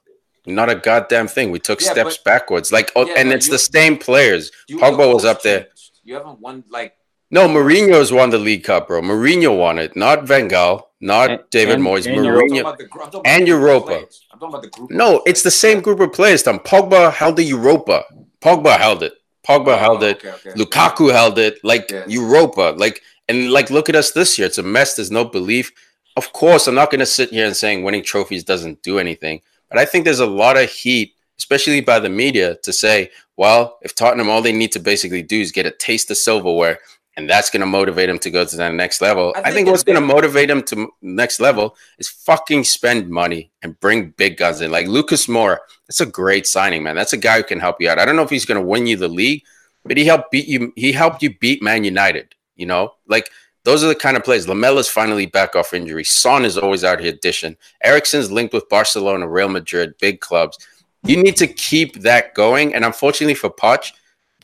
[0.45, 1.51] Not a goddamn thing.
[1.51, 2.71] We took Yeah, steps but- backwards.
[2.71, 4.51] Like, oh, Yeah, and it's you- the same players.
[4.71, 5.59] Pogba was coach up there.
[5.63, 5.91] changed.
[6.05, 6.93] You haven't won like
[7.31, 9.01] No, Mourinho's won the League Cup, bro.
[9.01, 12.05] Mourinho won it, not Van Gaal, not And- David and- Moyes.
[12.05, 12.61] and I'm talking Mourinho.
[12.61, 13.93] about the I'm talking about and the group of Europa.
[14.31, 14.91] I'm talking about the group.
[14.91, 16.43] No, of it's the same group of players.
[16.43, 18.05] Tom Pogba held the Europa.
[18.41, 19.13] Pogba held it.
[19.45, 20.17] Pogba Oh, held it.
[20.23, 20.51] okay, okay.
[20.57, 22.03] Lukaku held it, like Yeah.
[22.07, 24.47] Europa, like and like look at us this year.
[24.47, 24.95] It's a mess.
[24.95, 25.71] There's no belief.
[26.17, 29.41] Of course, I'm not going to sit here and saying winning trophies doesn't do anything,
[29.69, 33.77] but I think there's a lot of heat, especially by the media, to say, well,
[33.81, 36.79] if Tottenham all they need to basically do is get a taste of silverware,
[37.17, 39.33] and that's going to motivate them to go to the next level.
[39.35, 43.09] I I think think, what's going to motivate them to next level is fucking spend
[43.09, 44.71] money and bring big guns in.
[44.71, 46.95] Like Lucas Moura, that's a great signing, man.
[46.95, 47.99] That's a guy who can help you out.
[47.99, 49.43] I don't know if he's going to win you the league,
[49.85, 50.73] but he helped beat you.
[50.75, 52.34] He helped you beat Man United.
[52.55, 53.29] You know, like
[53.63, 54.45] those are the kind of plays.
[54.45, 56.03] Lamela's finally back off injury.
[56.03, 57.57] Son is always out here dishing.
[57.83, 60.57] Eriksen's linked with Barcelona, Real Madrid, big clubs.
[61.03, 62.73] You need to keep that going.
[62.73, 63.91] And unfortunately for Poch,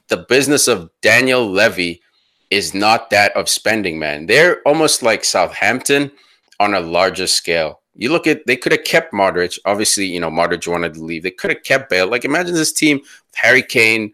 [0.08, 2.02] the business of Daniel Levy
[2.50, 4.26] is not that of spending, man.
[4.26, 6.12] They're almost like Southampton
[6.60, 7.82] on a larger scale.
[7.96, 9.58] You look at they could have kept Modric.
[9.66, 11.24] Obviously, you know, Modric wanted to leave.
[11.24, 12.08] They could have kept Bale.
[12.08, 14.14] Like imagine this team with Harry Kane,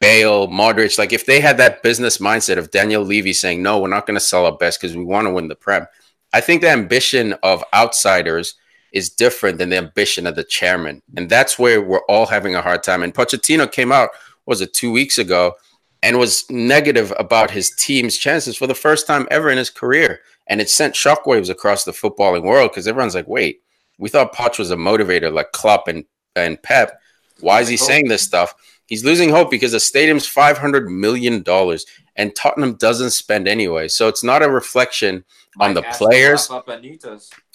[0.00, 0.98] Bale, Modric.
[0.98, 4.16] Like if they had that business mindset of Daniel Levy saying, "No, we're not going
[4.16, 5.86] to sell our best because we want to win the Prem."
[6.32, 8.54] I think the ambition of outsiders
[8.92, 12.62] is different than the ambition of the chairman, and that's where we're all having a
[12.62, 13.02] hard time.
[13.02, 14.10] And Pochettino came out
[14.46, 15.54] was it two weeks ago
[16.02, 20.20] and was negative about his team's chances for the first time ever in his career,
[20.46, 23.62] and it sent shockwaves across the footballing world because everyone's like, "Wait,
[23.98, 26.04] we thought Poch was a motivator like Klopp and
[26.36, 27.00] and Pep.
[27.40, 27.86] Why is he oh.
[27.86, 28.54] saying this stuff?"
[28.86, 31.86] He's losing hope because the stadium's five hundred million dollars,
[32.16, 33.88] and Tottenham doesn't spend anyway.
[33.88, 35.24] So it's not a reflection
[35.60, 36.48] on the players.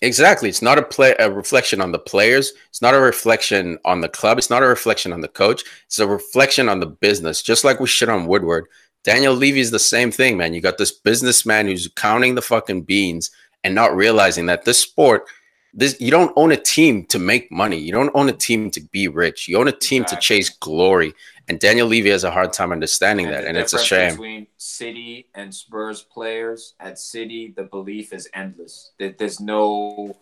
[0.01, 2.53] Exactly, it's not a play a reflection on the players.
[2.69, 4.37] It's not a reflection on the club.
[4.37, 5.63] It's not a reflection on the coach.
[5.85, 7.43] It's a reflection on the business.
[7.43, 8.65] Just like we shit on Woodward,
[9.03, 10.53] Daniel Levy is the same thing, man.
[10.53, 13.31] You got this businessman who's counting the fucking beans
[13.63, 15.25] and not realizing that this sport.
[15.73, 17.77] This you don't own a team to make money.
[17.77, 19.47] You don't own a team to be rich.
[19.47, 21.13] You own a team to chase glory.
[21.47, 24.11] And Daniel Levy has a hard time understanding that, and it's a shame.
[24.11, 28.91] Between City and Spurs players, at City, the belief is endless.
[28.99, 30.15] There- There's no.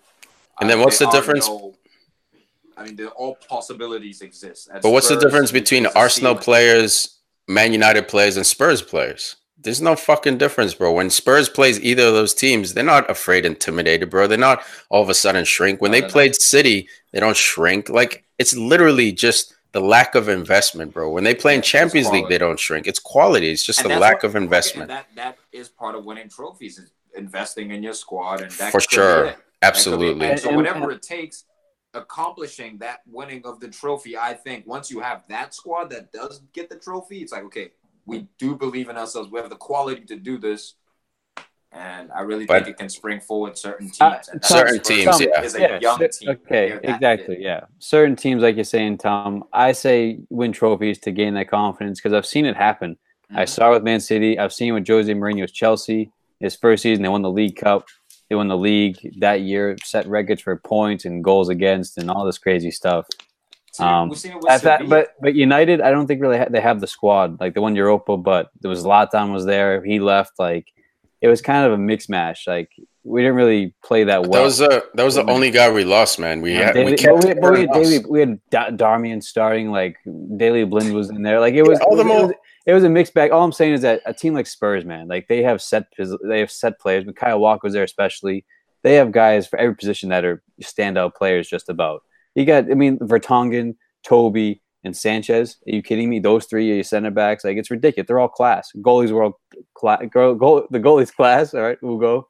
[0.59, 1.75] And then uh, what's the difference- no-
[2.77, 4.69] I mean, all possibilities exist.
[4.71, 9.35] At But what's the difference between Arsenal players, Man United players, and Spurs players?
[9.59, 10.93] There's no fucking difference, bro.
[10.93, 14.27] When Spurs plays either of those teams, they're not afraid, intimidated, bro.
[14.27, 15.81] They're not all of a sudden shrink.
[15.81, 17.89] When they they're played City, they don't shrink.
[17.89, 21.09] Like it's literally just the lack of investment, bro.
[21.09, 22.87] When they play in Champions League, they don't shrink.
[22.87, 23.49] It's quality.
[23.51, 24.91] It's just And a that's lack what- of investment.
[24.91, 28.71] and that that is part of winning trophies is investing in your squad, and that
[28.71, 29.25] For sure.
[29.25, 29.25] it.
[29.25, 29.43] That could be it.
[29.63, 30.37] Absolutely.
[30.37, 31.45] So whatever it takes,
[31.95, 36.41] accomplishing that winning of the trophy, I think once you have that squad that does
[36.53, 37.71] get the trophy, it's like okay,
[38.07, 39.29] we do believe in ourselves.
[39.29, 40.75] We have the quality to do this,
[41.71, 44.01] and I really But- think it can spring forward certain teams.
[44.01, 45.41] Uh, and that's Certain Spurs teams, yeah.
[45.43, 46.29] is a Yeah, young team.
[46.29, 47.35] Okay, They're exactly.
[47.35, 47.41] fit.
[47.41, 49.43] Yeah, certain teams, like you're saying, Tom.
[49.53, 52.97] I say win trophies to gain that confidence because I've seen it happen.
[53.35, 53.49] I Mhm.
[53.49, 54.39] saw it with Man City.
[54.39, 56.11] I've seen it with Jose Mourinho's Chelsea.
[56.39, 57.87] His first season, they won the League Cup.
[58.29, 62.25] They won the league that year, set records for points and goals against, and all
[62.25, 63.05] this crazy stuff.
[63.77, 66.37] See, Um, we've seen it with That's that, but but United, I don't think really
[66.39, 69.83] ha- they have the squad like the one Europa, but there was Latan was there.
[69.83, 70.33] He left.
[70.39, 70.65] Like
[71.21, 72.47] it was kind of a mix match.
[72.47, 72.71] Like
[73.03, 74.31] we didn't really play that well.
[74.31, 76.41] That was uh, that was the only guy we lost, man.
[76.41, 77.71] We had, Daley- we kept we, but we had.
[77.71, 79.97] Daley, we had Da- Darmian starting, like
[80.37, 81.39] Daley Blind was in there.
[81.39, 82.33] Like it was, all it, the was, it, was
[82.65, 83.31] it was a mixed bag.
[83.31, 85.85] All I'm saying is that a team like Spurs, man, like they have set
[86.23, 87.03] they have set players.
[87.03, 88.43] But Kyle Walker was there, especially.
[88.83, 91.47] They have guys for every position that are standout players.
[91.47, 92.03] Just about.
[92.37, 95.57] You got, I mean, Vertonghen, Toby, and Sanchez.
[95.67, 96.19] Are you kidding me?
[96.19, 97.43] Those three are your center backs.
[97.43, 98.07] Like it's ridiculous.
[98.07, 98.69] They're all class.
[98.77, 99.33] Goalies world
[99.73, 100.03] class.
[100.13, 101.53] Goal, goal, the goalies class.
[101.53, 102.27] All right, Ugo.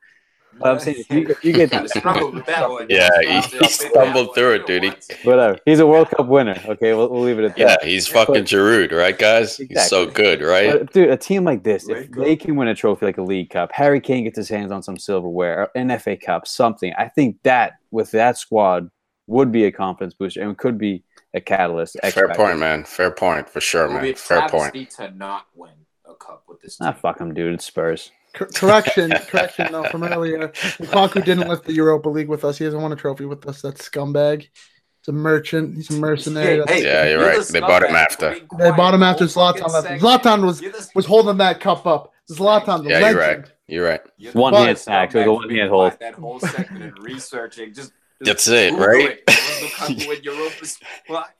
[0.59, 2.87] But I'm saying if you, if you get Kinda struggled with that one.
[2.89, 4.95] Yeah, he- he stumbled through it, dude.
[5.23, 6.59] Whatever, he's a World Cup winner.
[6.65, 7.79] Okay, we'll, we'll leave it at Yeah, that.
[7.83, 9.57] Yeah, he's fucking Giroud, right, guys?
[9.57, 10.71] He's so good, right?
[10.79, 13.51] But, dude, a team like this, if they can win a trophy like a League
[13.51, 16.91] Cup, Harry Kane gets his hands on some silverware, or an FA Cup, something.
[16.97, 18.89] I think that with that squad
[19.27, 21.97] would be a confidence booster and could be a catalyst.
[22.01, 22.43] X Fair factor.
[22.43, 22.83] point, man.
[22.83, 24.15] Fair point for sure, It would be man.
[24.15, 24.73] Fair point.
[24.73, 25.71] travesty to not win
[26.09, 27.53] a cup with this Not Ah, fuck him, dude.
[27.53, 28.11] It's Spurs.
[28.33, 29.67] Cor- correction, correction.
[29.71, 32.57] though from earlier, Lukaku didn't lift the Europa League with us.
[32.57, 33.61] He hasn't won a trophy with us.
[33.61, 34.41] That's scumbag.
[34.41, 35.75] He's a merchant.
[35.75, 36.63] He's a mercenary.
[36.67, 37.47] Hey, hey, Yeah, you're the right.
[37.47, 38.31] They bought him after.
[38.31, 40.01] Be They bought him quiet after the Zlatan left.
[40.01, 42.13] Zlatan was the- was holding that cup up.
[42.31, 43.45] Zlatan, the Yeah, you're right.
[43.67, 44.01] You're right.
[44.17, 45.99] you're One But- hand snacks with a one for being hand hold.
[45.99, 47.73] That whole segment and researching.
[47.73, 49.09] Just, just That's it, Google right?
[49.11, 49.23] it.
[49.27, 50.71] Was Lukaku in Europa's
[51.05, 51.33] spot?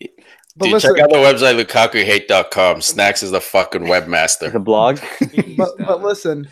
[0.55, 2.81] But Dude, listen, check out the website lukakuhate.com.
[2.81, 4.51] Snacks is the fucking webmaster.
[4.51, 4.99] The blog.
[5.57, 6.49] but, but listen,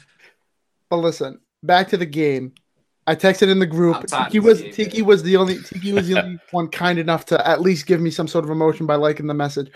[0.89, 1.39] but listen.
[1.63, 2.53] Back to the game.
[3.07, 3.97] I texted in the group.
[4.13, 7.25] I'm Tiki was game, Tiki was the only Tiki was the only one kind enough
[7.25, 9.71] to at least give me some sort of emotion by liking the message.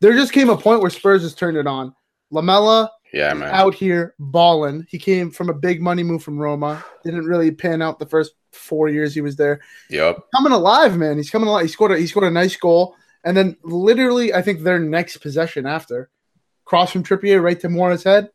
[0.00, 1.94] There just came a point where Spurs just turned it on.
[2.30, 3.54] Lamela Yeah, man.
[3.54, 4.86] out here balling.
[4.88, 6.84] He came from a big money move from Roma.
[7.04, 9.60] Didn't really pan out the first four years he was there.
[9.90, 11.16] Yep, Coming alive, man.
[11.16, 11.62] He's coming alive.
[11.62, 15.18] He scored a, he scored a nice goal, and then literally, I think their next
[15.18, 16.10] possession after
[16.64, 18.30] cross from Trippier right to Moura's head,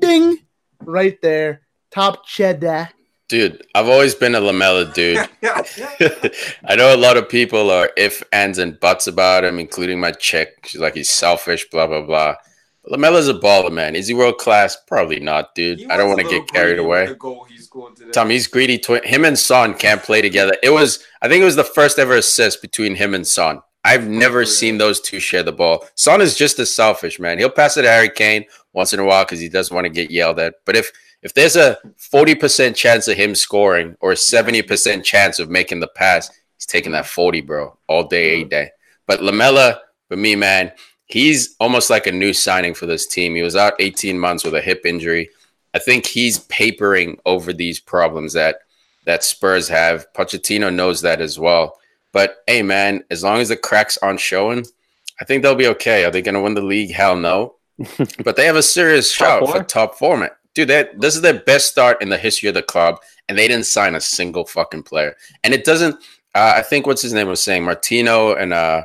[0.00, 0.38] ding,
[0.80, 2.90] right there, top cheddar.
[3.28, 5.16] Dude, I've always been a Lamela dude.
[5.42, 10.12] I know a lot of people are if, ands, and buts about him, including my
[10.12, 10.66] chick.
[10.66, 12.36] She's like, he's selfish, blah, blah, blah.
[12.86, 13.96] Lamela's a baller, man.
[13.96, 14.76] Is he world class?
[14.86, 15.90] Probably not, dude.
[15.90, 17.06] I don't want to get carried away.
[17.06, 18.10] the goal he scored today.
[18.10, 18.78] Tom, he's greedy.
[18.78, 20.56] Twi- him and Son can't play together.
[20.62, 23.62] It was, I think it was the first ever assist between him and Son.
[23.84, 24.46] I've never oh, Yeah.
[24.48, 25.86] seen those two share the ball.
[25.94, 27.38] Son is just as selfish, man.
[27.38, 29.90] He'll pass it to Harry Kane once in a while because he doesn't want to
[29.90, 30.54] get yelled at.
[30.64, 30.90] But if
[31.22, 35.88] if there's a 40% chance of him scoring or a 70% chance of making the
[35.88, 38.70] pass, he's taking that 40, bro, all day, eight day.
[39.06, 40.72] But Lamela, for me, man,
[41.14, 43.36] he's almost like a new signing for this team.
[43.36, 45.30] He was out 18 months with a hip injury.
[45.72, 48.58] I think he's papering over these problems that
[49.06, 50.12] that Spurs have.
[50.12, 51.78] Pochettino knows that as well.
[52.10, 54.66] But hey, man, as long as the cracks aren't showing,
[55.20, 56.04] I think they'll be okay.
[56.04, 56.90] Are they going to win the league?
[56.90, 57.54] Hell no.
[58.24, 59.52] but they have a serious shot four?
[59.52, 60.30] for top four, man.
[60.52, 63.46] Dude, that this is their best start in the history of the club, and they
[63.46, 65.14] didn't sign a single fucking player.
[65.44, 65.94] And it doesn't.
[66.34, 68.82] Uh, I think what's his name was saying Martino and uh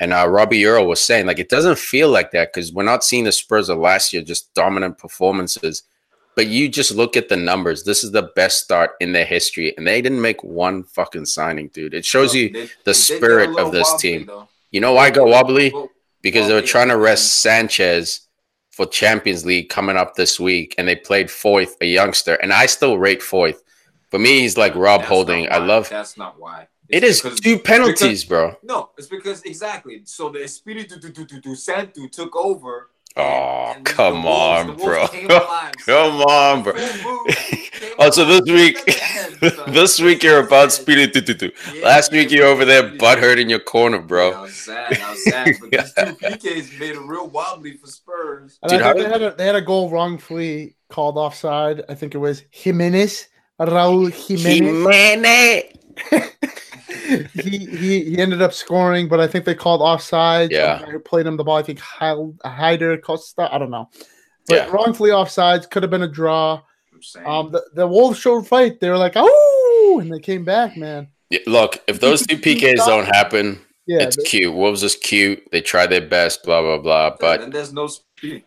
[0.00, 3.04] and uh, Robbie Earle was saying like it doesn't feel like that because we're not
[3.04, 5.84] seeing the Spurs of last year just dominant performances.
[6.36, 7.84] But you just look at the numbers.
[7.84, 11.68] This is the best start in their history, and they didn't make one fucking signing,
[11.68, 11.92] dude.
[11.92, 14.26] It shows you They- the spirit of this wobbly, team.
[14.26, 14.48] though.
[14.70, 15.72] You know why I go wobbly?
[16.22, 18.20] Because they were trying to rest Sanchez
[18.70, 22.66] for Champions League coming up this week, and they played Foyth, a youngster, and I
[22.66, 23.58] still rate Foyth.
[24.10, 25.50] For me, he's like Rob That's Holding.
[25.52, 25.88] I love.
[25.90, 26.68] That's not why.
[26.92, 28.56] It It's because- two penalties, bro.
[28.62, 30.02] No, it's because exactly.
[30.04, 32.90] So the Espiritu tu- tu- tu- tu Santo took over.
[33.16, 35.08] Oh, and the come Wolves- on, the Wolves bro.
[35.08, 35.28] came.
[35.28, 36.72] Come on, bro.
[36.74, 38.76] Full move, came Oh, so this week,
[39.42, 41.06] Look at this week you're about Yeah, speedy.
[41.08, 41.50] do, do, do.
[41.74, 42.96] yeah, Last yeah, week you're over there, yeah.
[42.98, 44.42] butt hurt in your corner, Yeah, I bro.
[44.42, 44.98] was sad.
[44.98, 45.56] I was sad.
[45.60, 46.14] But these two
[46.50, 48.58] PKs made it real wobbly for Spurs.
[48.62, 51.82] And Dude, I think they had a they had a goal wrongfully called offside.
[51.88, 53.26] I think it was Jimenez,
[53.60, 55.64] Raul Jimenez.
[57.34, 60.50] he, he he ended up scoring, but I think they called offside.
[60.50, 60.78] Yeah.
[60.84, 61.56] Who played him the ball.
[61.56, 63.48] I think Hal- Helder Costa.
[63.52, 63.88] I don't know,
[64.46, 64.70] but Yeah.
[64.70, 66.62] wrongfully offsides could have been a draw.
[67.24, 68.78] Um, the, the Wolves showed fight.
[68.78, 71.08] They were like, oh, and they came back, man.
[71.30, 74.54] Yeah, Look, if those two PKs don't happen, Yeah, it's they- cute.
[74.54, 75.42] Wolves is cute.
[75.50, 77.16] They try their best, blah blah blah.
[77.18, 78.44] But then there's no speed.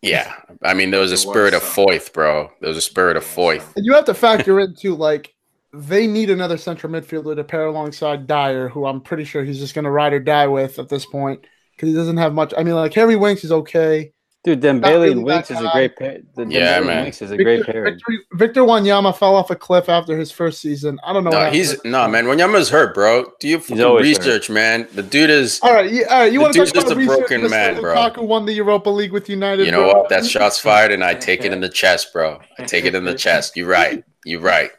[0.00, 1.86] yeah, I mean, there was a spirit of some.
[1.86, 2.50] Foyth, bro.
[2.60, 3.76] There was a spirit of Foyth.
[3.76, 5.34] And you have to factor into like
[5.74, 9.74] they need another central midfielder to pair alongside Dier, who I'm pretty sure he's just
[9.74, 11.46] going to ride or die with at this point
[11.76, 12.52] because he doesn't have much.
[12.56, 14.12] I mean, like Harry Winks is okay.
[14.44, 16.18] Dude, Dembele really and Winks is a great pair.
[16.34, 17.02] The Yeah, Dembele man.
[17.04, 17.84] Winks is a great pair.
[17.84, 20.98] Victor, Victor Wanyama fell off a cliff after his first season.
[21.04, 21.30] I don't know.
[21.30, 21.92] what No, happened he's to him.
[21.92, 22.24] no man.
[22.26, 23.24] Wanyama's hurt, bro.
[23.38, 24.24] Do you fucking always hurt.
[24.26, 24.88] research, man?
[24.94, 25.60] The dude is.
[25.62, 26.32] All right, yeah, all right.
[26.32, 27.18] You want to dude's talk about just a research?
[27.28, 27.50] broken Mr.
[27.50, 27.94] man, bro.
[27.94, 29.64] Lukaku won the Europa League with United.
[29.64, 30.00] You know bro.
[30.00, 30.08] what?
[30.08, 32.40] That shot's fired, and I take it in the chest, bro.
[32.58, 33.56] I take it in the chest.
[33.56, 34.02] You're right.
[34.24, 34.72] You're right.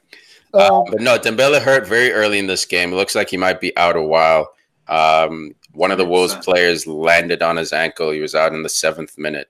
[0.54, 2.94] Um, But no, Dembele hurt very early in this game.
[2.94, 4.50] It looks like he might be out a while.
[4.88, 8.12] Um, one of the Wolves players landed on his ankle.
[8.12, 9.50] He was out in the seventh minute.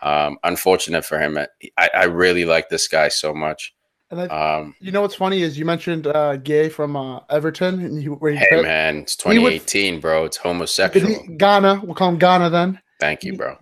[0.00, 1.36] Um, unfortunate for him.
[1.76, 3.74] I, I really like this guy so much.
[4.10, 4.26] and I,
[4.58, 8.08] Um, you know what's funny is you mentioned uh, Gay from uh, Everton, and he,
[8.08, 10.24] where he hey, played- man, it's He would- 2018, bro.
[10.24, 11.06] It's homosexual.
[11.24, 11.80] he- Gana.
[11.84, 12.80] We'll call him Gana then.
[13.00, 13.58] Thank you, bro.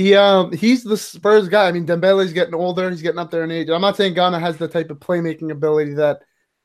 [0.00, 1.68] He um he's the Spurs guy.
[1.68, 2.88] I mean, Dembele's getting older.
[2.88, 3.68] He's getting up there in age.
[3.68, 6.22] I'm not saying Gana has the type of playmaking ability that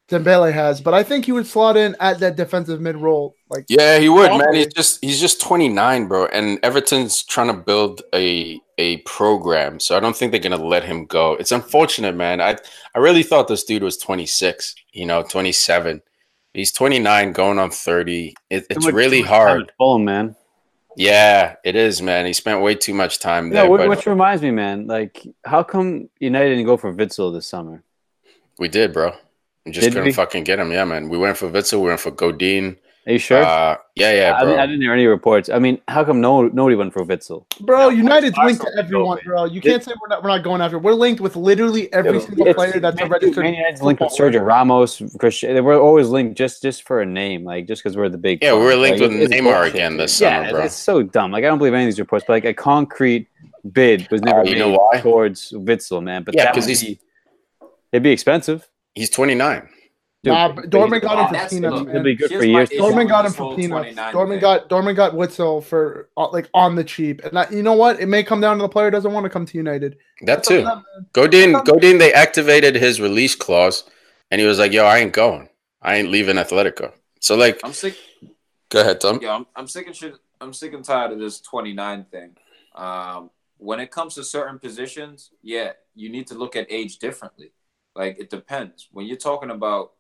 [0.10, 3.36] Dembele has, but I think he would slot in at that defensive mid role.
[3.50, 4.40] Like, Yeah, he would, man.
[4.40, 4.60] Probably.
[4.60, 6.28] He's just he's just 29, bro.
[6.28, 10.86] And Everton's trying to build a a program, so I don't think they're gonna let
[10.86, 11.34] him go.
[11.34, 12.40] It's unfortunate, man.
[12.40, 12.56] I
[12.96, 16.02] I really thought this dude was 26, you know, 27.
[16.54, 18.34] He's 29, going on 30.
[18.50, 19.62] It, it's really too much time hard.
[19.64, 20.38] at Fulham, man.
[20.96, 22.26] Yeah, it is, man.
[22.26, 24.88] He spent way too much time Yeah, there, which, but which reminds me, man.
[24.88, 27.84] Like, how come United didn't go for Witsel this summer?
[28.58, 29.12] we did, bro.
[29.66, 30.14] We just Did couldn't we?
[30.14, 30.72] fucking get him.
[30.72, 31.10] Yeah, man.
[31.10, 32.78] We went for Witsel, we went for Godin.
[33.08, 33.44] Are you sure?
[33.44, 34.48] Uh, yeah, yeah, I, bro.
[34.50, 35.48] didn't- I didn't hear any reports.
[35.50, 37.46] I mean, how come no nobody went for Witsel?
[37.60, 39.46] Bro, Yeah, United's linked to everyone, bro.
[39.46, 40.80] You can't say we're not we're not going after.
[40.80, 43.44] We're linked with literally every single player that's a Man- registered.
[43.44, 44.12] Man United's linked with.
[44.12, 45.54] Sergio Ramos, Christian.
[45.54, 48.42] They were always linked just just for a name, like just because we're the big.
[48.42, 50.64] Yeah, we're linked Like, with Neymar bullshit, again this yeah, summer, it's- bro.
[50.66, 51.32] It's so dumb.
[51.32, 53.28] Like I don't believe any of these reports, but like a concrete
[53.72, 55.00] bid was never Oh, you know made why?
[55.02, 56.24] towards Witsel, man.
[56.24, 57.00] But Yeah, that 'cause would he's- be,
[57.92, 58.68] it'd be expensive.
[58.96, 59.70] He's 29.
[60.26, 62.44] Dude, Nah, but but Dortmund got him for that's- peanuts, look, It'll be good for
[62.44, 62.70] years.
[62.70, 62.94] to issue come.
[62.94, 63.94] Dortmund got him for peanuts.
[63.94, 67.62] 29 Dortmund got Dortmund got Witsel for uh, like on the cheap, and that, you
[67.62, 68.00] know what?
[68.00, 69.98] It may come down to the player doesn't want to come to United.
[70.22, 70.66] That That's up to too.
[70.66, 71.06] them, man.
[71.14, 73.84] Godin, That's Godin, they activated his release clause,
[74.32, 75.48] and he was like, "Yo, I ain't going.
[75.84, 77.96] I ain't leaving Atletico." So like, I'm sick.
[78.70, 79.20] go ahead, Tom.
[79.22, 80.16] Yeah, I'm, I'm sick and shit.
[80.42, 82.36] I'm sick and tired of this 29 thing.
[82.76, 87.52] Um, when it comes to certain positions, yeah, you need to look at age differently.
[87.96, 88.90] Like it depends.
[88.92, 89.94] When you're talking about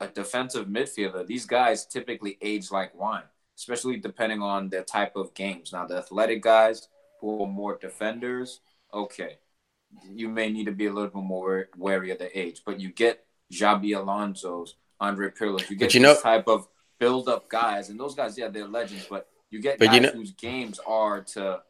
[0.00, 3.22] a defensive midfielder, these guys typically age like wine,
[3.56, 5.72] especially depending on their type of games.
[5.72, 6.88] Now, the athletic guys
[7.20, 8.60] who are more defenders,
[8.92, 9.38] okay,
[10.12, 12.62] you may need to be a little bit more wary of the age.
[12.66, 16.68] But you get Xabi Alonso's, Andre Pirlo, you get you this know- type of
[16.98, 19.06] build-up guys, and those guys, yeah, they're legends.
[19.08, 21.62] But you get But guys you know- whose games are to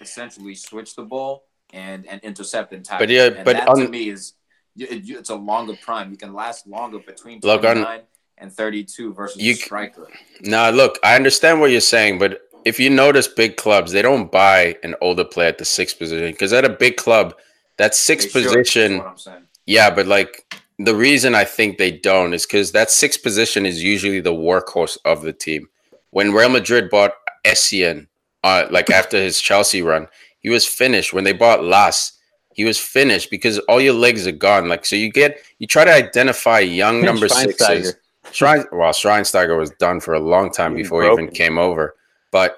[0.00, 3.06] essentially switch the ball and and intercept and tackle.
[3.06, 4.43] But yeah, and but that on- to me is you-
[4.76, 6.10] it- it's a longer prime.
[6.10, 8.00] You can last longer between Look, 29
[8.38, 10.08] and 32 versus You striker.
[10.40, 14.30] Now, look, I understand what you're saying, but if you notice, big clubs they don't
[14.30, 17.34] buy an older player at the sixth position because at a big club,
[17.76, 19.28] that They sixth is position, what
[19.66, 23.82] yeah, but like the reason I think they don't is because that sixth position is
[23.82, 25.68] usually the workhorse of the team.
[26.10, 27.12] When Real Madrid bought
[27.44, 28.06] Essien,
[28.42, 30.08] uh, like after his Chelsea run,
[30.40, 31.12] he was finished.
[31.12, 32.13] When they bought Lass,
[32.54, 34.68] he was finished because all your legs are gone.
[34.68, 37.56] Like so, you get you try to identify young number sixes.
[37.66, 37.94] Schweinsteiger.
[38.32, 41.58] Shrine, well, Schweinsteiger was done for a long time He was before he even came
[41.58, 41.94] over.
[42.32, 42.56] But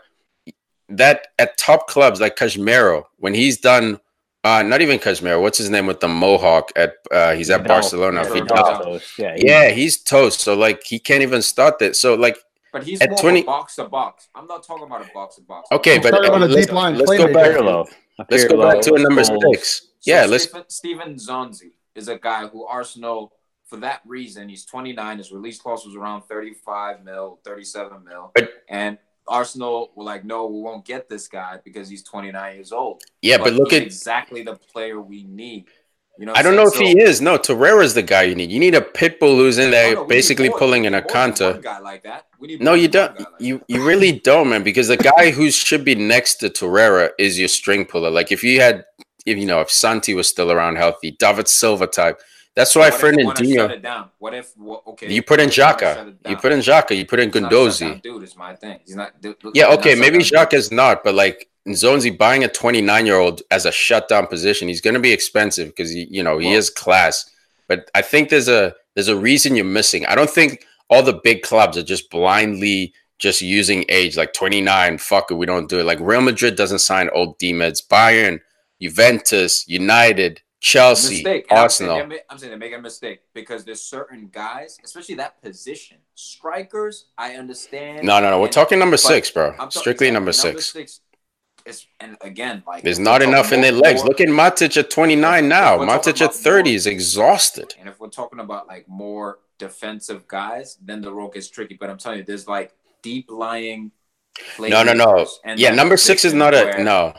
[0.89, 3.99] that at top clubs like Casemiro, when he's done,
[4.45, 7.75] uh, not even Casemiro, what's his name with the Mohawk at uh, he's at Vidal.
[7.77, 8.23] Barcelona.
[8.23, 8.57] Yeah, Vidal.
[8.79, 9.01] Vidal.
[9.19, 10.41] Yeah, he- Yeah, he's toast.
[10.41, 11.97] So like he can't even start that.
[11.97, 12.39] So like
[12.73, 14.29] But he's At more 20 of a box to box.
[14.37, 15.69] I'm not talking about a box to box.
[15.73, 17.35] okay, I'm but talking uh, about a let's, deep line let's go playmaker.
[17.35, 17.57] back.
[17.57, 17.87] Pirlo.
[18.31, 19.41] Let's go back to a number Scholes.
[19.55, 19.89] six.
[20.03, 20.45] Yeah, let's.
[20.45, 23.33] Stephen, Steven Nzonzi is a guy who Arsenal,
[23.65, 25.19] for that reason, he's 29.
[25.19, 28.33] His release clause was around 35 mil, 37 mil.
[28.35, 28.99] But- and
[29.29, 33.03] Arsenal were like, no, we won't get this guy because he's 29 years old.
[33.23, 33.87] Yeah, but look he's at.
[33.87, 35.67] exactly the player we need.
[36.19, 37.21] You know, I don't know if he is.
[37.21, 38.51] No, Torreira's the guy you need.
[38.51, 41.03] You need a pit bull who's in there, no, basically more- pulling we an need
[41.05, 41.53] more than Akanta.
[41.53, 42.27] one guy like that.
[42.61, 43.19] No, you don't.
[43.19, 44.63] like You you really don't, man.
[44.63, 48.11] Because the guy who should be next to Torreira is your string puller.
[48.11, 48.85] Like if you had,
[49.27, 52.21] if you know, if Santi was still around healthy, David Silva type.
[52.55, 53.03] That's why What if
[53.47, 53.71] you shut Fernandinho.
[53.75, 54.09] it down?
[54.19, 54.53] What if?
[54.57, 55.59] What, okay, You put in Xhaka.
[55.59, 56.09] you wanna shut Xhaka.
[56.09, 56.41] it You down?
[56.41, 56.97] put in Xhaka.
[56.97, 58.03] You put in He's not a shutdown Guendouzi.
[58.03, 58.79] Dude, is my thing.
[58.87, 59.21] He's not.
[59.21, 60.51] dude, Yeah, okay, maybe shutdown dude.
[60.51, 64.69] Xhaka is not, but like Nzonzi buying a 29 year old as a shutdown position,
[64.69, 67.31] he's going to be expensive because he, you know, he Well- is class.
[67.69, 70.07] But I think there's a there's a reason you're missing.
[70.07, 74.99] I don't think all the big clubs are just blindly just using age like 29.
[74.99, 75.85] Fuck it, we don't do it.
[75.85, 77.87] Like Real Madrid doesn't sign old D meds.
[77.87, 78.41] Bayern,
[78.81, 81.47] Juventus, United, Chelsea, mistake.
[81.51, 82.19] And I'm saying Arsenal.
[82.31, 87.07] I'm saying they're making a mistake because there's certain guys, especially that position, strikers.
[87.17, 88.05] I understand.
[88.07, 88.41] No, no, no.
[88.41, 89.55] We're talking number six, bro.
[89.59, 91.01] I'm Strictly exactly, number six.
[91.67, 94.01] Is, and again, like There's not enough in their legs.
[94.01, 95.79] more- Look at Matic at 29 now.
[95.79, 97.75] Matic at 30 more- is exhausted.
[97.79, 101.75] And if we're talking about like more defensive guys, then the role gets tricky.
[101.75, 102.73] But I'm telling you, there's like
[103.03, 103.91] deep lying.
[104.61, 105.27] No, no, no.
[105.57, 107.15] Yeah, number six is not a no.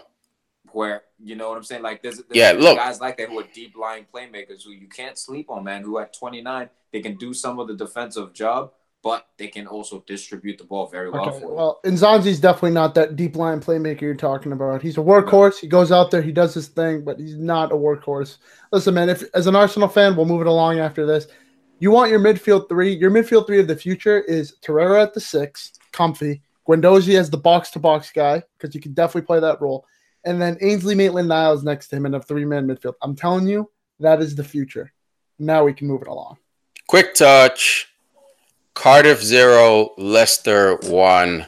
[0.72, 1.82] Where you know what I'm saying?
[1.82, 2.78] Like there's, there's Yeah, look.
[2.78, 5.82] guys like that who are deep lying playmakers who you can't sleep on, man.
[5.82, 8.72] Who at 29 they can do some of the defensive job,
[9.04, 11.54] but they can also distribute the ball very well Okay, for you.
[11.54, 14.82] well, Nzonzi's definitely not that deep line playmaker you're talking about.
[14.82, 15.60] He's a workhorse.
[15.60, 18.38] He goes out there, he does his thing, but he's not a workhorse.
[18.72, 21.28] Listen, man, if as an Arsenal fan, we'll move it along after this.
[21.80, 22.96] You want your midfield three.
[22.96, 26.42] Your midfield three of the future is Torreira at the six, comfy.
[26.68, 29.86] Guendouzi as the box to box guy because you can definitely play that role,
[30.26, 32.96] and then Ainsley Maitland-Niles next to him in a three man midfield.
[33.02, 33.70] I'm telling you,
[34.02, 34.92] that is the future.
[35.40, 36.38] Now we can move it along.
[36.88, 37.87] Quick touch.
[38.78, 41.48] Cardiff zero, Leicester one.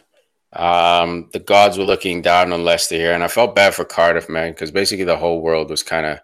[0.53, 4.27] Um, the gods were looking down on Leicester here, and I felt bad for Cardiff,
[4.27, 6.19] man, because basically the whole world was kind of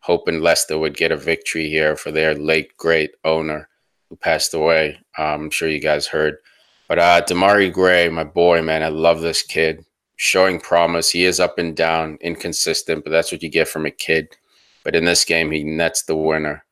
[0.00, 3.68] hoping Leicester would get a victory here for their late great owner
[4.10, 4.98] who passed away.
[5.16, 6.38] Um, I'm sure you guys heard.
[6.88, 9.84] But uh Demarai Gray, my boy, man, I love this kid.
[10.16, 11.10] Showing promise.
[11.10, 14.36] He is up and down, inconsistent, but that's what you get from a kid.
[14.82, 16.64] But in this game, he nets the winner.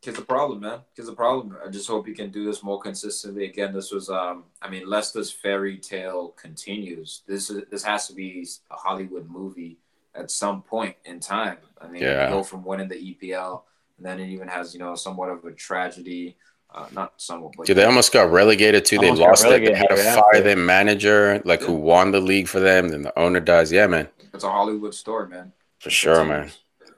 [0.00, 0.80] Here's the problem, man.
[0.94, 1.56] Here's the problem.
[1.64, 3.44] I just hope he can do this more consistently.
[3.46, 7.22] Again, this was, um, I mean, Leicester's fairy tale continues.
[7.26, 9.78] This is this has to be a Hollywood movie
[10.14, 11.58] at some point in time.
[11.80, 12.28] I mean, Yeah.
[12.28, 13.64] you go from winning the EPL,
[13.96, 16.36] and then it even has, you know, somewhat of a tragedy.
[16.72, 18.98] Uh, not somewhat, but Dude, they almost got relegated too.
[18.98, 19.64] They lost it.
[19.64, 22.88] They had to right fire their manager, like who won the league for them.
[22.90, 23.72] Then the owner dies.
[23.72, 25.52] Yeah, man, it's a Hollywood story, man.
[25.80, 26.50] for sure, man.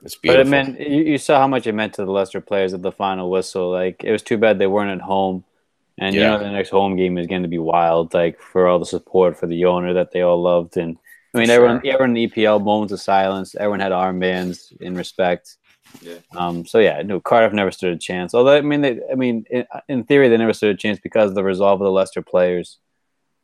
[0.03, 0.47] It's But beautiful.
[0.47, 2.91] it meant you, you saw how much it meant to the Leicester players at the
[2.91, 3.69] final whistle.
[3.71, 5.43] Like it was too bad they weren't at home,
[5.99, 8.13] and you know the next home game is going to be wild.
[8.13, 10.97] Like for all the support for the owner that they all loved, and
[11.33, 13.55] I mean For everyone, everyone in the EPL moments of silence.
[13.55, 15.57] Everyone had armbands in respect.
[16.01, 16.15] Yeah.
[16.35, 16.65] Um.
[16.65, 18.33] So yeah, no, Cardiff never stood a chance.
[18.33, 21.29] Although I mean, they, I mean, in, in theory, they never stood a chance because
[21.29, 22.79] of the resolve of the Leicester players.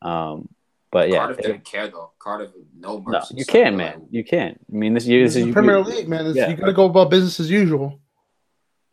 [0.02, 0.48] Um.
[0.90, 2.12] But yeah, Cardiff they- didn't care though.
[2.18, 3.34] Cardiff, no mercy.
[3.34, 3.94] no, you can't, man.
[4.00, 4.58] like, You can't.
[4.72, 6.26] I mean, this year, This this is is the Premier League, man.
[6.26, 6.48] It's, Yeah.
[6.50, 8.00] You got to go about business as usual.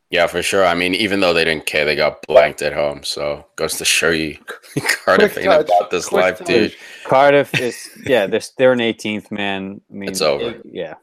[0.09, 0.65] yeah, for sure.
[0.65, 3.03] I mean, even though they didn't care, they got blanked at home.
[3.03, 4.37] So goes to show you,
[5.05, 5.69] Cardiff Quick ain't touch.
[5.69, 6.47] about this Quick life, touch.
[6.47, 6.75] dude.
[7.05, 9.81] Cardiff is yeah, they're they're an 18th man.
[9.89, 10.49] I mean, It's over.
[10.51, 10.95] it- yeah,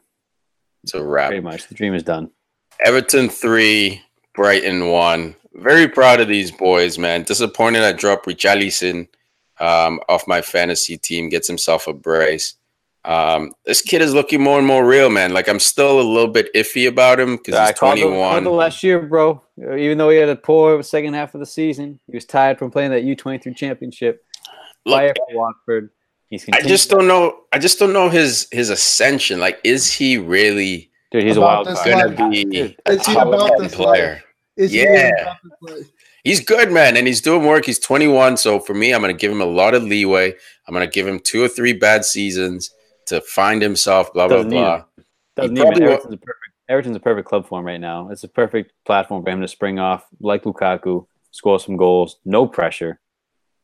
[0.83, 1.29] It's a wrap.
[1.29, 1.67] pretty much.
[1.67, 2.29] The dream is done.
[2.85, 4.01] Everton three,
[4.35, 5.35] Brighton one.
[5.55, 7.23] Very proud of these boys, man.
[7.23, 9.07] Disappointed I dropped Richarlison
[9.59, 11.29] um, off my fantasy team.
[11.29, 12.55] Gets himself a brace.
[13.05, 15.33] Um, this kid is looking more and more real, man.
[15.33, 18.31] Like I'm still a little bit iffy about him because I he's called the, 21.
[18.31, 19.41] called the last year, bro.
[19.59, 22.71] Even though he had a poor second half of the season, he was tired from
[22.71, 24.23] playing that U23 championship.
[24.85, 25.89] Look, Fire for Watford.
[26.29, 27.41] He's I just don't know.
[27.51, 29.39] I just don't know his his ascension.
[29.39, 31.23] Like, is he really dude.
[31.23, 32.15] He's a wild card.
[32.17, 32.41] gonna be
[32.87, 34.23] Is he top about 10 this player?
[34.57, 34.89] Is he Yeah.
[34.91, 35.91] really about this life?
[36.23, 37.65] He's good, man, and he's doing work.
[37.65, 40.33] He's 21, so for me, I'm going to give him a lot of leeway.
[40.67, 42.71] I'm going to give him two or three bad seasons
[43.07, 44.13] to find himself.
[44.13, 44.83] Blah blah Doesn't need blah.
[45.35, 45.83] Doesn't He even.
[45.83, 46.39] Everton's a perfect.
[46.69, 48.09] Everton's a perfect club for him right now.
[48.09, 52.47] It's a perfect platform for him to spring off like Lukaku, score some goals, no
[52.47, 53.01] pressure,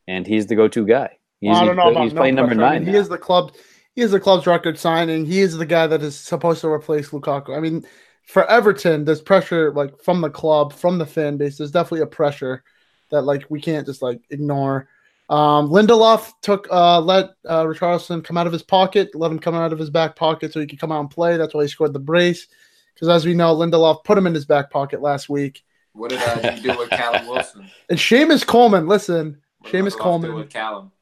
[0.06, 1.16] and he's the go-to guy.
[1.40, 2.66] He's, Well, I don't know he's, about he's no playing number pressure.
[2.66, 2.80] I nine.
[2.80, 3.00] mean, he now.
[3.00, 3.52] is the club.
[3.94, 5.16] He is the club's record signing.
[5.20, 7.56] And he is the guy that is supposed to replace Lukaku.
[7.56, 7.86] I mean,
[8.30, 11.58] for Everton, there's pressure like from the club, from the fan base.
[11.58, 12.62] There's definitely a pressure
[13.10, 14.88] that like we can't just like ignore.
[15.28, 19.54] Um, Lindelof took uh, let uh, Richarlison come out of his pocket, let him come
[19.54, 21.36] out of his back pocket so he could come out and play.
[21.36, 22.46] That's why he scored the brace.
[22.94, 25.64] Because as we know, Lindelof put him in his back pocket last week.
[25.92, 27.68] What did uh, you do with Callum Wilson?
[27.88, 30.92] And Seamus Coleman, listen, What Seamus Coleman, with Callum.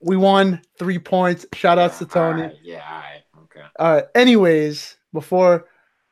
[0.00, 1.46] we won three points.
[1.54, 2.42] Shout outs to Tony.
[2.42, 3.22] alright, Yeah, all right.
[3.44, 3.66] Okay.
[3.78, 4.04] All right.
[4.14, 5.66] Anyways, before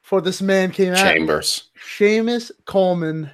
[0.06, 1.64] before this man came out, Chambers.
[1.80, 3.28] Seamus Coleman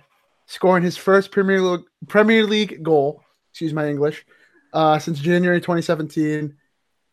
[0.47, 3.23] scoring his first Premier League Premier League goal.
[3.51, 4.25] Excuse my English.
[4.73, 6.57] Uh, since January 2017,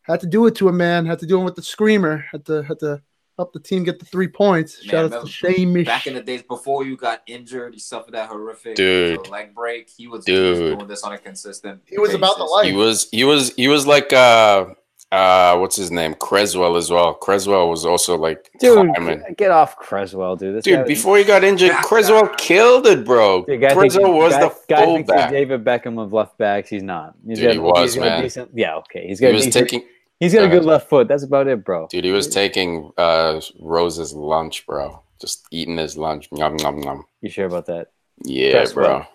[0.03, 1.05] had to do it to a man.
[1.05, 2.25] Had to do it with the screamer.
[2.31, 3.01] Had to had to
[3.37, 4.81] help the team get the three points.
[4.85, 5.85] Man, Shout out to was Seamus.
[5.85, 9.27] Back in the days before you got injured, he suffered that horrific Dude.
[9.27, 9.89] leg break.
[9.89, 10.77] He was, Dude.
[10.77, 11.81] doing this on a consistent.
[11.85, 12.65] He was about the life.
[12.65, 14.67] He was he was he was like uh
[15.11, 16.13] uh what's his name?
[16.13, 17.13] Cresswell as well.
[17.15, 19.23] Cresswell was also like Dude, climbing.
[19.37, 20.55] get off Cresswell, dude.
[20.57, 23.43] This Dude, guy- before he got injured, Cresswell killed it, bro.
[23.45, 25.31] The guy thinks- Cresswell was guy, the guy thinks fullback.
[25.31, 26.69] David Beckham of left backs.
[26.69, 27.15] He's not.
[27.27, 28.21] He's Dude, he was, got man.
[28.21, 29.07] Decent, yeah, okay.
[29.07, 29.31] He's He got.
[29.31, 29.87] a was decent- taking
[30.19, 31.07] he's got a good left foot.
[31.07, 31.87] That's about it, bro.
[31.89, 35.01] dude, he was taking uh Rose's lunch, bro.
[35.19, 36.29] Just eating his lunch.
[36.31, 37.05] Nom nom nom.
[37.21, 37.87] You sure about that?
[38.23, 38.85] Yeah, Cresswell.
[38.85, 39.05] bro.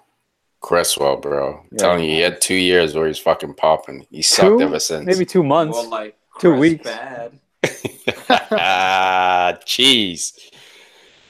[0.65, 1.59] Cresswell, bro.
[1.61, 1.78] I'm Yeah.
[1.78, 4.07] telling you, he had two years where he's fucking popping.
[4.11, 4.62] He sucked Two?
[4.62, 5.05] ever since.
[5.05, 5.77] Maybe two months.
[5.77, 6.85] Well, like Two Crest weeks.
[6.85, 7.39] Bad.
[8.51, 10.32] ah, cheese.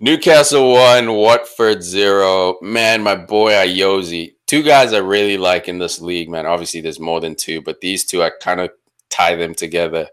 [0.00, 2.58] Newcastle one, Watford zero.
[2.62, 4.34] Man, my boy Ayoze.
[4.46, 6.46] Two guys I really like in this league, man.
[6.46, 8.70] Obviously, there's more than two, but these two I kind of
[9.10, 10.06] tie them together.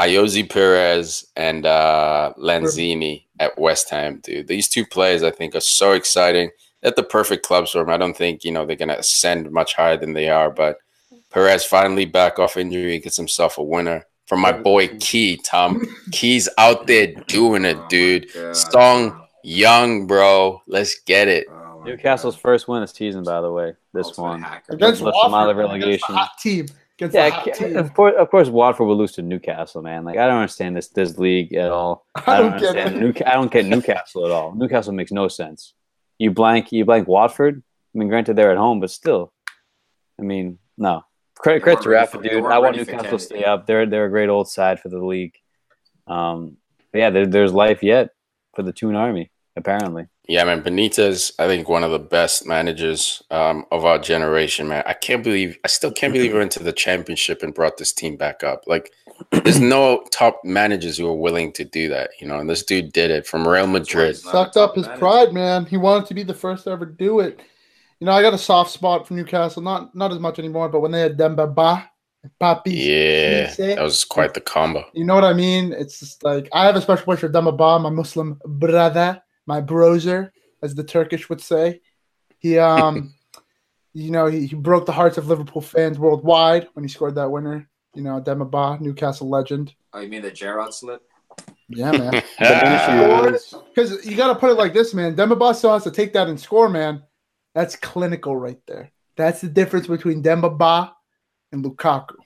[0.00, 4.48] Ayoze Perez and uh, Lanzini at West Ham, dude.
[4.48, 6.50] These two players I think are so exciting.
[6.84, 7.88] They're the perfect clubs for him.
[7.88, 10.76] I don't think you know they're gonna ascend much higher than they are, but
[11.30, 14.04] Perez finally back off injury, gets himself a winner.
[14.26, 15.82] From my boy Ki, Tom.
[16.12, 18.32] Ki's out there doing it, Oh dude.
[18.32, 18.54] God.
[18.56, 20.62] Strong, young, bro.
[20.66, 21.46] Let's get it.
[21.50, 22.42] Oh Newcastle's God.
[22.42, 23.72] first win of the season, by the way.
[23.94, 24.42] This Ultimate one.
[24.42, 24.74] hacker.
[24.74, 26.14] against Let's come out of Watford, against relegation.
[26.14, 26.66] hot team.
[26.98, 27.76] Against Yeah, the hot team.
[27.78, 30.04] of course, of course, Watford will lose to Newcastle, man.
[30.04, 32.06] Like I don't understand this this league at all.
[32.26, 33.00] I don't get understand it.
[33.00, 34.54] New, I don't get Newcastle at all.
[34.54, 35.74] Newcastle makes no sense.
[36.18, 37.62] You blank, you blank Watford.
[37.94, 39.32] I mean, granted they're at home, but still,
[40.18, 41.04] I mean, no.
[41.36, 42.44] Credit, credit to Rafa, dude.
[42.44, 43.66] I want Newcastle to stay up.
[43.66, 45.34] They're they're a great old side for the league.
[46.06, 46.56] Um,
[46.92, 48.10] yeah, there, there's life yet
[48.54, 49.30] for the Toon Army.
[49.56, 50.62] Apparently, Yeah, man.
[50.62, 54.82] Benitez, I think one of the best managers um, of our generation, man.
[54.84, 58.16] I can't believe, I still can't believe we're into the championship and brought this team
[58.16, 58.64] back up.
[58.66, 58.90] Like,
[59.30, 62.38] there's no top managers who are willing to do that, you know.
[62.38, 64.16] And this dude did it from Real Madrid.
[64.16, 64.98] Sucked up his manager.
[64.98, 65.66] pride, man.
[65.66, 67.40] He wanted to be the first to ever do it.
[68.00, 69.62] You know, I got a soft spot for Newcastle.
[69.62, 71.90] Not not as much anymore, but when they had Demba Ba,
[72.40, 74.84] Papi, Yeah, That's that was quite the combo.
[74.92, 75.72] you know what I mean?
[75.72, 79.60] It's just like I have a special place for Demba Ba, my Muslim brother, my
[79.60, 80.30] broser,
[80.62, 81.80] as the Turkish would say.
[82.38, 83.14] He um
[83.94, 87.30] you know, he, he broke the hearts of Liverpool fans worldwide when he scored that
[87.30, 87.68] winner.
[87.94, 89.74] You know, Demba Ba, Newcastle legend.
[89.92, 91.02] Oh, you mean the Gerrard slip?
[91.68, 92.22] Yeah, man.
[92.38, 95.14] The issue is- Because you got to put it like this, man.
[95.14, 97.02] Demba Ba still has to take that and score, man.
[97.54, 98.90] That's clinical right there.
[99.16, 100.92] That's the difference between Demba Ba
[101.52, 102.16] and Lukaku.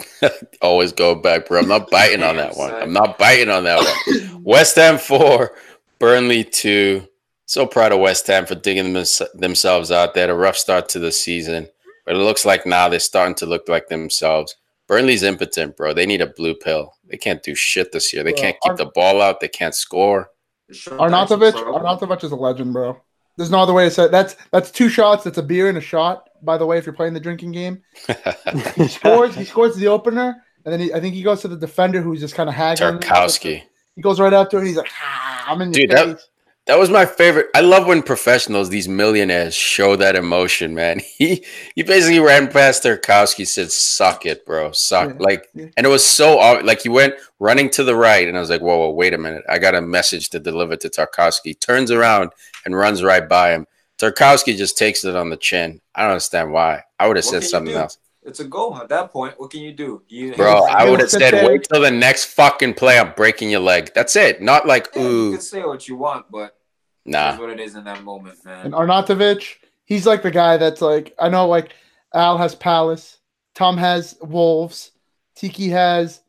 [0.62, 1.60] Always go back, bro.
[1.60, 2.74] I'm not biting on that one.
[2.74, 4.42] I'm not biting on that one.
[4.44, 5.52] West Ham four,
[5.98, 7.06] Burnley two.
[7.46, 10.14] So proud of West Ham for digging them, themselves out.
[10.14, 11.68] They had a rough start to the season,
[12.06, 14.56] but it looks like now they're starting to look like themselves.
[14.92, 15.94] Burnley's impotent, bro.
[15.94, 16.92] They need a blue pill.
[17.08, 18.22] They can't do shit this year.
[18.22, 19.40] They Bro, can't keep Ar- the ball out.
[19.40, 20.28] They can't score.
[20.70, 23.00] Arnautovic, Arnautovic is a legend, bro.
[23.38, 24.10] There's no other way to say it.
[24.10, 25.24] That's that's two shots.
[25.24, 26.28] That's a beer and a shot.
[26.42, 27.80] By the way, if you're playing the drinking game,
[28.76, 29.34] he scores.
[29.34, 32.20] he scores the opener, and then he, I think he goes to the defender who's
[32.20, 32.98] just kind of haggling.
[32.98, 33.62] Tarkowski.
[33.96, 34.66] He goes right up to it.
[34.66, 36.18] He's like, ah, I'm in your Dude,
[36.66, 37.46] that- was my favorite.
[37.54, 41.00] I love when professionals, these millionaires, show that emotion, man.
[41.18, 41.44] He
[41.74, 45.66] he basically ran past Tarkowski, said, "Suck it, bro, suck." Yeah, Like, yeah.
[45.76, 46.66] and it was so obvious.
[46.66, 49.18] Like he went running to the right, and I was like, "Whoa, whoa, wait a
[49.18, 49.44] minute!
[49.48, 52.30] I got a message to deliver to Tarkowski." Turns around
[52.64, 53.66] and runs right by him.
[54.00, 55.80] Tarkowski just takes it on the chin.
[55.94, 56.82] I don't understand why.
[56.98, 59.38] I would have said something else, It's a goal at that point.
[59.38, 60.02] What can you do?
[60.08, 60.64] You, bro.
[60.64, 61.48] I would have said, there.
[61.48, 62.98] "Wait till the next fucking play.
[62.98, 64.40] I'm breaking your leg." That's it.
[64.40, 66.56] Not like, Yeah, you can say what you want, but
[67.04, 68.66] nah." that's what it is in that moment, man.
[68.66, 71.72] And Arnautovic, he's like the guy that's like I know like
[72.14, 73.18] Al has Palace,
[73.54, 74.92] Tom has Wolves,
[75.34, 76.20] Tiki has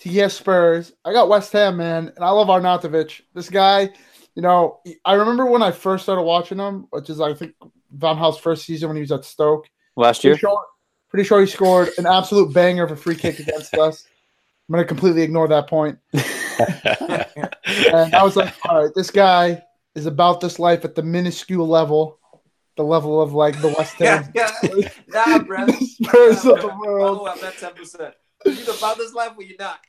[0.00, 0.92] Tiki has Spurs.
[1.04, 3.20] I got West Ham, man, and I love Arnautovic.
[3.34, 3.90] This guy,
[4.34, 7.54] you know, I remember when I first started watching him, which is I think
[7.92, 9.68] Van Gaal's first season when he was at Stoke.
[9.96, 10.64] Last year, Pretty sure,
[11.10, 14.06] pretty sure he scored an absolute banger of a free kick against us.
[14.68, 15.98] I'm gonna completely ignore that point.
[17.66, 19.62] And I was like, all right, this guy
[19.94, 22.18] is about this life at the minuscule level,
[22.76, 25.66] the level of like the West yeah, Ham yeah, nah, bro.
[25.66, 27.24] Spurs Nah, of the world.
[27.24, 28.14] By the way, I'm at ten percent.
[28.46, 29.80] You either about this life or you're not.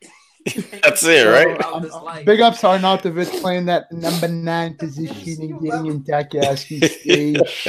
[0.83, 1.55] That's it, right?
[1.55, 2.25] About this life.
[2.25, 7.67] Big ups to Arnautovic playing that number nine position and getting in Takayasu's stage.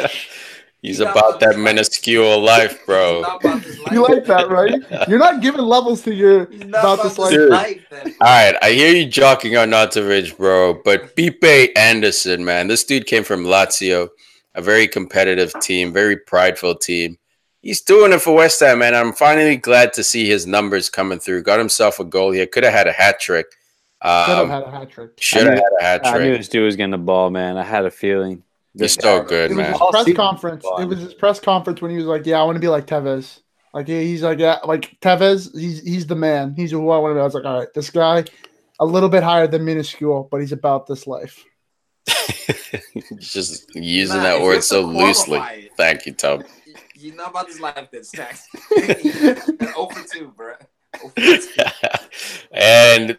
[0.83, 3.23] He's He's about about that this minuscule life, bro.
[3.23, 3.93] He's not about this life.
[3.93, 5.09] You like that, right?
[5.09, 7.51] You're not giving levels to your about about this this life.
[7.51, 7.87] Life.
[7.91, 8.15] Then.
[8.21, 13.07] All right, I hear you joking on Natovic, bro, but Pipe Anderson, man, this dude
[13.07, 14.09] came from Lazio,
[14.57, 17.17] a very competitive team, very prideful team.
[17.61, 18.93] He's doing it for West Ham, man.
[18.93, 21.45] I'm finally glad to see his numbers coming through.
[21.45, 22.45] Got himself a goal here.
[22.47, 23.47] Could have had a hat trick.
[24.03, 25.11] Should have Um, had a hat trick.
[25.21, 26.39] should have had a hat I knew trick.
[26.41, 27.57] this dude was getting the ball, man.
[27.57, 28.43] I had a feeling.
[28.79, 29.73] He's so good, It was man.
[29.73, 30.65] his press conference.
[30.79, 32.87] It was his press conference when he was like, "Yeah, I want to be like
[32.87, 33.41] Tevez."
[33.75, 35.57] Like he's like, "Yeah, like Tevez.
[35.59, 36.55] He's he's the man.
[36.57, 38.25] He's who I want to be." I was like, "All right, this guy,
[38.81, 41.45] a little bit higher than minuscule, but he's about this life."
[43.19, 45.39] Just using Nah, that word so loosely.
[45.39, 46.43] it, Thank you, Tom.
[46.95, 48.47] You're not about this life then, Stacks.
[48.79, 49.35] 0
[49.87, 50.55] for 2, bro.
[51.19, 51.63] 0 2.
[52.53, 53.19] and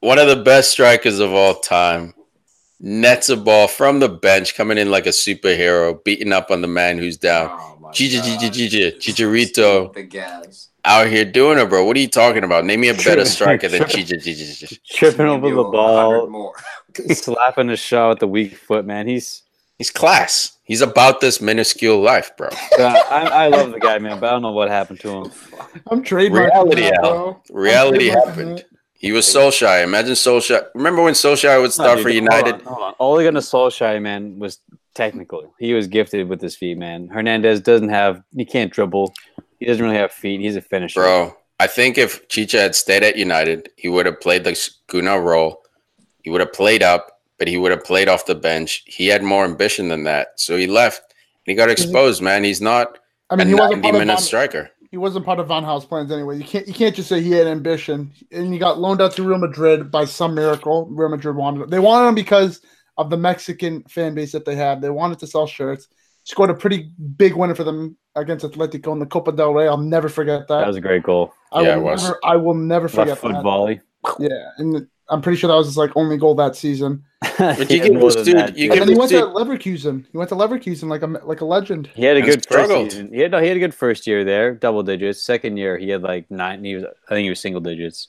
[0.00, 2.14] one of the best strikers of all time
[2.80, 6.68] nets a ball from the bench, coming in like a superhero, beating up on the
[6.68, 7.48] man who's down.
[7.52, 8.40] Oh my Gigi, God.
[8.40, 9.92] Gigi, Gigi, Chicharito.
[9.94, 10.68] The gas.
[10.84, 11.84] Out here doing it, bro.
[11.84, 12.64] What are you talking about?
[12.64, 14.78] Name me a better striker than tripping- Gigi, Gigi, Gigi.
[14.88, 16.54] Tripping over the ball,
[17.10, 19.08] slapping the shot with the weak foot, man.
[19.08, 19.42] He's.
[19.78, 20.56] He's class.
[20.64, 22.48] He's about this minuscule life, bro.
[22.78, 25.32] I, I love the guy, man, but I don't know what happened to him.
[25.90, 27.02] I'm trademarking Reality, that, Al.
[27.02, 27.42] bro.
[27.50, 28.64] I'm Reality trademarking happened.
[29.00, 29.06] That.
[29.06, 29.84] He was Solskjaer.
[29.84, 30.68] Imagine Solskjaer.
[30.74, 32.62] Remember when Solskjaer would start No, for United?
[32.62, 32.94] Hold on, hold on.
[32.98, 34.60] Ole Gunnar Solskjaer, man, was
[34.94, 35.54] technical.
[35.58, 37.08] He was gifted with his feet, man.
[37.08, 38.22] Hernandez doesn't have.
[38.34, 39.14] He can't dribble.
[39.60, 40.40] He doesn't really have feet.
[40.40, 41.00] He's a finisher.
[41.00, 44.58] Bro, I think if Chicha had stayed at United, he would have played the
[44.88, 45.62] Gunnar role.
[46.22, 48.82] He would have played up, but he would have played off the bench.
[48.86, 50.40] He had more ambition than that.
[50.40, 51.00] So he left.
[51.46, 51.72] And he got mhm.
[51.72, 52.42] exposed, man.
[52.42, 52.98] He's not
[53.30, 54.70] I mean, a he wasn't 90 part minute Van, striker.
[54.90, 56.38] He wasn't part of Van Gaal's plans anyway.
[56.38, 59.22] You can't you can't just say he had ambition and he got loaned out to
[59.22, 60.86] Real Madrid by some miracle.
[60.90, 61.70] Real Madrid wanted him.
[61.70, 62.60] They wanted him because
[62.96, 64.80] of the Mexican fan base that they have.
[64.80, 65.88] They wanted to sell shirts.
[66.24, 69.68] Scored a pretty big winner for them against Atletico in the Copa del Rey.
[69.68, 70.58] I'll never forget that.
[70.60, 71.32] That was a great goal.
[71.52, 72.02] I Yeah, will it was.
[72.02, 73.42] never I will never Left forget foot that.
[73.42, 73.80] volley.
[74.18, 77.04] Yeah, and I'm pretty sure that was his like only goal that season.
[77.38, 78.64] But He you had give more this than dude- that, you.
[78.72, 80.06] And give then he this went to Leverkusen.
[80.10, 81.90] He went to Leverkusen like a like a legend.
[81.94, 82.90] He had a and good first struggled.
[82.92, 83.12] season.
[83.12, 85.22] He had no, he had a good first year there, double digits.
[85.22, 86.64] Second year, he had like nine.
[86.64, 88.08] He was, I think he was single digits.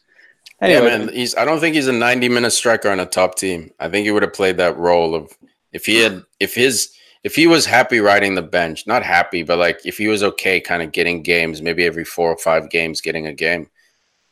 [0.62, 1.10] Anyway, yeah, man.
[1.10, 1.36] He's.
[1.36, 3.72] I don't think he's a 90 minute striker on a top team.
[3.80, 5.32] I think he would have played that role of
[5.74, 6.94] if he had if his
[7.24, 10.60] if he was happy riding the bench, not happy, but like if he was okay,
[10.62, 13.70] kind of getting games, maybe every four or five games, getting a game.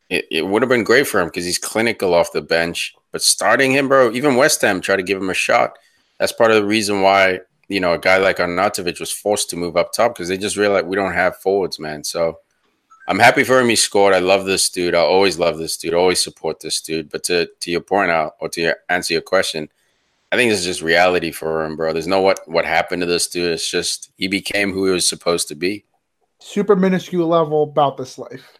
[0.10, 2.96] It, it would have been great for him because he's clinical off the bench.
[3.12, 5.78] But starting him, bro, even West Ham tried to give him a shot.
[6.20, 9.56] That's part of the reason why you know a guy like Arnautovic was forced to
[9.56, 12.04] move up top because they just realized we don't have forwards, man.
[12.04, 12.40] So
[13.08, 13.70] I'm happy for him.
[13.70, 14.14] He scored.
[14.14, 14.96] I love this dude.
[14.96, 15.94] I always love this dude.
[15.94, 17.10] Always support this dude.
[17.10, 19.70] But to to your point out, or to your, answer your question,
[20.32, 21.94] I think this is just reality for him, bro.
[21.94, 23.54] There's no what what happened to this dude.
[23.54, 25.86] It's just he became who he was supposed to be.
[26.40, 28.60] Super minuscule level about this life.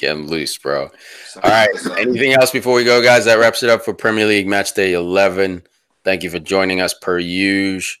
[0.00, 0.88] Get him loose, bro.
[1.26, 1.68] So- All right.
[1.76, 3.26] so- Anything else before we go, guys?
[3.26, 5.62] That wraps it up for Premier League Match Day 11.
[6.04, 8.00] Thank you for joining us per usual.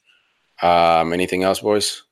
[0.62, 2.02] Um, anything else, boys?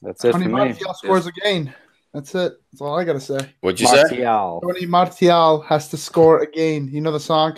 [0.00, 0.52] that's it for Tony me.
[0.52, 1.74] Martial scores again.
[2.14, 2.52] That's it.
[2.72, 3.38] That's all I gotta say.
[3.62, 4.02] What'd you say?
[4.02, 4.60] Martial.
[4.62, 6.88] Tony Martial has to score again.
[6.92, 7.56] You know the song?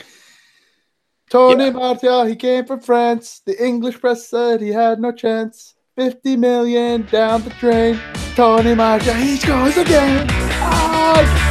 [1.29, 1.71] Tony Yeah.
[1.73, 3.43] Martial, he came from France.
[3.45, 5.75] The English press said he had no chance.
[6.01, 8.01] 50 million down the drain.
[8.35, 10.27] Tony Martial, he scores again.
[10.31, 11.50] Ah!